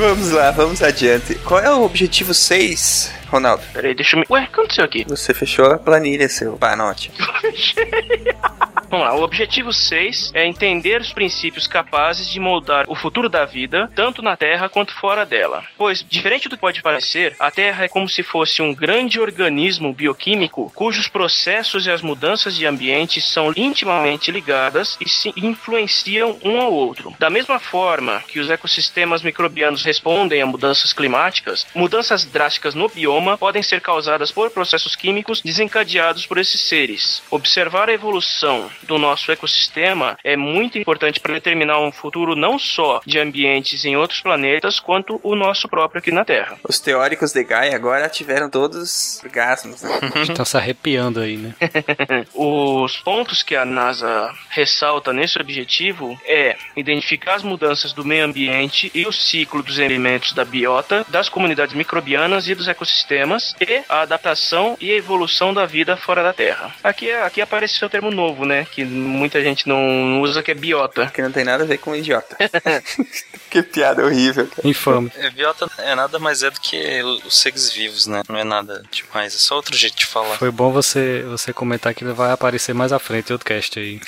Vamos 0.00 0.30
lá, 0.30 0.50
vamos 0.50 0.82
adiante. 0.82 1.34
Qual 1.44 1.60
é 1.60 1.70
o 1.70 1.82
objetivo 1.82 2.32
6, 2.32 3.12
Ronaldo? 3.28 3.62
Peraí, 3.70 3.94
deixa 3.94 4.16
eu 4.16 4.20
me. 4.20 4.26
Ué, 4.30 4.44
o 4.44 4.46
que 4.46 4.52
aconteceu 4.54 4.82
aqui? 4.82 5.04
Você 5.06 5.34
fechou 5.34 5.66
a 5.66 5.78
planilha, 5.78 6.26
seu 6.26 6.54
panote. 6.54 7.12
Vamos 8.90 9.06
lá, 9.06 9.14
o 9.14 9.22
objetivo 9.22 9.72
6 9.72 10.32
é 10.34 10.44
entender 10.44 11.00
os 11.00 11.12
princípios 11.12 11.68
capazes 11.68 12.28
de 12.28 12.40
moldar 12.40 12.86
o 12.88 12.96
futuro 12.96 13.28
da 13.28 13.44
vida, 13.44 13.88
tanto 13.94 14.20
na 14.20 14.36
Terra 14.36 14.68
quanto 14.68 14.92
fora 14.92 15.24
dela. 15.24 15.62
Pois, 15.78 16.04
diferente 16.08 16.48
do 16.48 16.56
que 16.56 16.60
pode 16.60 16.82
parecer, 16.82 17.36
a 17.38 17.52
Terra 17.52 17.84
é 17.84 17.88
como 17.88 18.08
se 18.08 18.24
fosse 18.24 18.60
um 18.60 18.74
grande 18.74 19.20
organismo 19.20 19.92
bioquímico 19.92 20.72
cujos 20.74 21.06
processos 21.06 21.86
e 21.86 21.90
as 21.90 22.02
mudanças 22.02 22.56
de 22.56 22.66
ambiente 22.66 23.20
são 23.20 23.52
intimamente 23.56 24.32
ligadas 24.32 24.98
e 25.00 25.08
se 25.08 25.32
influenciam 25.36 26.36
um 26.44 26.60
ao 26.60 26.72
outro. 26.72 27.14
Da 27.16 27.30
mesma 27.30 27.60
forma 27.60 28.24
que 28.26 28.40
os 28.40 28.50
ecossistemas 28.50 29.22
microbianos 29.22 29.84
respondem 29.84 30.42
a 30.42 30.46
mudanças 30.46 30.92
climáticas, 30.92 31.64
mudanças 31.76 32.24
drásticas 32.24 32.74
no 32.74 32.88
bioma 32.88 33.38
podem 33.38 33.62
ser 33.62 33.80
causadas 33.80 34.32
por 34.32 34.50
processos 34.50 34.96
químicos 34.96 35.40
desencadeados 35.40 36.26
por 36.26 36.38
esses 36.38 36.60
seres. 36.62 37.22
Observar 37.30 37.88
a 37.88 37.92
evolução 37.92 38.68
do 38.82 38.98
nosso 38.98 39.30
ecossistema 39.32 40.18
é 40.24 40.36
muito 40.36 40.78
importante 40.78 41.20
para 41.20 41.34
determinar 41.34 41.80
um 41.80 41.92
futuro 41.92 42.34
não 42.36 42.58
só 42.58 43.00
de 43.06 43.18
ambientes 43.18 43.84
em 43.84 43.96
outros 43.96 44.20
planetas, 44.20 44.78
quanto 44.80 45.20
o 45.22 45.34
nosso 45.34 45.68
próprio 45.68 45.98
aqui 46.00 46.10
na 46.10 46.24
Terra. 46.24 46.58
Os 46.68 46.80
teóricos 46.80 47.32
de 47.32 47.42
Gaia 47.44 47.74
agora 47.74 48.08
tiveram 48.08 48.48
todos 48.48 49.20
orgasmos, 49.24 49.82
né? 49.82 49.90
Estão 50.22 50.44
se 50.44 50.56
arrepiando 50.56 51.20
aí, 51.20 51.36
né? 51.36 51.54
Os 52.34 52.96
pontos 52.98 53.42
que 53.42 53.56
a 53.56 53.64
NASA 53.64 54.32
ressalta 54.50 55.12
nesse 55.12 55.38
objetivo 55.40 56.18
é 56.24 56.56
identificar 56.76 57.34
as 57.34 57.42
mudanças 57.42 57.92
do 57.92 58.04
meio 58.04 58.24
ambiente 58.24 58.90
e 58.94 59.06
o 59.06 59.12
ciclo 59.12 59.62
dos 59.62 59.78
elementos 59.78 60.32
da 60.32 60.44
biota, 60.44 61.04
das 61.08 61.28
comunidades 61.28 61.74
microbianas 61.74 62.48
e 62.48 62.54
dos 62.54 62.68
ecossistemas, 62.68 63.54
e 63.60 63.82
a 63.88 64.02
adaptação 64.02 64.76
e 64.80 64.90
evolução 64.90 65.52
da 65.52 65.66
vida 65.66 65.96
fora 65.96 66.22
da 66.22 66.32
Terra. 66.32 66.74
Aqui, 66.82 67.08
é- 67.10 67.22
aqui 67.22 67.40
apareceu 67.40 67.86
o 67.86 67.90
termo 67.90 68.10
novo, 68.10 68.44
né? 68.44 68.66
Que 68.70 68.84
muita 68.84 69.42
gente 69.42 69.68
não 69.68 70.20
usa, 70.20 70.42
que 70.42 70.50
é 70.50 70.54
biota. 70.54 71.06
Que 71.06 71.22
não 71.22 71.32
tem 71.32 71.44
nada 71.44 71.64
a 71.64 71.66
ver 71.66 71.78
com 71.78 71.94
idiota. 71.94 72.36
que 73.50 73.62
piada 73.62 74.04
horrível. 74.04 74.46
cara. 74.46 74.68
Infame. 74.68 75.12
É, 75.16 75.30
biota 75.30 75.70
é 75.78 75.94
nada 75.94 76.18
mais 76.18 76.42
é 76.42 76.50
do 76.50 76.60
que 76.60 77.02
os 77.02 77.40
seres 77.40 77.70
vivos, 77.70 78.06
né? 78.06 78.22
Não 78.28 78.38
é 78.38 78.44
nada 78.44 78.82
demais, 78.90 79.34
é 79.34 79.38
só 79.38 79.56
outro 79.56 79.76
jeito 79.76 79.96
de 79.96 80.06
falar. 80.06 80.36
Foi 80.36 80.50
bom 80.50 80.70
você, 80.70 81.22
você 81.22 81.52
comentar 81.52 81.94
que 81.94 82.04
ele 82.04 82.12
vai 82.12 82.30
aparecer 82.30 82.74
mais 82.74 82.92
à 82.92 82.98
frente 82.98 83.30
em 83.30 83.32
outro 83.32 83.46
cast 83.46 83.78
aí. 83.78 84.00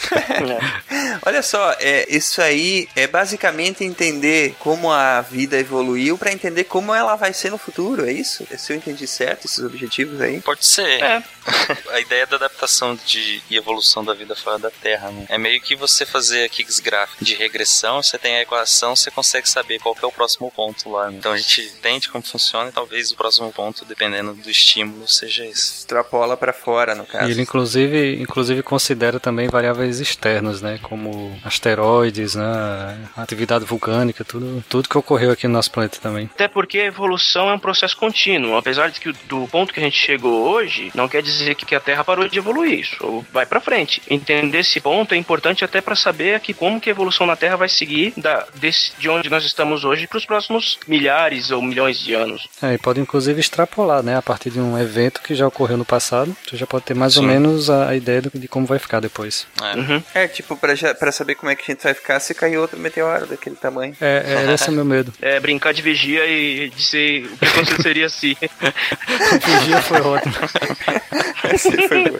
Olha 1.25 1.43
só, 1.43 1.73
é, 1.79 2.07
isso 2.09 2.41
aí 2.41 2.89
é 2.97 3.07
basicamente 3.07 3.85
entender 3.85 4.55
como 4.59 4.91
a 4.91 5.21
vida 5.21 5.57
evoluiu 5.59 6.17
pra 6.19 6.33
entender 6.33 6.65
como 6.65 6.95
ela 6.95 7.17
vai 7.17 7.33
ser 7.33 7.51
no 7.51 7.59
futuro, 7.59 8.07
é 8.07 8.13
isso? 8.13 8.47
Se 8.57 8.73
eu 8.73 8.77
entendi 8.77 9.07
certo 9.07 9.47
esses 9.47 9.65
objetivos 9.65 10.21
aí? 10.21 10.41
Pode 10.41 10.65
ser. 10.65 11.03
É. 11.03 11.23
A 11.91 12.01
ideia 12.01 12.27
da 12.27 12.37
adaptação 12.37 12.99
de, 13.05 13.43
e 13.51 13.57
evolução 13.57 14.05
da 14.05 14.15
vida 14.15 14.35
fora 14.53 14.59
da 14.59 14.71
Terra, 14.71 15.11
né? 15.11 15.27
É 15.29 15.39
meio 15.39 15.61
que 15.61 15.75
você 15.75 16.05
fazer 16.05 16.45
aqui 16.45 16.65
gráfico 16.83 17.25
de 17.25 17.35
regressão, 17.35 18.03
você 18.03 18.19
tem 18.19 18.37
a 18.37 18.43
equação, 18.43 18.95
você 18.97 19.11
consegue 19.11 19.49
saber 19.49 19.79
qual 19.79 19.95
que 19.95 20.05
é 20.05 20.09
o 20.09 20.13
próximo 20.13 20.51
ponto 20.51 20.91
lá. 20.91 21.11
né? 21.11 21.17
Então 21.19 21.33
a 21.33 21.37
gente 21.37 21.63
entende 21.63 22.09
como 22.09 22.25
funciona 22.25 22.69
e 22.71 22.73
talvez 22.73 23.11
o 23.11 23.17
próximo 23.17 23.53
ponto, 23.53 23.85
dependendo 23.85 24.35
do 24.35 24.51
estímulo, 24.51 25.07
seja 25.09 25.45
esse. 25.45 25.83
Extrapola 25.83 26.37
pra 26.37 26.53
fora, 26.53 26.95
no 26.95 27.05
caso. 27.05 27.29
E 27.29 27.31
ele 27.33 27.43
inclusive, 27.43 28.21
inclusive 28.21 28.63
considera 28.63 29.19
também 29.21 29.49
variáveis 29.49 30.01
externas, 30.01 30.63
né? 30.63 30.79
Como 30.83 31.39
asteroides, 31.45 32.35
né? 32.35 33.09
Atividade 33.17 33.65
vulcânica, 33.65 34.25
tudo, 34.25 34.65
tudo 34.69 34.89
que 34.89 34.99
ocorreu 34.99 35.31
aqui 35.33 35.47
no 35.47 35.55
nosso 35.55 35.71
planeta 35.71 35.99
também. 36.01 36.31
Até 36.35 36.49
porque 36.49 36.79
a 36.79 36.87
evolução 36.87 37.51
é 37.51 37.55
um 37.55 37.59
processo 37.59 37.97
contínuo. 37.97 38.57
Apesar 38.57 38.91
de 38.91 39.01
que 39.01 39.13
do 39.27 39.47
ponto 39.49 39.73
que 39.73 39.81
a 39.81 39.83
gente 39.83 39.99
chegou 39.99 40.49
hoje, 40.49 40.91
não 40.95 41.09
quer 41.09 41.23
dizer 41.23 41.55
que 41.55 41.75
a 41.75 41.81
Terra 41.81 42.05
parou 42.05 42.29
de 42.29 42.39
evoluir. 42.39 42.81
Isso 42.81 43.25
vai 43.33 43.47
pra 43.47 43.61
frente. 43.61 44.03
Entender 44.09 44.42
esse 44.55 44.81
ponto 44.81 45.15
é 45.15 45.17
importante 45.17 45.65
até 45.65 45.81
para 45.81 45.95
saber 45.95 46.35
aqui 46.35 46.53
como 46.55 46.81
que 46.81 46.89
a 46.89 46.93
evolução 46.93 47.27
na 47.27 47.37
Terra 47.37 47.57
vai 47.57 47.69
seguir 47.69 48.13
da, 48.17 48.47
desse, 48.55 48.93
de 48.99 49.09
onde 49.09 49.29
nós 49.31 49.45
estamos 49.45 49.85
hoje 49.85 50.07
para 50.07 50.19
os 50.19 50.27
próximos 50.27 50.79
milhares 50.87 51.51
ou 51.51 51.63
milhões 51.63 51.99
de 51.99 52.15
anos. 52.15 52.49
É, 52.63 52.75
e 52.75 52.79
pode 52.79 53.01
inclusive 53.01 53.41
extrapolar, 53.41 54.03
né? 54.03 54.17
A 54.17 54.23
partir 54.23 54.51
de 54.51 54.61
um 54.61 54.79
evento 54.79 55.21
que 55.23 55.35
já 55.35 55.47
ocorreu 55.47 55.77
no 55.77 55.85
passado, 55.85 56.37
você 56.49 56.57
já 56.57 56.67
pode 56.67 56.85
ter 56.85 56.95
mais 56.95 57.17
ou 57.17 57.23
Sim. 57.23 57.29
menos 57.29 57.71
a, 57.71 57.89
a 57.91 57.97
ideia 57.97 58.23
do- 58.23 58.31
de 58.35 58.49
como 58.49 58.67
vai 58.67 58.79
ficar 58.79 59.01
depois. 59.01 59.47
É. 59.63 59.77
Uhum. 59.77 60.03
É, 60.15 60.29
tipo, 60.29 60.57
pra 60.57 61.13
saber 61.13 61.35
como 61.35 61.51
é 61.51 61.57
que 61.57 61.63
a 61.63 61.75
gente 61.75 61.83
vai 61.83 61.95
ficar 61.95 62.19
se 62.21 62.35
cair 62.35 62.57
outro 62.59 62.79
meteoro 62.79 63.27
daquele 63.27 63.57
tamanho. 63.57 63.97
É, 64.01 64.47
é 64.49 64.53
esse 64.55 64.69
é 64.69 64.73
o 64.73 64.75
meu 64.75 64.85
medo. 64.85 65.13
É 65.23 65.39
brincar 65.41 65.73
de 65.73 65.83
vigia 65.83 66.27
e 66.27 66.69
dizer 66.71 67.25
o 67.27 67.37
que 67.39 67.45
aconteceria 67.45 68.09
se. 68.09 68.37
O 68.41 69.65
dia 69.65 69.81
foi 69.83 70.01
ótimo. 70.01 70.35
Esse 71.53 71.89
foi 71.89 72.05
bom. 72.11 72.19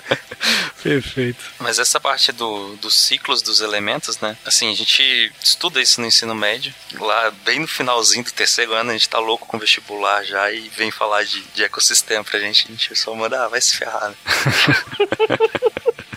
Perfeito. 0.83 1.39
Mas 1.61 1.79
essa 1.79 2.01
parte 2.01 2.12
do, 2.33 2.77
dos 2.77 2.95
ciclos 2.95 3.43
dos 3.43 3.61
elementos, 3.61 4.19
né? 4.21 4.37
Assim, 4.45 4.71
a 4.71 4.75
gente 4.75 5.33
estuda 5.43 5.81
isso 5.81 6.01
no 6.01 6.07
ensino 6.07 6.35
médio. 6.35 6.75
Lá, 6.95 7.31
bem 7.45 7.61
no 7.61 7.67
finalzinho 7.67 8.25
do 8.25 8.33
terceiro 8.33 8.75
ano, 8.75 8.91
a 8.91 8.93
gente 8.93 9.09
tá 9.09 9.19
louco 9.19 9.47
com 9.47 9.59
vestibular 9.59 10.25
já 10.25 10.51
e 10.53 10.69
vem 10.69 10.91
falar 10.91 11.25
de, 11.25 11.41
de 11.55 11.65
ecossistema 11.65 12.25
pra 12.25 12.39
gente. 12.39 12.67
A 12.67 12.71
gente 12.71 12.97
só 12.97 13.15
manda, 13.15 13.45
ah, 13.45 13.49
vai 13.49 13.61
se 13.61 13.77
ferrar, 13.77 14.11
né? 14.11 14.17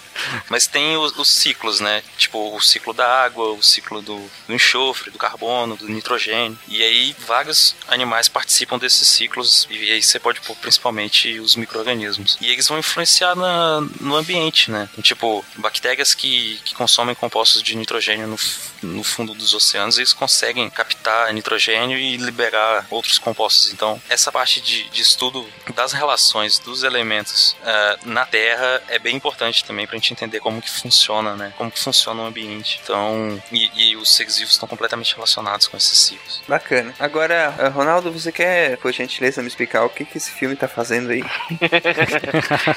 Mas 0.50 0.68
tem 0.68 0.98
os, 0.98 1.18
os 1.18 1.28
ciclos, 1.28 1.80
né? 1.80 2.04
Tipo, 2.18 2.56
o 2.56 2.62
ciclo 2.62 2.94
da 2.94 3.24
água, 3.24 3.50
o 3.54 3.64
ciclo 3.64 4.02
do, 4.02 4.18
do 4.48 4.54
enxofre, 4.54 5.12
do 5.12 5.18
carbono, 5.18 5.76
do 5.76 5.88
nitrogênio. 5.88 6.58
E 6.68 6.82
aí, 6.82 7.16
vários 7.28 7.76
animais 7.88 8.30
participam 8.30 8.78
desses 8.78 9.08
ciclos. 9.08 9.68
E 9.70 9.92
aí 9.92 10.02
você 10.02 10.20
pode 10.20 10.42
pôr 10.42 10.56
principalmente 10.58 11.40
os 11.40 11.56
micro-organismos. 11.56 12.38
E 12.42 12.52
eles 12.52 12.68
vão 12.68 12.80
influenciar 12.80 13.36
na, 13.36 13.82
no 14.00 14.16
ambiente, 14.16 14.72
né? 14.72 14.90
Tipo, 15.02 15.44
bactérias 15.58 16.14
que, 16.14 16.60
que 16.64 16.76
consomem 16.76 17.16
compostos 17.16 17.62
de 17.62 17.76
nitrogênio 17.76 18.28
no, 18.28 18.38
no 18.82 19.04
fundo 19.04 19.34
dos 19.34 19.54
oceanos, 19.54 19.98
eles 19.98 20.14
conseguem 20.14 20.70
captar 20.70 21.34
nitrogênio 21.34 21.98
e 21.98 22.18
liberar 22.18 22.86
outros 22.90 23.18
compostos. 23.18 23.72
Então, 23.72 24.02
essa 24.10 24.32
parte 24.32 24.62
de, 24.62 24.90
de 24.90 25.02
estudo 25.02 25.48
das 25.74 25.94
relações 25.94 26.60
dos 26.60 26.84
elementos 26.84 27.56
eh, 27.64 28.00
na 28.06 28.26
Terra 28.26 28.82
é 28.88 29.00
bem 29.00 29.16
importante 29.16 29.64
também 29.64 29.88
pra 29.88 29.96
gente 29.98 30.05
gente 30.06 30.14
entender 30.14 30.40
como 30.40 30.62
que 30.62 30.70
funciona, 30.70 31.36
né? 31.36 31.54
Como 31.58 31.72
que 31.72 31.80
funciona 31.80 32.22
o 32.22 32.26
ambiente. 32.26 32.80
Então, 32.84 33.42
e, 33.52 33.70
e 33.74 33.96
os 33.96 34.16
seres 34.16 34.38
vivos 34.38 34.54
estão 34.54 34.68
completamente 34.68 35.14
relacionados 35.14 35.68
com 35.68 35.76
esses 35.76 35.98
ciclos. 35.98 36.42
Bacana. 36.48 36.94
Agora, 37.00 37.54
eh, 37.58 37.68
Ronaldo, 37.68 38.12
você 38.12 38.32
quer, 38.32 38.78
por 38.78 38.94
gentileza, 38.94 39.42
me 39.42 39.48
explicar 39.48 39.84
o 39.84 39.90
que, 39.90 40.06
que 40.06 40.18
esse 40.18 40.32
filme 40.32 40.56
tá 40.56 40.68
fazendo 40.68 41.12
aí? 41.12 41.24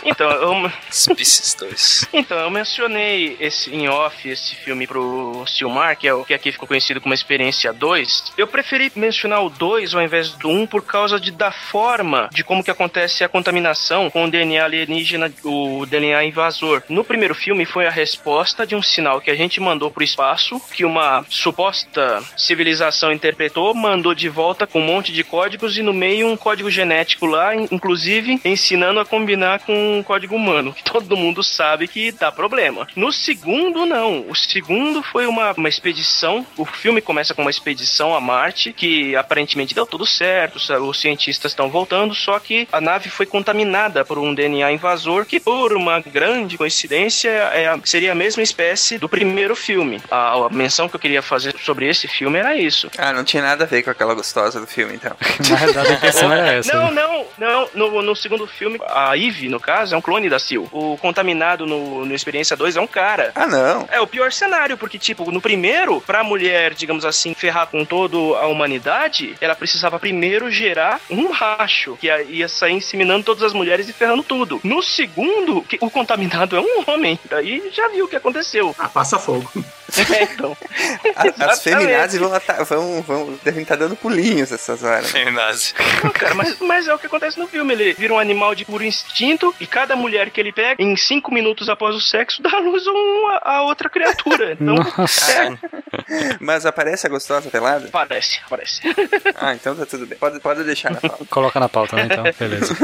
Então, 0.04 0.30
eu, 0.30 0.72
Species 0.90 1.54
2. 1.54 2.08
então, 2.12 2.38
eu 2.38 2.50
mencionei 2.50 3.36
esse 3.40 3.74
em 3.74 3.88
off 3.88 4.28
esse 4.28 4.54
filme 4.54 4.86
pro 4.86 5.44
Silmar, 5.46 5.96
que 5.96 6.08
é 6.08 6.14
o 6.14 6.24
que 6.24 6.34
aqui 6.34 6.52
ficou 6.52 6.68
conhecido 6.68 7.00
como 7.00 7.14
Experiência 7.14 7.72
2. 7.72 8.32
Eu 8.36 8.46
preferi 8.46 8.90
mencionar 8.94 9.42
o 9.42 9.50
2 9.50 9.94
ao 9.94 10.02
invés 10.02 10.30
do 10.30 10.48
1 10.48 10.66
por 10.66 10.82
causa 10.82 11.20
de, 11.20 11.30
da 11.30 11.50
forma 11.50 12.28
de 12.32 12.42
como 12.42 12.62
que 12.62 12.70
acontece 12.70 13.24
a 13.24 13.28
contaminação 13.28 14.10
com 14.10 14.24
o 14.24 14.30
DNA 14.30 14.64
alienígena, 14.64 15.32
o 15.44 15.84
DNA 15.86 16.24
invasor. 16.24 16.82
No 16.88 17.04
primeiro 17.04 17.17
filme 17.34 17.64
foi 17.64 17.86
a 17.86 17.90
resposta 17.90 18.66
de 18.66 18.74
um 18.74 18.82
sinal 18.82 19.20
que 19.20 19.30
a 19.30 19.34
gente 19.34 19.60
mandou 19.60 19.90
pro 19.90 20.04
espaço, 20.04 20.60
que 20.72 20.84
uma 20.84 21.24
suposta 21.28 22.22
civilização 22.36 23.12
interpretou, 23.12 23.74
mandou 23.74 24.14
de 24.14 24.28
volta 24.28 24.66
com 24.66 24.80
um 24.80 24.84
monte 24.84 25.12
de 25.12 25.24
códigos 25.24 25.76
e 25.76 25.82
no 25.82 25.92
meio 25.92 26.26
um 26.28 26.36
código 26.36 26.70
genético 26.70 27.26
lá, 27.26 27.54
in- 27.54 27.68
inclusive 27.70 28.40
ensinando 28.44 29.00
a 29.00 29.04
combinar 29.04 29.60
com 29.60 29.98
um 29.98 30.02
código 30.02 30.36
humano, 30.36 30.72
que 30.72 30.84
todo 30.84 31.16
mundo 31.16 31.42
sabe 31.42 31.88
que 31.88 32.12
dá 32.12 32.30
problema. 32.30 32.86
No 32.94 33.12
segundo, 33.12 33.84
não. 33.86 34.24
O 34.28 34.34
segundo 34.34 35.02
foi 35.02 35.26
uma, 35.26 35.52
uma 35.52 35.68
expedição. 35.68 36.46
O 36.56 36.64
filme 36.64 37.00
começa 37.00 37.34
com 37.34 37.42
uma 37.42 37.50
expedição 37.50 38.14
a 38.14 38.20
Marte, 38.20 38.72
que 38.72 39.16
aparentemente 39.16 39.74
deu 39.74 39.86
tudo 39.86 40.06
certo, 40.06 40.56
os 40.56 41.00
cientistas 41.00 41.52
estão 41.52 41.68
voltando, 41.70 42.14
só 42.14 42.38
que 42.38 42.68
a 42.70 42.80
nave 42.80 43.08
foi 43.08 43.26
contaminada 43.26 44.04
por 44.04 44.18
um 44.18 44.34
DNA 44.34 44.72
invasor, 44.72 45.24
que 45.24 45.40
por 45.40 45.72
uma 45.72 46.00
grande 46.00 46.56
coincidência 46.58 47.07
é 47.26 47.68
a- 47.68 47.78
seria 47.84 48.12
a 48.12 48.14
mesma 48.14 48.42
espécie 48.42 48.98
do 48.98 49.08
primeiro 49.08 49.54
filme. 49.56 50.00
A, 50.10 50.32
a 50.46 50.48
menção 50.50 50.88
que 50.88 50.96
eu 50.96 51.00
queria 51.00 51.22
fazer 51.22 51.54
sobre 51.64 51.88
esse 51.88 52.06
filme 52.06 52.38
era 52.38 52.56
isso. 52.56 52.90
Ah, 52.98 53.12
não 53.12 53.24
tinha 53.24 53.42
nada 53.42 53.64
a 53.64 53.66
ver 53.66 53.82
com 53.82 53.90
aquela 53.90 54.14
gostosa 54.14 54.60
do 54.60 54.66
filme, 54.66 54.94
então. 54.94 55.16
Verdade, 55.40 55.88
a 55.88 55.92
intenção 55.94 56.32
era 56.32 56.52
essa. 56.54 56.72
Não, 56.72 56.90
não, 56.90 57.26
não. 57.38 57.68
No, 57.74 58.02
no 58.02 58.16
segundo 58.16 58.46
filme, 58.46 58.78
a 58.88 59.16
Eve, 59.16 59.48
no 59.48 59.60
caso, 59.60 59.94
é 59.94 59.98
um 59.98 60.02
clone 60.02 60.28
da 60.28 60.38
Sil. 60.42 60.68
O 60.72 60.96
contaminado 60.98 61.66
no, 61.66 62.04
no 62.04 62.14
Experiência 62.14 62.56
2 62.56 62.76
é 62.76 62.80
um 62.80 62.86
cara. 62.86 63.32
Ah, 63.34 63.46
não. 63.46 63.88
É 63.90 64.00
o 64.00 64.06
pior 64.06 64.32
cenário, 64.32 64.76
porque, 64.76 64.98
tipo, 64.98 65.30
no 65.30 65.40
primeiro, 65.40 66.00
pra 66.00 66.22
mulher, 66.24 66.74
digamos 66.74 67.04
assim, 67.04 67.34
ferrar 67.34 67.66
com 67.68 67.84
toda 67.84 68.16
a 68.38 68.46
humanidade, 68.46 69.34
ela 69.40 69.54
precisava 69.54 69.98
primeiro 69.98 70.50
gerar 70.50 71.00
um 71.10 71.30
racho, 71.30 71.96
que 72.00 72.06
ia- 72.06 72.48
sair 72.48 72.72
inseminando 72.72 73.24
todas 73.24 73.42
as 73.42 73.52
mulheres 73.52 73.88
e 73.88 73.92
ferrando 73.92 74.22
tudo. 74.22 74.60
No 74.64 74.82
segundo, 74.82 75.64
o 75.80 75.90
contaminado 75.90 76.56
é 76.56 76.60
um 76.60 76.84
homem. 76.86 76.97
Daí 77.30 77.70
já 77.72 77.88
viu 77.88 78.04
o 78.04 78.08
que 78.08 78.16
aconteceu. 78.16 78.74
Ah, 78.78 78.88
passa 78.88 79.18
fogo. 79.18 79.50
É, 80.14 80.22
então. 80.24 80.54
As 81.16 81.24
Exatamente. 81.24 81.60
feminazes 81.62 82.20
vão, 82.20 82.30
vão, 82.66 83.02
vão 83.02 83.38
devem 83.42 83.62
estar 83.62 83.74
dando 83.74 83.96
pulinhos 83.96 84.52
essas 84.52 84.82
horas. 84.84 85.10
Feminazi. 85.10 85.72
Não, 86.04 86.10
cara, 86.10 86.34
mas, 86.34 86.58
mas 86.60 86.86
é 86.86 86.94
o 86.94 86.98
que 86.98 87.06
acontece 87.06 87.38
no 87.38 87.48
filme. 87.48 87.72
Ele 87.72 87.94
vira 87.94 88.12
um 88.12 88.18
animal 88.18 88.54
de 88.54 88.66
puro 88.66 88.84
instinto 88.84 89.52
e 89.58 89.66
cada 89.66 89.96
mulher 89.96 90.28
que 90.28 90.38
ele 90.38 90.52
pega, 90.52 90.80
em 90.82 90.94
cinco 90.94 91.32
minutos 91.32 91.70
após 91.70 91.96
o 91.96 92.02
sexo, 92.02 92.40
dá 92.44 92.50
à 92.54 92.58
luz 92.60 92.86
a 92.86 92.90
uma- 92.92 93.40
a 93.42 93.62
outra 93.62 93.88
criatura. 93.88 94.52
Então, 94.60 94.74
Nossa. 94.74 95.32
é, 95.42 96.36
Mas 96.38 96.66
aparece 96.66 97.06
a 97.06 97.10
gostosa 97.10 97.48
pelada? 97.48 97.88
parece, 97.90 98.40
parece. 98.50 98.82
Ah, 99.36 99.54
então 99.54 99.74
tá 99.74 99.86
tudo 99.86 100.04
bem. 100.06 100.18
Pode, 100.18 100.38
pode 100.38 100.64
deixar 100.64 100.90
na 100.90 101.00
pauta. 101.00 101.24
Coloca 101.30 101.58
na 101.58 101.68
pauta, 101.70 101.96
né? 101.96 102.08
Então, 102.12 102.24
beleza. 102.38 102.76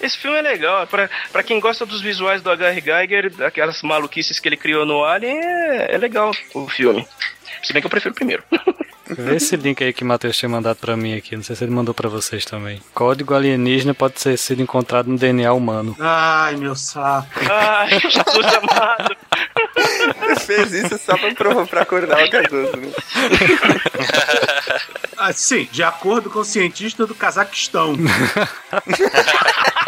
Esse 0.00 0.16
filme 0.16 0.38
é 0.38 0.42
legal. 0.42 0.86
Pra, 0.86 1.08
pra 1.30 1.42
quem 1.42 1.60
gosta 1.60 1.84
dos 1.84 2.00
visuais 2.00 2.42
do 2.42 2.50
H.R. 2.50 2.80
Geiger, 2.80 3.30
daquelas 3.34 3.82
maluquices 3.82 4.38
que 4.38 4.48
ele 4.48 4.56
criou 4.56 4.86
no 4.86 5.04
Alien, 5.04 5.38
é, 5.38 5.94
é 5.94 5.98
legal 5.98 6.32
o 6.54 6.68
filme. 6.68 7.06
Se 7.62 7.72
bem 7.72 7.82
que 7.82 7.86
eu 7.86 7.90
prefiro 7.90 8.12
o 8.12 8.16
primeiro. 8.16 8.42
Vê 9.12 9.36
esse 9.36 9.56
link 9.56 9.82
aí 9.82 9.92
que 9.92 10.04
o 10.04 10.06
Matheus 10.06 10.36
tinha 10.36 10.48
mandado 10.48 10.76
pra 10.76 10.96
mim 10.96 11.16
aqui. 11.16 11.34
Não 11.34 11.42
sei 11.42 11.56
se 11.56 11.64
ele 11.64 11.72
mandou 11.72 11.92
pra 11.92 12.08
vocês 12.08 12.44
também. 12.44 12.80
Código 12.94 13.34
alienígena 13.34 13.92
pode 13.92 14.14
ter 14.14 14.36
sido 14.38 14.62
encontrado 14.62 15.08
no 15.08 15.18
DNA 15.18 15.52
humano. 15.52 15.96
Ai, 15.98 16.54
meu 16.56 16.76
saco. 16.76 17.28
Ai, 17.50 17.98
Jesus 17.98 18.46
amado. 18.54 19.16
Fez 20.46 20.72
isso 20.72 20.96
só 20.98 21.16
pra, 21.16 21.34
provar, 21.34 21.66
pra 21.66 21.82
acordar 21.82 22.24
o 22.24 22.30
Cardoso, 22.30 22.76
né? 22.76 22.88
Ah, 25.16 25.32
sim, 25.32 25.68
de 25.72 25.82
acordo 25.82 26.30
com 26.30 26.38
o 26.38 26.44
cientista 26.44 27.04
do 27.06 27.14
Cazaquistão. 27.14 27.94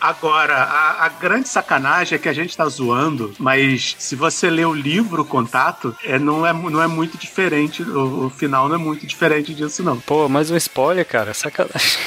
Agora, 0.00 0.54
a, 0.56 1.04
a 1.06 1.08
grande 1.08 1.48
sacanagem 1.48 2.16
é 2.16 2.18
que 2.18 2.28
a 2.28 2.32
gente 2.32 2.56
tá 2.56 2.66
zoando, 2.68 3.32
mas 3.38 3.96
se 3.98 4.14
você 4.14 4.50
ler 4.50 4.66
o 4.66 4.74
livro 4.74 5.24
Contato, 5.24 5.96
é, 6.04 6.18
não, 6.18 6.46
é, 6.46 6.52
não 6.52 6.82
é 6.82 6.86
muito 6.86 7.16
diferente, 7.16 7.82
o, 7.82 8.26
o 8.26 8.30
final 8.30 8.68
não 8.68 8.74
é 8.76 8.78
muito 8.78 9.06
diferente 9.06 9.54
disso, 9.54 9.82
não. 9.82 9.98
Pô, 10.00 10.28
mais 10.28 10.50
um 10.50 10.56
spoiler, 10.56 11.06
cara. 11.06 11.32
Sacanagem. 11.34 11.98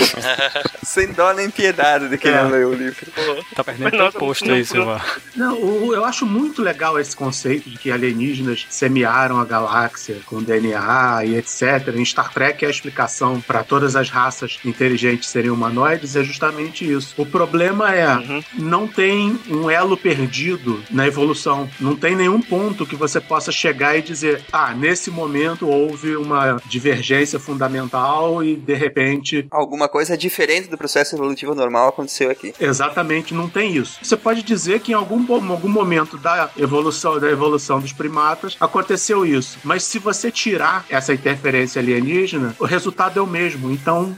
Sem 0.82 1.12
dó 1.12 1.32
nem 1.32 1.50
piedade 1.50 2.08
de 2.08 2.18
quem 2.18 2.30
É. 2.32 2.42
não 2.42 2.50
leu 2.50 2.70
o 2.70 2.74
livro. 2.74 3.06
Tá 3.54 3.62
perdendo 3.64 3.90
teu 3.90 4.12
posto 4.12 4.46
não- 4.46 4.54
aí, 4.54 4.64
Silva. 4.64 5.00
Não, 5.36 5.54
o- 5.60 5.94
eu 5.94 6.04
acho 6.04 6.26
muito 6.26 6.62
legal 6.62 6.98
esse 6.98 7.14
conceito 7.14 7.68
de 7.70 7.78
que 7.78 7.90
alienígenas 7.90 8.66
semearam 8.68 9.38
a 9.38 9.44
galáxia 9.44 10.18
com 10.26 10.42
DNA 10.42 11.24
e 11.24 11.36
etc. 11.36 11.88
Em 11.94 12.04
Star 12.04 12.32
Trek, 12.32 12.64
a 12.64 12.70
explicação 12.70 13.40
para 13.40 13.62
todas 13.62 13.94
as 13.96 14.08
raças 14.10 14.58
inteligentes 14.64 15.28
serem 15.28 15.50
humanoides 15.50 16.16
é 16.16 16.24
justamente 16.24 16.90
isso. 16.90 17.14
O 17.16 17.26
problema 17.30 17.94
é, 17.94 18.10
Uhum. 18.16 18.42
não 18.58 18.86
tem 18.88 19.38
um 19.48 19.70
elo 19.70 19.96
perdido 19.96 20.82
na 20.90 21.06
evolução. 21.06 21.68
Não 21.80 21.94
tem 21.96 22.14
nenhum 22.16 22.40
ponto 22.40 22.84
que 22.86 22.96
você 22.96 23.20
possa 23.20 23.52
chegar 23.52 23.96
e 23.96 24.02
dizer, 24.02 24.42
ah, 24.52 24.74
nesse 24.74 25.10
momento 25.10 25.66
houve 25.68 26.16
uma 26.16 26.60
divergência 26.66 27.38
fundamental 27.38 28.42
e 28.42 28.56
de 28.56 28.74
repente 28.74 29.46
Alguma 29.50 29.88
coisa 29.88 30.16
diferente 30.16 30.68
do 30.68 30.76
processo 30.76 31.14
evolutivo 31.14 31.54
normal 31.54 31.88
aconteceu 31.88 32.30
aqui. 32.30 32.52
Exatamente, 32.60 33.32
não 33.34 33.48
tem 33.48 33.76
isso. 33.76 33.98
Você 34.02 34.16
pode 34.16 34.42
dizer 34.42 34.80
que 34.80 34.92
em 34.92 34.94
algum, 34.94 35.24
algum 35.32 35.68
momento 35.68 36.16
da 36.18 36.50
evolução, 36.56 37.18
da 37.18 37.30
evolução 37.30 37.80
dos 37.80 37.92
primatas 37.92 38.56
aconteceu 38.60 39.24
isso. 39.24 39.58
Mas 39.64 39.84
se 39.84 39.98
você 39.98 40.30
tirar 40.30 40.84
essa 40.88 41.12
interferência 41.14 41.80
alienígena, 41.80 42.54
o 42.58 42.64
resultado 42.64 43.18
é 43.18 43.22
o 43.22 43.26
mesmo. 43.26 43.70
Então 43.70 44.14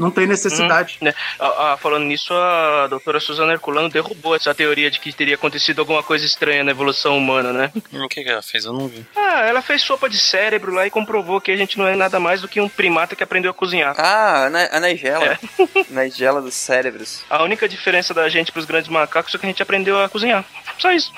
não 0.00 0.10
tem 0.10 0.26
necessidade. 0.26 0.96
Né? 1.00 1.12
Ah, 1.38 1.72
ah, 1.72 1.76
falando 1.76 2.04
nisso, 2.04 2.32
a 2.32 2.86
doutora 2.88 3.20
Suzana 3.20 3.52
Herculano 3.52 3.90
derrubou 3.90 4.34
essa 4.34 4.54
teoria 4.54 4.90
de 4.90 4.98
que 4.98 5.12
teria 5.12 5.34
acontecido 5.34 5.80
alguma 5.80 6.02
coisa 6.02 6.24
estranha 6.24 6.64
na 6.64 6.70
evolução 6.70 7.16
humana, 7.16 7.52
né? 7.52 7.72
O 7.92 8.08
que, 8.08 8.24
que 8.24 8.30
ela 8.30 8.42
fez? 8.42 8.64
Eu 8.64 8.72
não 8.72 8.88
vi. 8.88 9.06
Ah, 9.14 9.44
ela 9.46 9.60
fez 9.60 9.82
sopa 9.82 10.08
de 10.08 10.18
cérebro 10.18 10.72
lá 10.72 10.86
e 10.86 10.90
comprovou 10.90 11.40
que 11.40 11.50
a 11.50 11.56
gente 11.56 11.78
não 11.78 11.86
é 11.86 11.94
nada 11.94 12.18
mais 12.18 12.40
do 12.40 12.48
que 12.48 12.60
um 12.60 12.68
primata 12.68 13.14
que 13.14 13.22
aprendeu 13.22 13.50
a 13.50 13.54
cozinhar. 13.54 13.94
Ah, 13.98 14.50
a, 14.72 14.80
Nigela. 14.80 15.24
É. 15.24 15.38
Nigela 15.90 16.40
dos 16.40 16.54
cérebros. 16.54 17.22
A 17.28 17.42
única 17.42 17.68
diferença 17.68 18.14
da 18.14 18.28
gente 18.28 18.50
pros 18.50 18.64
grandes 18.64 18.88
macacos 18.88 19.34
é 19.34 19.38
que 19.38 19.46
a 19.46 19.48
gente 19.48 19.62
aprendeu 19.62 20.02
a 20.02 20.08
cozinhar. 20.08 20.44
Só 20.80 20.90
isso. 20.92 21.12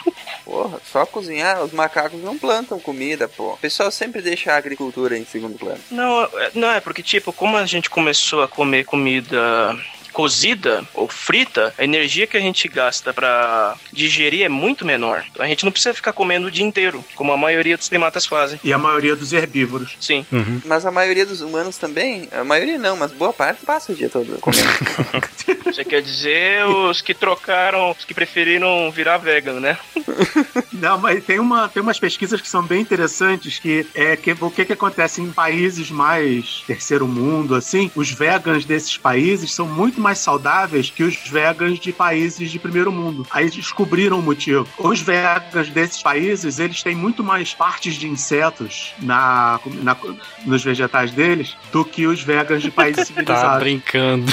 Porra, 0.44 0.80
só 0.90 1.06
cozinhar, 1.06 1.62
os 1.62 1.72
macacos 1.72 2.20
não 2.22 2.36
plantam 2.36 2.80
comida, 2.80 3.28
pô. 3.28 3.52
O 3.52 3.56
pessoal 3.58 3.90
sempre 3.92 4.20
deixa 4.20 4.52
a 4.52 4.56
agricultura 4.56 5.16
em 5.16 5.24
segundo 5.24 5.56
plano. 5.56 5.80
Não, 5.90 6.24
é- 6.24 6.50
não 6.54 6.70
é 6.70 6.80
porque, 6.80 7.02
tipo, 7.02 7.32
como 7.32 7.56
a 7.56 7.64
gente 7.64 7.88
começou 7.88 8.42
a 8.42 8.48
comer 8.48 8.84
comida 8.84 9.76
cozida 10.12 10.84
ou 10.94 11.08
frita, 11.08 11.74
a 11.76 11.84
energia 11.84 12.26
que 12.26 12.36
a 12.36 12.40
gente 12.40 12.68
gasta 12.68 13.12
pra 13.12 13.76
digerir 13.92 14.44
é 14.44 14.48
muito 14.48 14.84
menor. 14.84 15.24
Então 15.30 15.44
a 15.44 15.48
gente 15.48 15.64
não 15.64 15.72
precisa 15.72 15.94
ficar 15.94 16.12
comendo 16.12 16.46
o 16.46 16.50
dia 16.50 16.64
inteiro, 16.64 17.04
como 17.14 17.32
a 17.32 17.36
maioria 17.36 17.76
dos 17.76 17.88
primatas 17.88 18.26
fazem. 18.26 18.60
E 18.62 18.72
a 18.72 18.78
maioria 18.78 19.16
dos 19.16 19.32
herbívoros. 19.32 19.96
Sim. 20.00 20.24
Mas 20.64 20.86
a 20.86 20.90
maioria 20.90 21.26
dos 21.26 21.40
humanos 21.40 21.76
também, 21.76 22.28
a 22.32 22.44
maioria 22.44 22.78
não, 22.78 22.96
mas 22.96 23.12
boa 23.12 23.32
parte 23.32 23.64
passa 23.64 23.92
o 23.92 23.94
dia 23.94 24.08
todo 24.08 24.38
comendo. 24.40 24.62
Você 25.64 25.84
quer 25.84 26.02
dizer 26.02 26.66
os 26.66 27.00
que 27.00 27.14
trocaram, 27.14 27.90
os 27.90 28.04
que 28.04 28.12
preferiram 28.12 28.90
virar 28.90 29.16
vegan, 29.16 29.60
né? 29.60 29.78
Não, 30.72 30.98
mas 30.98 31.24
tem, 31.24 31.38
uma, 31.38 31.68
tem 31.68 31.82
umas 31.82 31.98
pesquisas 31.98 32.40
que 32.40 32.48
são 32.48 32.62
bem 32.62 32.80
interessantes 32.80 33.58
que 33.58 33.86
é 33.94 34.16
que 34.16 34.32
o 34.32 34.50
que, 34.50 34.64
que 34.64 34.72
acontece 34.72 35.22
em 35.22 35.30
países 35.30 35.90
mais 35.90 36.62
terceiro 36.66 37.06
mundo, 37.06 37.54
assim, 37.54 37.90
os 37.94 38.10
vegans 38.10 38.64
desses 38.64 38.96
países 38.96 39.52
são 39.54 39.66
muito 39.66 40.00
mais 40.02 40.18
saudáveis 40.18 40.90
que 40.90 41.02
os 41.02 41.16
vegans 41.28 41.78
de 41.78 41.92
países 41.92 42.50
de 42.50 42.58
primeiro 42.58 42.90
mundo. 42.92 43.26
Aí 43.30 43.48
descobriram 43.48 44.18
o 44.18 44.22
motivo. 44.22 44.66
Os 44.78 45.00
vegans 45.00 45.68
desses 45.70 46.02
países, 46.02 46.58
eles 46.58 46.82
têm 46.82 46.94
muito 46.94 47.22
mais 47.24 47.54
partes 47.54 47.94
de 47.94 48.06
insetos 48.08 48.92
na, 48.98 49.58
na- 49.82 49.96
nos 50.44 50.62
vegetais 50.62 51.10
deles 51.12 51.56
do 51.70 51.84
que 51.84 52.06
os 52.06 52.22
vegans 52.22 52.62
de 52.62 52.70
países 52.70 52.96
Tá 53.02 53.04
civilizados. 53.06 53.58
brincando. 53.62 54.32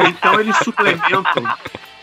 Então 0.00 0.38
eles 0.38 0.56
suplementam. 0.58 1.42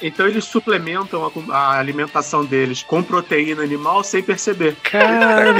Então 0.02 0.28
eles 0.28 0.46
suplementam 0.46 1.32
a, 1.50 1.58
a 1.58 1.80
alimentação 1.80 2.46
deles 2.46 2.84
com 2.84 3.02
proteína 3.02 3.64
animal 3.64 4.04
sem 4.04 4.22
perceber. 4.22 4.76
Cara, 4.84 5.54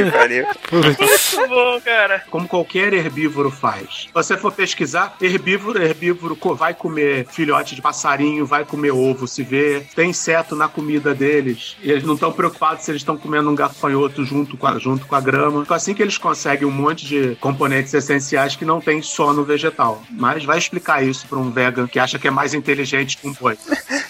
Muito 0.72 1.50
bom, 1.50 1.82
cara. 1.82 2.24
Como 2.30 2.48
qualquer 2.48 2.94
herbívoro 2.94 3.50
faz. 3.50 4.08
Se 4.08 4.14
você 4.14 4.38
for 4.38 4.52
pesquisar, 4.52 5.16
herbívoro, 5.22 5.82
herbívoro 5.82 6.38
vai 6.56 6.74
comer 6.74 7.26
filhote 7.30 7.76
de 7.76 7.82
passarinho, 7.82 8.46
vai 8.46 8.66
comer 8.66 8.92
ovo, 8.92 9.28
se 9.28 9.44
vê. 9.44 9.86
Tem 9.96 10.10
inseto 10.10 10.56
na 10.56 10.68
comida 10.68 11.14
deles. 11.14 11.78
E 11.82 11.92
eles 11.92 12.04
não 12.04 12.14
estão 12.14 12.32
preocupados 12.32 12.84
se 12.84 12.92
eles 12.92 13.02
estão 13.02 13.18
comendo 13.18 13.50
um 13.50 13.56
gafanhoto 13.56 14.24
junto 14.24 14.58
com, 14.58 14.68
a, 14.68 14.80
junto 14.80 15.06
com 15.06 15.16
a 15.16 15.22
grama. 15.22 15.62
Então, 15.62 15.76
assim 15.76 15.94
que 15.94 16.02
eles 16.02 16.18
conseguem 16.18 16.68
um 16.68 16.72
monte 16.72 17.06
de 17.06 17.36
componentes 17.36 17.94
essenciais 17.94 18.56
que 18.56 18.66
não 18.66 18.80
tem 18.80 19.02
só 19.02 19.34
no 19.34 19.44
vegetal. 19.44 20.02
Mas 20.10 20.46
vai 20.46 20.58
explicar 20.58 21.04
isso 21.04 21.28
para 21.28 21.38
um 21.38 21.52
vegan 21.52 21.88
que 21.88 22.00
acha 22.00 22.20
que 22.20 22.28
é 22.28 22.32
mais 22.32 22.54
inteligente 22.54 23.18
que 23.18 23.28
um 23.28 23.34
boi. 23.34 23.58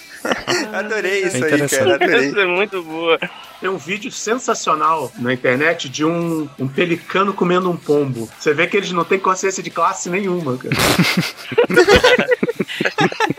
Adorei 0.72 1.24
isso 1.24 1.36
É 1.36 1.52
aí, 1.52 1.68
cara. 1.68 1.94
Adorei. 1.94 2.28
Essa 2.28 2.40
é 2.40 2.46
muito 2.46 2.82
boa. 2.82 3.18
Tem 3.60 3.68
um 3.68 3.76
vídeo 3.76 4.10
sensacional 4.10 5.12
na 5.18 5.32
internet 5.32 5.88
de 5.88 6.04
um, 6.04 6.48
um 6.58 6.68
pelicano 6.68 7.32
comendo 7.32 7.70
um 7.70 7.76
pombo. 7.76 8.28
Você 8.38 8.54
vê 8.54 8.66
que 8.66 8.76
eles 8.76 8.92
não 8.92 9.04
têm 9.04 9.18
consciência 9.18 9.62
de 9.62 9.70
classe 9.70 10.08
nenhuma, 10.08 10.56
cara. 10.56 10.74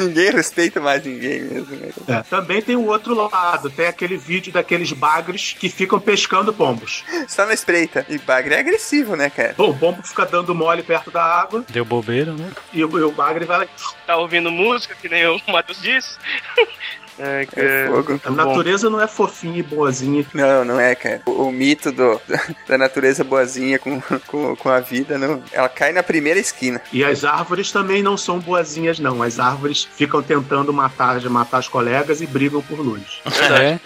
Ninguém 0.08 0.30
respeita 0.30 0.80
mais 0.80 1.04
ninguém 1.04 1.42
mesmo. 1.42 1.76
Né? 1.76 1.90
É. 2.08 2.22
Também 2.22 2.62
tem 2.62 2.76
o 2.76 2.86
outro 2.86 3.14
lado, 3.14 3.70
tem 3.70 3.86
aquele 3.86 4.16
vídeo 4.16 4.52
daqueles 4.52 4.92
bagres 4.92 5.54
que 5.58 5.68
ficam 5.68 6.00
pescando 6.00 6.52
pombos. 6.52 7.04
Só 7.28 7.46
na 7.46 7.54
espreita. 7.54 8.04
E 8.08 8.18
bagre 8.18 8.54
é 8.54 8.60
agressivo, 8.60 9.16
né, 9.16 9.30
cara? 9.30 9.54
Bom, 9.56 9.70
o 9.70 9.78
pombo 9.78 10.02
fica 10.02 10.24
dando 10.24 10.54
mole 10.54 10.82
perto 10.82 11.10
da 11.10 11.22
água 11.22 11.64
Deu 11.68 11.84
bobeira, 11.84 12.32
né? 12.32 12.50
e 12.72 12.84
o, 12.84 12.98
e 12.98 13.02
o 13.02 13.12
bagre 13.12 13.44
vai 13.44 13.60
lá. 13.60 13.66
Tá 14.06 14.16
ouvindo 14.16 14.50
música, 14.50 14.94
que 14.94 15.08
nem 15.08 15.26
o 15.26 15.40
Matheus 15.48 15.80
disse. 15.80 16.16
É, 17.20 17.46
É 17.56 17.86
fogo. 17.88 18.20
A 18.24 18.30
natureza 18.30 18.90
não 18.90 19.00
é 19.00 19.06
fofinha 19.06 19.58
e 19.58 19.62
boazinha. 19.62 20.24
Não, 20.32 20.64
não 20.64 20.80
é, 20.80 20.94
cara. 20.94 21.22
O, 21.26 21.44
o 21.44 21.52
mito 21.52 21.92
do, 21.92 22.20
da 22.66 22.78
natureza 22.78 23.22
boazinha 23.22 23.78
com, 23.78 24.00
com, 24.26 24.56
com 24.56 24.68
a 24.68 24.80
vida, 24.80 25.18
não, 25.18 25.42
ela 25.52 25.68
cai 25.68 25.92
na 25.92 26.02
primeira 26.02 26.40
esquina. 26.40 26.80
E 26.92 27.04
as 27.04 27.24
árvores 27.24 27.70
também 27.70 28.02
não 28.02 28.16
são 28.16 28.38
boazinhas, 28.38 28.98
não. 28.98 29.22
As 29.22 29.38
árvores 29.38 29.86
ficam 29.96 30.22
tentando 30.22 30.72
matar, 30.72 31.20
matar 31.28 31.58
as 31.58 31.68
colegas 31.68 32.20
e 32.20 32.26
brigam 32.26 32.62
por 32.62 32.80
luz. 32.80 33.20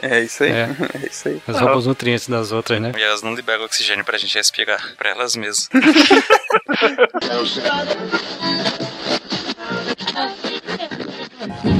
É, 0.00 0.16
É 0.16 0.20
isso 0.22 0.44
aí. 0.44 0.50
É. 0.50 0.64
É, 0.94 1.06
isso 1.06 1.28
aí. 1.28 1.42
mas 1.46 1.58
roubam 1.58 1.78
os 1.78 1.86
nutrientes 1.86 2.28
das 2.28 2.52
outras, 2.52 2.80
né? 2.80 2.92
E 2.96 3.02
elas 3.02 3.22
não 3.22 3.34
liberam 3.34 3.64
oxigênio 3.64 4.04
pra 4.04 4.18
gente 4.18 4.34
respirar, 4.36 4.94
pra 4.96 5.10
elas 5.10 5.34
mesmas. 5.34 5.68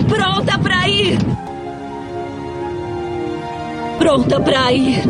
Pronta 0.09 0.59
pra 0.59 0.89
ir! 0.89 1.19
Pronta 3.99 4.41
pra 4.41 4.73
ir! 4.73 5.03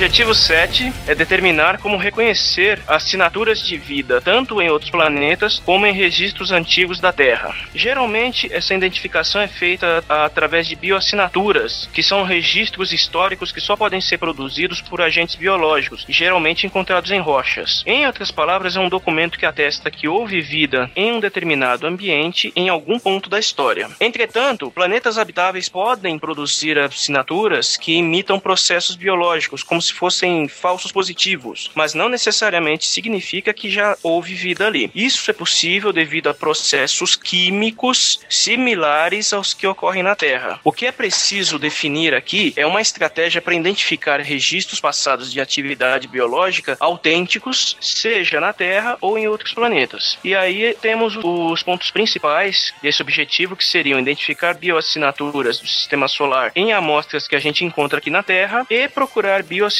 Objetivo 0.00 0.34
7 0.34 0.90
é 1.06 1.14
determinar 1.14 1.76
como 1.76 1.98
reconhecer 1.98 2.80
assinaturas 2.88 3.62
de 3.62 3.76
vida, 3.76 4.18
tanto 4.18 4.62
em 4.62 4.70
outros 4.70 4.90
planetas 4.90 5.58
como 5.58 5.86
em 5.86 5.92
registros 5.92 6.50
antigos 6.50 7.00
da 7.00 7.12
Terra. 7.12 7.54
Geralmente, 7.74 8.50
essa 8.50 8.74
identificação 8.74 9.42
é 9.42 9.46
feita 9.46 10.02
através 10.08 10.66
de 10.66 10.74
bioassinaturas, 10.74 11.86
que 11.92 12.02
são 12.02 12.24
registros 12.24 12.94
históricos 12.94 13.52
que 13.52 13.60
só 13.60 13.76
podem 13.76 14.00
ser 14.00 14.16
produzidos 14.16 14.80
por 14.80 15.02
agentes 15.02 15.34
biológicos, 15.34 16.06
geralmente 16.08 16.66
encontrados 16.66 17.10
em 17.10 17.20
rochas. 17.20 17.82
Em 17.84 18.06
outras 18.06 18.30
palavras, 18.30 18.76
é 18.76 18.80
um 18.80 18.88
documento 18.88 19.38
que 19.38 19.44
atesta 19.44 19.90
que 19.90 20.08
houve 20.08 20.40
vida 20.40 20.90
em 20.96 21.12
um 21.12 21.20
determinado 21.20 21.86
ambiente 21.86 22.50
em 22.56 22.70
algum 22.70 22.98
ponto 22.98 23.28
da 23.28 23.38
história. 23.38 23.86
Entretanto, 24.00 24.70
planetas 24.70 25.18
habitáveis 25.18 25.68
podem 25.68 26.18
produzir 26.18 26.78
assinaturas 26.78 27.76
que 27.76 27.96
imitam 27.98 28.40
processos 28.40 28.96
biológicos, 28.96 29.62
como 29.62 29.82
se 29.82 29.89
fossem 29.90 30.48
falsos 30.48 30.92
positivos, 30.92 31.70
mas 31.74 31.94
não 31.94 32.08
necessariamente 32.08 32.86
significa 32.86 33.52
que 33.52 33.70
já 33.70 33.96
houve 34.02 34.34
vida 34.34 34.66
ali. 34.66 34.90
Isso 34.94 35.30
é 35.30 35.34
possível 35.34 35.92
devido 35.92 36.28
a 36.28 36.34
processos 36.34 37.16
químicos 37.16 38.20
similares 38.28 39.32
aos 39.32 39.54
que 39.54 39.66
ocorrem 39.66 40.02
na 40.02 40.14
Terra. 40.14 40.60
O 40.64 40.72
que 40.72 40.86
é 40.86 40.92
preciso 40.92 41.58
definir 41.58 42.14
aqui 42.14 42.52
é 42.56 42.66
uma 42.66 42.80
estratégia 42.80 43.42
para 43.42 43.54
identificar 43.54 44.20
registros 44.20 44.80
passados 44.80 45.32
de 45.32 45.40
atividade 45.40 46.08
biológica 46.08 46.76
autênticos, 46.78 47.76
seja 47.80 48.40
na 48.40 48.52
Terra 48.52 48.96
ou 49.00 49.18
em 49.18 49.26
outros 49.26 49.52
planetas. 49.52 50.18
E 50.22 50.34
aí 50.34 50.76
temos 50.80 51.16
os 51.22 51.62
pontos 51.62 51.90
principais 51.90 52.72
desse 52.82 53.02
objetivo, 53.02 53.56
que 53.56 53.64
seriam 53.64 53.98
identificar 53.98 54.54
bioassinaturas 54.54 55.58
do 55.58 55.66
sistema 55.66 56.08
solar 56.08 56.52
em 56.54 56.72
amostras 56.72 57.26
que 57.26 57.36
a 57.36 57.40
gente 57.40 57.64
encontra 57.64 57.98
aqui 57.98 58.10
na 58.10 58.22
Terra 58.22 58.66
e 58.70 58.88
procurar 58.88 59.42
bioassinaturas 59.42 59.79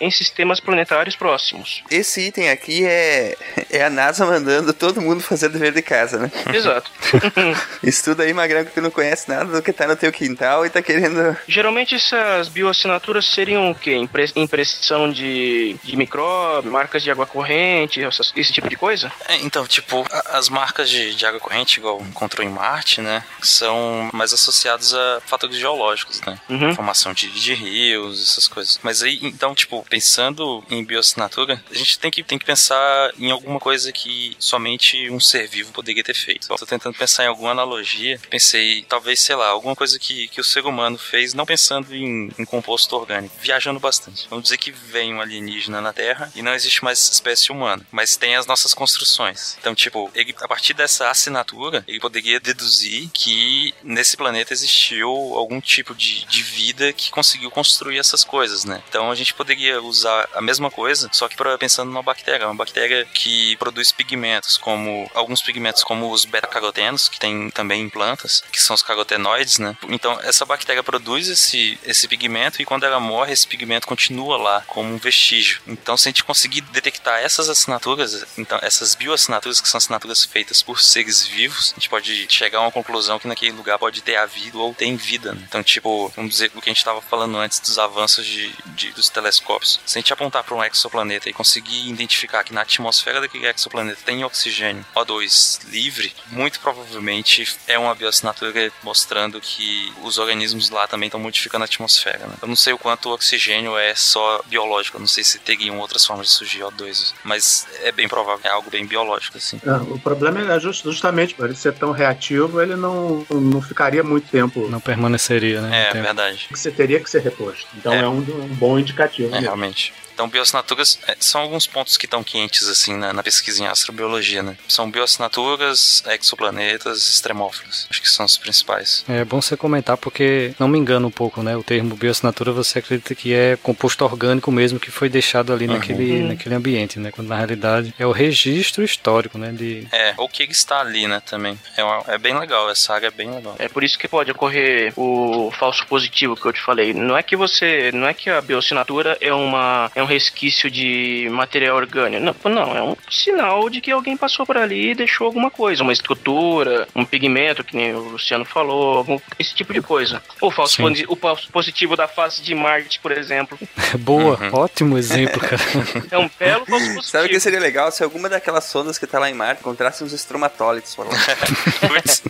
em 0.00 0.10
sistemas 0.10 0.60
planetários 0.60 1.16
próximos. 1.16 1.82
Esse 1.90 2.20
item 2.28 2.50
aqui 2.50 2.84
é, 2.84 3.36
é 3.70 3.84
a 3.84 3.90
NASA 3.90 4.24
mandando 4.26 4.72
todo 4.72 5.00
mundo 5.00 5.20
fazer 5.22 5.48
dever 5.48 5.72
de 5.72 5.82
casa, 5.82 6.18
né? 6.18 6.30
Exato. 6.52 6.90
Estuda 7.82 8.22
aí, 8.22 8.32
Magrão, 8.32 8.64
que 8.64 8.72
tu 8.72 8.80
não 8.80 8.90
conhece 8.90 9.28
nada 9.28 9.44
do 9.52 9.62
que 9.62 9.72
tá 9.72 9.86
no 9.86 9.96
teu 9.96 10.12
quintal 10.12 10.64
e 10.66 10.70
tá 10.70 10.82
querendo. 10.82 11.36
Geralmente 11.46 11.94
essas 11.94 12.48
bioassinaturas 12.48 13.24
seriam 13.26 13.70
o 13.70 13.74
quê? 13.74 13.94
Impre- 13.94 14.32
impressão 14.36 15.10
de, 15.10 15.76
de 15.82 15.96
micróbio, 15.96 16.70
marcas 16.70 17.02
de 17.02 17.10
água 17.10 17.26
corrente, 17.26 18.02
essas- 18.02 18.32
esse 18.36 18.52
tipo 18.52 18.68
de 18.68 18.76
coisa? 18.76 19.12
É, 19.28 19.36
então, 19.36 19.66
tipo, 19.66 20.04
a- 20.10 20.38
as 20.38 20.48
marcas 20.48 20.88
de, 20.88 21.14
de 21.14 21.26
água 21.26 21.40
corrente, 21.40 21.78
igual 21.78 22.00
encontrou 22.02 22.46
em 22.46 22.50
Marte, 22.50 23.00
né, 23.00 23.24
são 23.42 24.10
mais 24.12 24.32
associadas 24.32 24.94
a 24.94 25.20
fatores 25.26 25.56
geológicos, 25.56 26.20
né? 26.22 26.38
Uhum. 26.48 26.74
Formação 26.74 27.12
de, 27.12 27.28
de 27.30 27.54
rios, 27.54 28.22
essas 28.22 28.48
coisas. 28.48 28.78
Mas 28.82 29.02
aí, 29.02 29.18
então, 29.22 29.54
tipo, 29.54 29.84
pensando 29.88 30.64
em 30.70 30.84
bioassinatura, 30.84 31.62
a 31.70 31.74
gente 31.74 31.98
tem 31.98 32.10
que, 32.10 32.22
tem 32.22 32.38
que 32.38 32.44
pensar 32.44 33.12
em 33.18 33.30
alguma 33.30 33.60
coisa 33.60 33.92
que 33.92 34.36
somente 34.38 35.10
um 35.10 35.20
ser 35.20 35.48
vivo 35.48 35.72
poderia 35.72 36.02
ter 36.02 36.14
feito. 36.14 36.48
Tô 36.48 36.66
tentando 36.66 36.96
pensar 36.96 37.24
em 37.24 37.28
alguma 37.28 37.50
analogia. 37.50 38.20
Pensei, 38.30 38.84
talvez, 38.88 39.20
sei 39.20 39.36
lá, 39.36 39.48
alguma 39.48 39.76
coisa 39.76 39.98
que, 39.98 40.28
que 40.28 40.40
o 40.40 40.44
ser 40.44 40.66
humano 40.66 40.98
fez, 40.98 41.34
não 41.34 41.46
pensando 41.46 41.94
em, 41.94 42.30
em 42.38 42.44
composto 42.44 42.96
orgânico, 42.96 43.34
viajando 43.40 43.80
bastante. 43.80 44.26
Vamos 44.28 44.44
dizer 44.44 44.58
que 44.58 44.70
vem 44.70 45.14
um 45.14 45.20
alienígena 45.20 45.80
na 45.80 45.92
Terra 45.92 46.30
e 46.34 46.42
não 46.42 46.54
existe 46.54 46.84
mais 46.84 47.10
espécie 47.10 47.52
humana, 47.52 47.86
mas 47.90 48.16
tem 48.16 48.36
as 48.36 48.46
nossas 48.46 48.74
construções. 48.74 49.56
Então, 49.60 49.74
tipo, 49.74 50.10
ele, 50.14 50.34
a 50.40 50.48
partir 50.48 50.74
dessa 50.74 51.10
assinatura, 51.10 51.84
ele 51.86 52.00
poderia 52.00 52.40
deduzir 52.40 53.08
que 53.12 53.74
nesse 53.82 54.16
planeta 54.16 54.52
existiu 54.52 55.08
algum 55.08 55.60
tipo 55.60 55.94
de, 55.94 56.24
de 56.26 56.42
vida 56.42 56.92
que 56.92 57.10
conseguiu 57.10 57.50
construir 57.50 57.98
essas 57.98 58.24
coisas, 58.24 58.64
né? 58.64 58.82
Então 58.88 59.11
a 59.12 59.16
gente 59.16 59.34
poderia 59.34 59.80
usar 59.82 60.28
a 60.34 60.40
mesma 60.40 60.70
coisa, 60.70 61.08
só 61.12 61.28
que 61.28 61.36
pensando 61.58 61.88
numa 61.88 62.02
bactéria, 62.02 62.46
uma 62.46 62.54
bactéria 62.54 63.04
que 63.04 63.56
produz 63.56 63.92
pigmentos, 63.92 64.56
como 64.56 65.10
alguns 65.14 65.42
pigmentos 65.42 65.82
como 65.84 66.10
os 66.10 66.24
beta-carotenos, 66.24 67.08
que 67.08 67.18
tem 67.18 67.50
também 67.50 67.82
em 67.82 67.88
plantas, 67.88 68.42
que 68.52 68.60
são 68.60 68.74
os 68.74 68.82
carotenoides, 68.82 69.58
né? 69.58 69.76
Então 69.88 70.18
essa 70.22 70.44
bactéria 70.44 70.82
produz 70.82 71.28
esse, 71.28 71.78
esse 71.84 72.08
pigmento 72.08 72.60
e 72.60 72.64
quando 72.64 72.84
ela 72.84 73.00
morre, 73.00 73.32
esse 73.32 73.46
pigmento 73.46 73.86
continua 73.86 74.36
lá 74.36 74.60
como 74.66 74.92
um 74.92 74.98
vestígio. 74.98 75.60
Então 75.66 75.96
se 75.96 76.08
a 76.08 76.10
gente 76.10 76.24
conseguir 76.24 76.60
detectar 76.62 77.20
essas 77.20 77.48
assinaturas, 77.48 78.24
então 78.38 78.58
essas 78.62 78.94
bioassinaturas 78.94 79.60
que 79.60 79.68
são 79.68 79.78
assinaturas 79.78 80.24
feitas 80.24 80.62
por 80.62 80.80
seres 80.80 81.26
vivos, 81.26 81.72
a 81.72 81.74
gente 81.74 81.88
pode 81.88 82.26
chegar 82.28 82.58
a 82.58 82.62
uma 82.62 82.72
conclusão 82.72 83.18
que 83.18 83.28
naquele 83.28 83.52
lugar 83.52 83.78
pode 83.78 84.00
ter 84.02 84.16
havido 84.16 84.60
ou 84.60 84.74
tem 84.74 84.96
vida. 84.96 85.32
Né? 85.32 85.42
Então, 85.48 85.62
tipo, 85.62 86.08
vamos 86.16 86.32
dizer 86.32 86.50
o 86.54 86.60
que 86.60 86.68
a 86.68 86.72
gente 86.72 86.78
estava 86.78 87.00
falando 87.00 87.36
antes 87.36 87.60
dos 87.60 87.78
avanços 87.78 88.26
de, 88.26 88.52
de- 88.74 88.92
dos 89.02 89.10
telescópios. 89.10 89.80
Se 89.84 89.98
a 89.98 90.00
gente 90.00 90.12
apontar 90.12 90.44
para 90.44 90.54
um 90.54 90.62
exoplaneta 90.64 91.28
e 91.28 91.32
conseguir 91.32 91.88
identificar 91.88 92.44
que 92.44 92.52
na 92.54 92.62
atmosfera 92.62 93.20
daquele 93.20 93.46
exoplaneta 93.46 93.98
tem 94.04 94.24
oxigênio 94.24 94.84
O2 94.94 95.60
livre, 95.68 96.12
muito 96.28 96.60
provavelmente 96.60 97.46
é 97.66 97.78
uma 97.78 97.94
bioassinatura 97.94 98.70
mostrando 98.82 99.40
que 99.40 99.92
os 100.02 100.18
organismos 100.18 100.70
lá 100.70 100.86
também 100.86 101.06
estão 101.08 101.20
modificando 101.20 101.64
a 101.64 101.66
atmosfera. 101.66 102.26
Né? 102.26 102.34
Eu 102.40 102.48
não 102.48 102.56
sei 102.56 102.72
o 102.72 102.78
quanto 102.78 103.08
o 103.08 103.12
oxigênio 103.12 103.76
é 103.76 103.94
só 103.94 104.40
biológico, 104.46 104.96
eu 104.96 105.00
não 105.00 105.06
sei 105.06 105.24
se 105.24 105.38
teriam 105.38 105.78
outras 105.78 106.04
formas 106.06 106.26
de 106.28 106.32
surgir 106.32 106.60
O2, 106.60 107.12
mas 107.24 107.66
é 107.82 107.90
bem 107.90 108.08
provável, 108.08 108.40
é 108.44 108.48
algo 108.50 108.70
bem 108.70 108.86
biológico, 108.86 109.38
assim. 109.38 109.60
É, 109.66 109.72
o 109.92 109.98
problema 109.98 110.40
é 110.54 110.60
just- 110.60 110.84
justamente 110.84 111.34
por 111.34 111.46
ele 111.46 111.56
ser 111.56 111.72
tão 111.74 111.90
reativo, 111.92 112.60
ele 112.62 112.76
não, 112.76 113.26
não 113.30 113.60
ficaria 113.62 114.02
muito 114.02 114.28
tempo. 114.28 114.68
Não 114.68 114.80
permaneceria, 114.80 115.60
né? 115.60 115.88
É, 115.90 115.92
verdade. 115.94 116.46
Você 116.50 116.70
teria 116.70 117.00
que 117.00 117.10
ser 117.10 117.22
reposto. 117.22 117.66
Então 117.76 117.92
é, 117.92 118.00
É. 118.00 118.08
um, 118.08 118.18
um 118.18 118.48
bom 118.54 118.78
indicativo. 118.92 119.34
É, 119.34 119.40
realmente. 119.40 119.92
Então, 120.22 120.30
bioassinaturas 120.30 121.00
é, 121.08 121.16
são 121.18 121.40
alguns 121.40 121.66
pontos 121.66 121.96
que 121.96 122.04
estão 122.06 122.22
quentes, 122.22 122.68
assim, 122.68 122.96
na, 122.96 123.12
na 123.12 123.24
pesquisa 123.24 123.60
em 123.60 123.66
astrobiologia, 123.66 124.40
né? 124.40 124.56
São 124.68 124.88
bioassinaturas, 124.88 126.00
exoplanetas, 126.06 127.08
extremófilos. 127.08 127.88
Acho 127.90 128.00
que 128.00 128.08
são 128.08 128.24
os 128.24 128.36
principais. 128.36 129.04
É 129.08 129.24
bom 129.24 129.42
você 129.42 129.56
comentar 129.56 129.96
porque 129.96 130.54
não 130.60 130.68
me 130.68 130.78
engana 130.78 131.04
um 131.06 131.10
pouco, 131.10 131.42
né? 131.42 131.56
O 131.56 131.62
termo 131.64 131.96
bioassinatura 131.96 132.52
você 132.52 132.78
acredita 132.78 133.16
que 133.16 133.34
é 133.34 133.56
composto 133.60 134.04
orgânico 134.04 134.52
mesmo 134.52 134.78
que 134.78 134.92
foi 134.92 135.08
deixado 135.08 135.52
ali 135.52 135.66
Uhum. 135.66 135.72
naquele, 135.74 136.22
naquele 136.22 136.54
ambiente, 136.54 137.00
né? 137.00 137.10
Quando 137.10 137.26
na 137.28 137.36
realidade 137.36 137.92
é 137.98 138.06
o 138.06 138.12
registro 138.12 138.84
histórico, 138.84 139.36
né? 139.38 139.50
De 139.50 139.88
É, 139.90 140.14
ou 140.16 140.28
que 140.28 140.44
está 140.44 140.80
ali, 140.80 141.08
né, 141.08 141.20
também. 141.24 141.58
É, 141.76 141.82
uma- 141.82 142.04
é 142.06 142.16
bem 142.18 142.38
legal, 142.38 142.70
essa 142.70 142.94
área 142.94 143.08
é 143.08 143.10
bem 143.10 143.28
legal. 143.28 143.56
É 143.58 143.68
por 143.68 143.82
isso 143.82 143.98
que 143.98 144.06
pode 144.06 144.30
ocorrer 144.30 144.92
o 144.96 145.50
falso 145.58 145.84
positivo 145.88 146.36
que 146.36 146.46
eu 146.46 146.52
te 146.52 146.60
falei. 146.60 146.92
Não 146.94 147.16
é 147.16 147.22
que 147.24 147.34
você, 147.36 147.90
não 147.92 148.06
é 148.06 148.14
que 148.14 148.30
a 148.30 148.40
bioassinatura 148.40 149.16
é 149.20 149.32
uma 149.34 149.90
é 149.96 150.02
um 150.02 150.06
resquício 150.12 150.70
de 150.70 151.28
material 151.30 151.76
orgânico. 151.76 152.48
Não, 152.48 152.50
não, 152.66 152.76
é 152.76 152.82
um 152.82 152.96
sinal 153.10 153.68
de 153.68 153.80
que 153.80 153.90
alguém 153.90 154.16
passou 154.16 154.44
por 154.46 154.56
ali 154.56 154.90
e 154.90 154.94
deixou 154.94 155.26
alguma 155.26 155.50
coisa, 155.50 155.82
uma 155.82 155.92
estrutura, 155.92 156.86
um 156.94 157.04
pigmento, 157.04 157.64
que 157.64 157.76
nem 157.76 157.94
o 157.94 158.00
Luciano 158.10 158.44
falou, 158.44 158.98
algum- 158.98 159.18
esse 159.38 159.54
tipo 159.54 159.72
de 159.72 159.80
coisa. 159.82 160.22
O 160.40 160.50
falso, 160.50 160.76
Sim. 160.76 161.04
o 161.08 161.16
falso 161.16 161.50
positivo 161.50 161.96
da 161.96 162.06
face 162.08 162.42
de 162.42 162.54
Marte, 162.54 163.00
por 163.00 163.12
exemplo. 163.12 163.58
Boa, 164.00 164.38
Uhum. 164.40 164.50
ótimo 164.60 164.98
exemplo, 164.98 165.40
cara. 165.40 165.62
É 166.10 166.18
um 166.18 166.30
belo 166.38 166.64
falso 166.66 166.84
positivo. 166.86 167.02
Sabe 167.12 167.26
o 167.26 167.28
que 167.30 167.40
seria 167.40 167.60
legal 167.60 167.90
se 167.90 168.02
alguma 168.04 168.28
daquelas 168.28 168.64
sondas 168.64 168.98
que 168.98 169.06
tá 169.06 169.18
lá 169.18 169.28
em 169.30 169.34
Marte 169.34 169.60
encontrasse 169.60 170.02
uns 170.04 170.12
estromatólitos 170.12 170.94
por 170.94 171.06
lá? 171.06 171.12
Putz, 171.88 172.22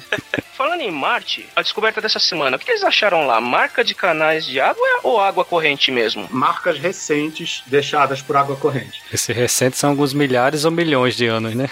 Falando 0.62 0.82
em 0.82 0.92
Marte, 0.92 1.44
a 1.56 1.60
descoberta 1.60 2.00
dessa 2.00 2.20
semana, 2.20 2.56
o 2.56 2.60
que 2.60 2.70
eles 2.70 2.84
acharam 2.84 3.26
lá? 3.26 3.40
Marca 3.40 3.82
de 3.82 3.96
canais 3.96 4.46
de 4.46 4.60
água 4.60 4.86
ou 5.02 5.18
água 5.18 5.44
corrente 5.44 5.90
mesmo? 5.90 6.28
Marcas 6.30 6.78
recentes 6.78 7.64
deixadas 7.66 8.22
por 8.22 8.36
água 8.36 8.54
corrente. 8.54 9.02
Esse 9.12 9.32
recente 9.32 9.76
são 9.76 9.90
alguns 9.90 10.14
milhares 10.14 10.64
ou 10.64 10.70
milhões 10.70 11.16
de 11.16 11.26
anos, 11.26 11.52
né? 11.56 11.68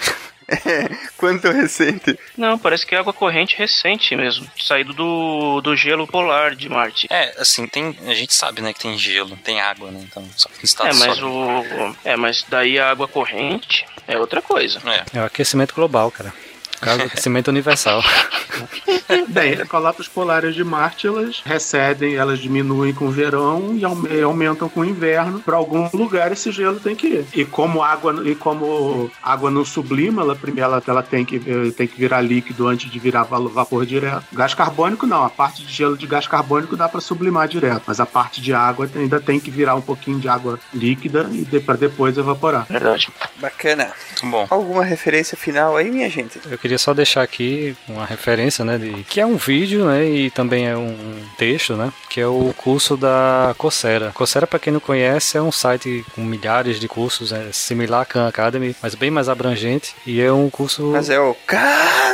Quanto 1.15 1.47
recente. 1.51 2.19
Não, 2.35 2.59
parece 2.59 2.85
que 2.85 2.93
é 2.93 2.97
água 2.97 3.13
corrente 3.13 3.57
recente 3.57 4.13
mesmo, 4.13 4.45
saído 4.59 4.91
do, 4.93 5.61
do 5.61 5.73
gelo 5.73 6.05
polar 6.05 6.53
de 6.53 6.67
Marte. 6.67 7.07
É, 7.09 7.33
assim, 7.39 7.67
tem. 7.67 7.97
A 8.05 8.13
gente 8.13 8.33
sabe, 8.33 8.61
né, 8.61 8.73
que 8.73 8.81
tem 8.81 8.97
gelo, 8.97 9.37
tem 9.37 9.61
água, 9.61 9.89
né? 9.89 10.01
Então, 10.03 10.27
só 10.35 10.49
que 10.49 10.65
estado 10.65 10.89
É, 10.89 10.93
mas 10.95 11.17
sólido. 11.17 11.27
o. 11.29 11.95
É, 12.03 12.17
mas 12.17 12.45
daí 12.49 12.77
a 12.77 12.91
água 12.91 13.07
corrente 13.07 13.85
é 14.05 14.17
outra 14.17 14.41
coisa. 14.41 14.81
É. 14.85 15.17
É 15.17 15.21
o 15.21 15.25
aquecimento 15.25 15.73
global, 15.73 16.11
cara. 16.11 16.33
Caso, 16.81 17.03
aquecimento 17.03 17.47
universal. 17.49 18.03
Bem, 19.29 19.53
as 19.53 19.67
calotas 19.67 20.07
polares 20.07 20.55
de 20.55 20.63
Marte, 20.63 21.07
elas 21.07 21.41
recedem, 21.45 22.15
elas 22.15 22.39
diminuem 22.39 22.93
com 22.93 23.05
o 23.05 23.11
verão 23.11 23.73
e 23.75 23.83
aum- 23.85 24.03
aumentam 24.25 24.67
com 24.69 24.81
o 24.81 24.85
inverno. 24.85 25.39
Para 25.39 25.55
algum 25.57 25.89
lugar 25.93 26.31
esse 26.31 26.51
gelo 26.51 26.79
tem 26.79 26.95
que 26.95 27.07
ir. 27.07 27.25
E 27.33 27.45
como 27.45 27.81
água, 27.83 28.21
e 28.25 28.35
como 28.35 29.09
água 29.21 29.49
não 29.51 29.63
sublima, 29.65 30.21
ela 30.21 30.35
primeiro 30.35 30.61
ela, 30.61 30.83
ela 30.85 31.03
tem, 31.03 31.25
que, 31.25 31.37
eh, 31.37 31.71
tem 31.75 31.87
que 31.87 31.97
virar 31.97 32.21
líquido 32.21 32.67
antes 32.67 32.89
de 32.91 32.99
virar 32.99 33.23
vapor 33.23 33.85
direto. 33.85 34.23
Gás 34.31 34.53
carbônico 34.53 35.05
não, 35.07 35.23
a 35.23 35.29
parte 35.29 35.63
de 35.65 35.73
gelo 35.73 35.97
de 35.97 36.05
gás 36.05 36.27
carbônico 36.27 36.75
dá 36.77 36.87
para 36.87 37.01
sublimar 37.01 37.47
direto, 37.47 37.83
mas 37.87 37.99
a 37.99 38.05
parte 38.05 38.41
de 38.41 38.53
água 38.53 38.89
ainda 38.95 39.19
tem 39.19 39.39
que 39.39 39.49
virar 39.49 39.75
um 39.75 39.81
pouquinho 39.81 40.19
de 40.19 40.27
água 40.29 40.59
líquida 40.73 41.27
e 41.31 41.43
de, 41.43 41.59
para 41.59 41.75
depois 41.77 42.17
evaporar. 42.17 42.65
Verdade. 42.69 43.09
Bacana. 43.37 43.91
Bom, 44.23 44.45
Alguma 44.49 44.83
referência 44.83 45.35
final 45.37 45.75
aí, 45.75 45.89
minha 45.89 46.09
gente? 46.09 46.39
Eu 46.49 46.57
queria 46.57 46.70
só 46.77 46.93
deixar 46.93 47.21
aqui 47.21 47.75
uma 47.87 48.05
referência, 48.05 48.63
né, 48.63 48.77
de 48.77 49.03
que 49.03 49.19
é 49.19 49.25
um 49.25 49.35
vídeo, 49.35 49.85
né, 49.85 50.05
e 50.05 50.29
também 50.29 50.67
é 50.67 50.75
um 50.75 50.95
texto, 51.37 51.73
né, 51.73 51.91
que 52.09 52.19
é 52.19 52.27
o 52.27 52.53
curso 52.57 52.97
da 52.97 53.53
Coursera. 53.57 54.11
Coursera, 54.13 54.47
para 54.47 54.59
quem 54.59 54.73
não 54.73 54.79
conhece, 54.79 55.37
é 55.37 55.41
um 55.41 55.51
site 55.51 56.05
com 56.15 56.21
milhares 56.21 56.79
de 56.79 56.87
cursos, 56.87 57.31
é 57.31 57.51
similar 57.51 58.01
à 58.01 58.05
Khan 58.05 58.27
Academy, 58.27 58.75
mas 58.81 58.95
bem 58.95 59.11
mais 59.11 59.29
abrangente 59.29 59.95
e 60.05 60.21
é 60.21 60.31
um 60.31 60.49
curso 60.49 60.91
Mas 60.91 61.09
é 61.09 61.19
o. 61.19 61.35
Cá! 61.45 62.11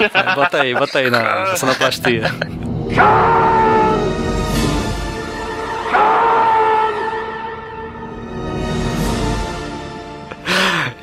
É, 0.00 0.34
bota 0.34 0.62
aí, 0.62 0.74
bota 0.74 0.98
aí 0.98 1.10
na, 1.10 1.56
sonoplastia. 1.56 2.24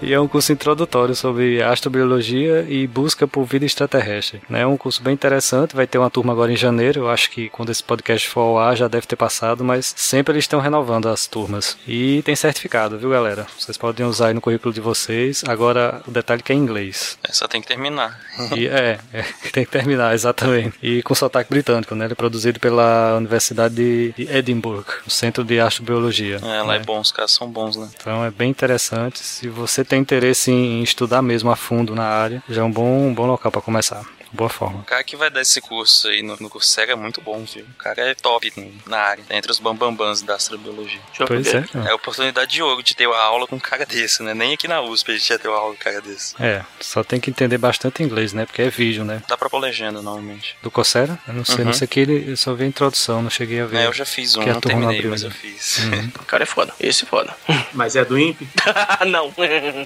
E 0.01 0.13
é 0.13 0.19
um 0.19 0.27
curso 0.27 0.51
introdutório 0.53 1.15
sobre 1.15 1.61
astrobiologia 1.61 2.65
e 2.69 2.85
busca 2.85 3.27
por 3.27 3.45
vida 3.45 3.65
extraterrestre. 3.65 4.41
né? 4.47 4.61
É 4.61 4.67
um 4.67 4.77
curso 4.77 5.01
bem 5.01 5.13
interessante, 5.13 5.75
vai 5.75 5.87
ter 5.87 5.97
uma 5.97 6.09
turma 6.09 6.33
agora 6.33 6.51
em 6.51 6.55
janeiro, 6.55 7.01
eu 7.01 7.09
acho 7.09 7.31
que 7.31 7.49
quando 7.49 7.71
esse 7.71 7.83
podcast 7.83 8.29
for 8.29 8.41
ao 8.41 8.59
ar 8.59 8.75
já 8.75 8.87
deve 8.87 9.07
ter 9.07 9.15
passado, 9.15 9.63
mas 9.63 9.93
sempre 9.97 10.33
eles 10.33 10.43
estão 10.43 10.59
renovando 10.59 11.09
as 11.09 11.25
turmas. 11.25 11.77
E 11.87 12.21
tem 12.23 12.35
certificado, 12.35 12.97
viu 12.97 13.09
galera? 13.09 13.47
Vocês 13.57 13.77
podem 13.77 14.05
usar 14.05 14.27
aí 14.27 14.33
no 14.33 14.41
currículo 14.41 14.73
de 14.73 14.79
vocês. 14.79 15.43
Agora, 15.47 16.01
o 16.07 16.11
detalhe 16.11 16.43
que 16.43 16.51
é 16.51 16.55
em 16.55 16.59
inglês. 16.59 17.17
é, 17.27 17.33
só 17.33 17.47
tem 17.47 17.61
que 17.61 17.67
terminar. 17.67 18.19
E, 18.55 18.67
é, 18.67 18.99
é, 19.13 19.23
tem 19.51 19.65
que 19.65 19.71
terminar, 19.71 20.13
exatamente. 20.13 20.77
E 20.81 21.01
com 21.01 21.15
sotaque 21.15 21.49
britânico, 21.49 21.95
né? 21.95 22.05
Ele 22.05 22.13
é 22.13 22.15
produzido 22.15 22.59
pela 22.59 23.15
Universidade 23.17 23.73
de, 23.73 24.13
de 24.13 24.31
Edinburgh, 24.31 24.85
no 25.05 25.11
Centro 25.11 25.43
de 25.43 25.59
Astrobiologia. 25.59 26.37
É, 26.37 26.61
lá 26.61 26.75
é 26.75 26.79
né? 26.79 26.85
bom, 26.85 26.99
os 26.99 27.11
caras 27.11 27.31
são 27.31 27.49
bons, 27.49 27.75
né? 27.75 27.89
Então 27.99 28.23
é 28.23 28.29
bem 28.29 28.49
interessante. 28.49 29.19
Se 29.19 29.47
você 29.47 29.83
tem 29.87 29.99
interesse 29.99 30.51
em 30.51 30.83
estudar 30.83 31.21
mesmo 31.21 31.49
a 31.49 31.55
fundo 31.55 31.95
na 31.95 32.03
área, 32.03 32.43
já 32.49 32.61
é 32.61 32.65
um 32.65 32.71
bom, 32.71 33.07
um 33.07 33.13
bom 33.13 33.25
local 33.25 33.51
para 33.51 33.61
começar. 33.61 34.03
Boa 34.31 34.49
forma. 34.49 34.79
O 34.79 34.83
cara 34.83 35.03
que 35.03 35.15
vai 35.15 35.29
dar 35.29 35.41
esse 35.41 35.59
curso 35.61 36.07
aí 36.07 36.21
no, 36.21 36.35
no 36.39 36.49
Coursera 36.49 36.91
é 36.91 36.95
muito 36.95 37.21
bom, 37.21 37.43
viu? 37.43 37.63
O 37.63 37.77
cara 37.77 38.01
é 38.01 38.13
top 38.15 38.51
na 38.85 38.97
área, 38.99 39.23
é 39.29 39.37
entre 39.37 39.51
os 39.51 39.59
bambambãs 39.59 40.21
da 40.21 40.35
astrobiologia. 40.35 40.99
Deixa 41.07 41.23
eu 41.23 41.27
Pois 41.27 41.45
ver. 41.51 41.63
é. 41.63 41.67
cara. 41.67 41.85
É 41.87 41.91
a 41.91 41.95
oportunidade 41.95 42.51
de 42.51 42.61
ouro 42.61 42.83
de 42.83 42.95
ter 42.95 43.07
uma 43.07 43.17
aula 43.19 43.47
com 43.47 43.55
um 43.55 43.59
cara 43.59 43.85
desse, 43.85 44.21
né? 44.23 44.33
Nem 44.33 44.53
aqui 44.53 44.67
na 44.67 44.81
USP 44.81 45.11
a 45.11 45.17
gente 45.17 45.29
ia 45.29 45.39
ter 45.39 45.47
uma 45.47 45.57
aula 45.57 45.73
com 45.73 45.79
um 45.79 45.83
cara 45.83 46.01
desse. 46.01 46.35
É, 46.41 46.63
só 46.79 47.03
tem 47.03 47.19
que 47.19 47.29
entender 47.29 47.57
bastante 47.57 48.03
inglês, 48.03 48.33
né? 48.33 48.45
Porque 48.45 48.61
é 48.61 48.69
vídeo, 48.69 49.03
né? 49.05 49.21
Dá 49.27 49.37
pra 49.37 49.49
pôr 49.49 49.59
legenda, 49.59 50.01
normalmente. 50.01 50.55
Do 50.61 50.69
Coursera? 50.71 51.17
Eu 51.27 51.33
não 51.33 51.45
sei, 51.45 51.57
Uhum. 51.59 51.65
não 51.65 51.73
sei 51.73 51.87
que 51.87 51.99
ele 51.99 52.31
eu 52.31 52.37
só 52.37 52.53
vi 52.53 52.63
a 52.65 52.67
introdução, 52.67 53.21
não 53.21 53.29
cheguei 53.29 53.61
a 53.61 53.65
ver. 53.65 53.77
É, 53.77 53.85
eu 53.87 53.93
já 53.93 54.05
fiz 54.05 54.35
um, 54.35 54.43
que 54.43 54.49
a 54.49 54.53
não 54.53 54.61
turma 54.61 54.77
terminei, 54.79 54.97
abriu 54.97 55.11
mas 55.11 55.23
eu 55.23 55.29
ainda. 55.29 55.39
fiz. 55.39 55.77
Uhum. 55.79 56.11
O 56.21 56.25
cara 56.27 56.43
é 56.43 56.45
foda. 56.45 56.73
Esse 56.79 57.03
é 57.03 57.07
foda. 57.07 57.33
Mas 57.73 57.95
é 57.95 58.03
do 58.03 58.17
INPE? 58.19 58.47
não. 59.07 59.31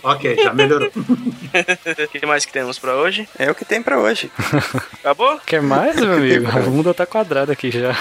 Ok, 0.03 0.35
já 0.37 0.53
melhorou. 0.53 0.89
O 0.95 2.07
que 2.19 2.25
mais 2.25 2.45
que 2.45 2.51
temos 2.51 2.79
pra 2.79 2.95
hoje? 2.95 3.27
É 3.37 3.49
o 3.51 3.55
que 3.55 3.63
tem 3.65 3.81
pra 3.83 3.99
hoje. 3.99 4.30
Acabou? 4.99 5.39
Quer 5.45 5.61
mais, 5.61 5.95
meu 5.95 6.13
amigo? 6.13 6.47
O 6.67 6.71
mundo 6.71 6.93
tá 6.93 7.05
quadrado 7.05 7.51
aqui 7.51 7.71
já. 7.71 7.95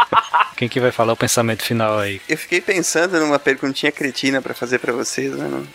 Quem 0.56 0.68
que 0.68 0.80
vai 0.80 0.90
falar 0.90 1.14
o 1.14 1.16
pensamento 1.16 1.62
final 1.62 1.98
aí? 1.98 2.20
Eu 2.28 2.36
fiquei 2.36 2.60
pensando 2.60 3.18
numa 3.18 3.38
perguntinha 3.38 3.90
cretina 3.90 4.42
pra 4.42 4.52
fazer 4.52 4.78
pra 4.78 4.92
vocês, 4.92 5.34
mas 5.34 5.50
não, 5.50 5.66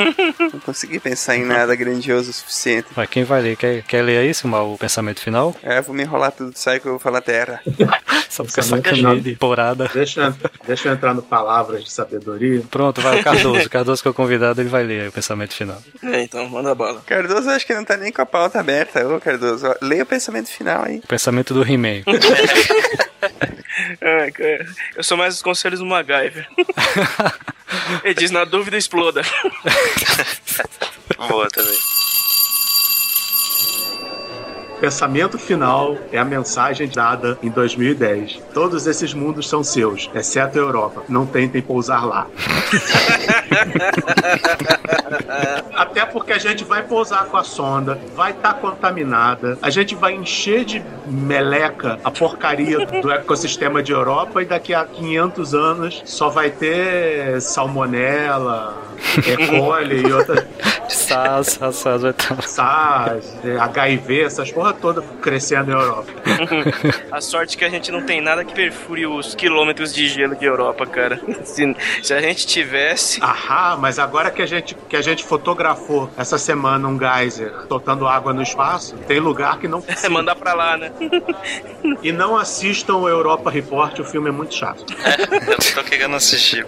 não 0.53 0.59
consegui 0.59 0.99
pensar 0.99 1.35
em 1.35 1.43
nada 1.43 1.75
grandioso 1.75 2.29
o 2.29 2.33
suficiente. 2.33 2.87
Vai, 2.91 3.07
quem 3.07 3.23
vai 3.23 3.41
ler? 3.41 3.55
Quer, 3.55 3.81
quer 3.81 4.03
ler 4.03 4.19
aí, 4.19 4.33
Silmar, 4.33 4.63
o 4.63 4.77
pensamento 4.77 5.21
final? 5.21 5.55
É, 5.63 5.81
vou 5.81 5.95
me 5.95 6.03
enrolar 6.03 6.31
tudo, 6.31 6.55
sai 6.55 6.79
que 6.79 6.85
eu 6.85 6.91
vou 6.91 6.99
falar 6.99 7.21
terra. 7.21 7.61
Só 8.29 8.43
porque 8.43 8.61
final. 8.61 9.17
de 9.17 9.35
porada. 9.35 9.89
Deixa, 9.93 10.35
deixa 10.67 10.89
eu 10.89 10.93
entrar 10.93 11.13
no 11.13 11.21
Palavras 11.21 11.83
de 11.85 11.91
Sabedoria. 11.91 12.61
Pronto, 12.69 13.01
vai 13.01 13.21
o 13.21 13.23
Cardoso. 13.23 13.65
O 13.65 13.69
Cardoso 13.69 14.01
que 14.01 14.07
é 14.07 14.11
o 14.11 14.13
convidado, 14.13 14.61
ele 14.61 14.69
vai 14.69 14.83
ler 14.83 15.01
aí 15.01 15.07
o 15.07 15.11
pensamento 15.11 15.53
final. 15.53 15.81
É, 16.03 16.21
então, 16.21 16.47
manda 16.49 16.75
bala. 16.75 17.01
Cardoso 17.05 17.49
acho 17.49 17.65
que 17.65 17.73
não 17.73 17.85
tá 17.85 17.95
nem 17.95 18.11
com 18.11 18.21
a 18.21 18.25
pauta 18.25 18.59
aberta. 18.59 19.07
Ô, 19.07 19.19
Cardoso, 19.21 19.67
ó, 19.67 19.75
leia 19.95 20.03
o 20.03 20.05
pensamento 20.05 20.49
final 20.49 20.83
aí. 20.83 20.97
O 20.97 21.07
pensamento 21.07 21.53
do 21.53 21.63
He-Man. 21.63 22.03
Ai, 24.01 24.31
cara. 24.35 24.65
Eu 24.95 25.03
sou 25.03 25.17
mais 25.17 25.35
os 25.35 25.41
conselhos 25.41 25.79
do 25.79 25.85
MacGyver. 25.85 26.47
Ele 28.03 28.13
diz, 28.13 28.31
na 28.31 28.43
dúvida, 28.43 28.77
exploda. 28.77 29.21
Boa 31.29 31.47
também. 31.49 31.77
Pensamento 34.85 35.39
final 35.39 35.97
é 36.11 36.19
a 36.19 36.23
mensagem 36.23 36.87
dada 36.87 37.39
em 37.41 37.49
2010. 37.49 38.39
Todos 38.53 38.85
esses 38.85 39.15
mundos 39.15 39.49
são 39.49 39.63
seus, 39.63 40.11
exceto 40.13 40.59
a 40.59 40.61
Europa. 40.61 41.01
Não 41.09 41.25
tentem 41.25 41.59
pousar 41.59 42.05
lá. 42.05 42.27
Até 45.73 46.05
porque 46.05 46.33
a 46.33 46.37
gente 46.37 46.63
vai 46.63 46.83
pousar 46.83 47.25
com 47.25 47.35
a 47.35 47.43
sonda, 47.43 47.99
vai 48.15 48.29
estar 48.29 48.53
contaminada, 48.53 49.57
a 49.59 49.71
gente 49.71 49.95
vai 49.95 50.13
encher 50.13 50.63
de 50.63 50.85
meleca 51.07 51.99
a 52.03 52.11
porcaria 52.11 52.85
do 52.85 53.11
ecossistema 53.11 53.81
de 53.81 53.91
Europa 53.91 54.43
e 54.43 54.45
daqui 54.45 54.71
a 54.71 54.85
500 54.85 55.55
anos 55.55 56.03
só 56.05 56.29
vai 56.29 56.51
ter 56.51 57.41
salmonela, 57.41 58.77
E. 59.17 59.47
coli 59.47 60.07
e 60.07 60.13
outras 60.13 60.45
SAS, 60.89 61.47
SAS, 61.47 61.75
SAS 61.75 62.01
vai 62.01 62.11
estar. 62.11 62.41
SARS, 62.43 63.33
HIV, 63.59 64.21
essas 64.21 64.51
porra 64.51 64.73
toda 64.73 65.01
crescendo 65.21 65.71
na 65.71 65.79
Europa. 65.79 66.11
A 67.11 67.21
sorte 67.21 67.55
é 67.55 67.59
que 67.59 67.65
a 67.65 67.69
gente 67.69 67.91
não 67.91 68.03
tem 68.03 68.21
nada 68.21 68.43
que 68.43 68.53
perfure 68.53 69.05
os 69.05 69.35
quilômetros 69.35 69.93
de 69.93 70.07
gelo 70.07 70.35
de 70.35 70.45
Europa, 70.45 70.85
cara. 70.85 71.19
Se, 71.43 71.75
se 72.01 72.13
a 72.13 72.21
gente 72.21 72.45
tivesse. 72.45 73.21
Ahá, 73.21 73.77
mas 73.79 73.99
agora 73.99 74.31
que 74.31 74.41
a 74.41 74.45
gente 74.45 74.75
que 74.87 74.95
a 74.95 75.01
gente 75.01 75.23
fotografou 75.23 76.09
essa 76.17 76.37
semana 76.37 76.87
um 76.87 76.97
geyser 76.97 77.51
soltando 77.67 78.07
água 78.07 78.33
no 78.33 78.41
espaço, 78.41 78.95
tem 79.07 79.19
lugar 79.19 79.59
que 79.59 79.67
não 79.67 79.83
É 80.03 80.09
mandar 80.09 80.35
pra 80.35 80.53
lá, 80.53 80.77
né? 80.77 80.91
E 82.01 82.11
não 82.11 82.37
assistam 82.37 82.97
o 82.97 83.09
Europa 83.09 83.49
Report, 83.49 83.99
o 83.99 84.03
filme 84.03 84.29
é 84.29 84.31
muito 84.31 84.53
chato. 84.53 84.85
Eu 85.47 85.75
tô 85.75 85.83
querendo 85.83 86.15
assistir. 86.15 86.65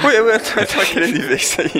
Pô, 0.00 0.10
eu, 0.10 0.28
eu, 0.28 0.40
tô, 0.40 0.60
eu 0.60 0.66
tô 0.66 0.80
querendo 0.80 1.20
ver 1.20 1.36
isso 1.36 1.60
aí. 1.60 1.70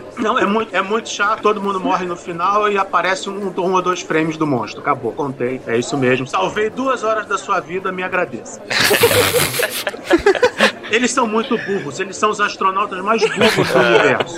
Não, 0.18 0.38
é 0.38 0.46
muito, 0.46 0.74
é 0.74 0.80
muito 0.80 1.08
chato, 1.08 1.42
todo 1.42 1.60
mundo 1.60 1.78
morre 1.78 2.06
no 2.06 2.16
final 2.16 2.70
e 2.70 2.78
aparece 2.78 3.28
um, 3.28 3.52
um 3.56 3.72
ou 3.72 3.82
dois 3.82 4.00
frames 4.00 4.36
do 4.36 4.46
monstro. 4.46 4.80
Acabou, 4.80 5.12
contei. 5.12 5.60
É 5.66 5.76
isso 5.76 5.96
mesmo. 5.96 6.26
Salvei 6.26 6.70
duas 6.70 7.04
horas 7.04 7.26
da 7.26 7.36
sua 7.36 7.60
vida, 7.60 7.92
me 7.92 8.02
agradeça. 8.02 8.62
eles 10.90 11.10
são 11.10 11.26
muito 11.26 11.58
burros, 11.58 12.00
eles 12.00 12.16
são 12.16 12.30
os 12.30 12.40
astronautas 12.40 13.02
mais 13.02 13.22
burros 13.22 13.68
do 13.68 13.78
universo. 13.86 14.36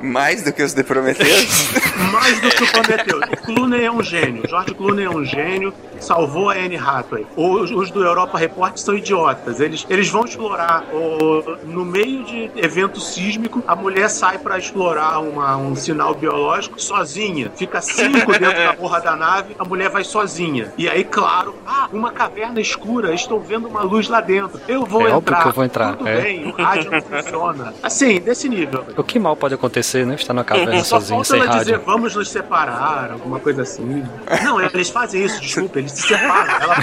Mais 0.00 0.42
do 0.42 0.52
que 0.52 0.62
os 0.62 0.72
de 0.72 0.82
Prometheus? 0.82 1.68
Mais 2.12 2.40
do 2.40 2.48
que 2.50 2.62
o 2.64 2.72
Prometheus. 2.72 3.22
O 3.32 3.36
Clooney 3.44 3.84
é 3.84 3.90
um 3.90 4.02
gênio. 4.02 4.42
George 4.48 4.74
Clooney 4.74 5.04
é 5.04 5.10
um 5.10 5.24
gênio. 5.24 5.72
Salvou 6.00 6.50
a 6.50 6.54
Anne 6.54 6.76
Hathaway. 6.76 7.26
Os, 7.36 7.70
os 7.70 7.90
do 7.90 8.04
Europa 8.04 8.36
Report 8.38 8.76
são 8.76 8.94
idiotas. 8.94 9.60
Eles, 9.60 9.86
eles 9.88 10.08
vão 10.08 10.24
explorar. 10.24 10.84
O, 10.92 11.42
no 11.64 11.84
meio 11.84 12.22
de 12.24 12.50
evento 12.56 13.00
sísmico, 13.00 13.62
a 13.66 13.74
mulher 13.74 14.08
sai 14.10 14.38
para 14.38 14.58
explorar 14.58 15.18
uma, 15.20 15.56
um 15.56 15.74
sinal 15.74 16.14
biológico 16.14 16.80
sozinha. 16.80 17.50
Fica 17.56 17.80
cinco 17.80 18.32
dentro 18.32 18.58
da 18.64 18.74
porra 18.74 19.00
da 19.00 19.16
nave. 19.16 19.56
A 19.58 19.64
mulher 19.64 19.88
vai 19.88 20.04
sozinha. 20.04 20.72
E 20.76 20.88
aí, 20.88 21.02
claro, 21.04 21.54
ah, 21.66 21.88
uma 21.92 22.10
caverna 22.12 22.60
escura. 22.60 23.14
Estou 23.14 23.40
vendo 23.40 23.66
uma 23.68 23.82
luz 23.82 24.08
lá 24.08 24.20
dentro. 24.20 24.60
Eu 24.68 24.84
vou 24.84 25.02
É 25.02 25.04
óbvio 25.12 25.18
entrar. 25.18 25.42
que 25.42 25.48
eu 25.48 25.52
vou 25.52 25.64
entrar, 25.64 25.96
Tudo 25.96 26.08
é. 26.08 26.20
bem, 26.20 26.46
o 26.46 26.50
rádio 26.62 26.90
não 26.90 27.00
funciona. 27.02 27.74
Assim, 27.82 28.20
desse 28.20 28.48
nível. 28.48 28.84
O 28.96 29.02
que 29.02 29.18
mal 29.18 29.34
pode 29.34 29.54
acontecer, 29.54 30.04
né? 30.06 30.14
Estar 30.14 30.34
na 30.34 30.44
caverna 30.44 30.82
sozinho, 30.84 31.24
falta 31.24 31.30
sem 31.30 31.40
ela 31.40 31.58
dizer, 31.58 31.72
rádio. 31.72 31.85
Vamos 31.86 32.14
nos 32.14 32.28
separar, 32.28 33.12
alguma 33.12 33.40
coisa 33.40 33.62
assim. 33.62 34.04
Não, 34.44 34.60
eles 34.60 34.90
fazem 34.90 35.24
isso, 35.24 35.40
desculpa, 35.40 35.78
eles 35.78 35.92
se 35.92 36.02
separam. 36.08 36.52
Ela, 36.62 36.76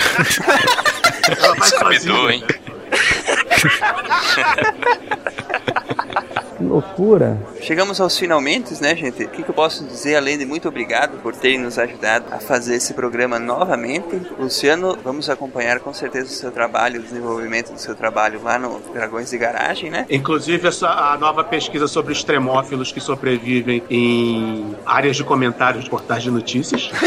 ela 1.37 1.55
vai 1.55 1.69
sozinha. 1.69 2.31
hein? 2.31 2.43
Que 6.63 6.69
loucura. 6.69 7.37
Chegamos 7.61 7.99
aos 7.99 8.17
finalmente, 8.17 8.81
né, 8.81 8.95
gente? 8.95 9.23
O 9.25 9.27
que, 9.27 9.43
que 9.43 9.49
eu 9.49 9.53
posso 9.53 9.83
dizer 9.83 10.15
além 10.15 10.37
de 10.37 10.45
muito 10.45 10.67
obrigado 10.67 11.21
por 11.21 11.35
terem 11.35 11.59
nos 11.59 11.77
ajudado 11.77 12.25
a 12.31 12.39
fazer 12.39 12.75
esse 12.75 12.93
programa 12.93 13.37
novamente? 13.37 14.21
Luciano, 14.39 14.97
vamos 15.03 15.29
acompanhar 15.29 15.79
com 15.79 15.93
certeza 15.93 16.27
o 16.27 16.33
seu 16.33 16.51
trabalho, 16.51 17.01
o 17.01 17.03
desenvolvimento 17.03 17.73
do 17.73 17.79
seu 17.79 17.95
trabalho 17.95 18.41
lá 18.41 18.57
no 18.57 18.79
Dragões 18.93 19.29
de 19.29 19.37
Garagem, 19.37 19.89
né? 19.89 20.05
Inclusive, 20.09 20.67
essa, 20.67 20.87
a 20.87 21.17
nova 21.17 21.43
pesquisa 21.43 21.87
sobre 21.87 22.13
extremófilos 22.13 22.91
que 22.91 23.01
sobrevivem 23.01 23.83
em 23.89 24.75
áreas 24.85 25.17
de 25.17 25.23
comentários 25.23 25.83
de 25.83 25.89
portais 25.89 26.23
de 26.23 26.31
notícias. 26.31 26.89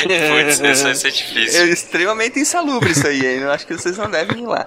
Putz, 0.00 0.60
isso 0.60 0.82
vai 0.82 0.94
ser 0.94 1.10
difícil. 1.10 1.60
É 1.60 1.66
extremamente 1.66 2.40
insalubre 2.40 2.90
isso 2.90 3.06
aí, 3.06 3.20
hein? 3.20 3.40
Eu 3.42 3.50
acho 3.50 3.66
que 3.66 3.74
vocês 3.74 3.98
não 3.98 4.10
devem 4.10 4.44
ir 4.44 4.46
lá. 4.46 4.66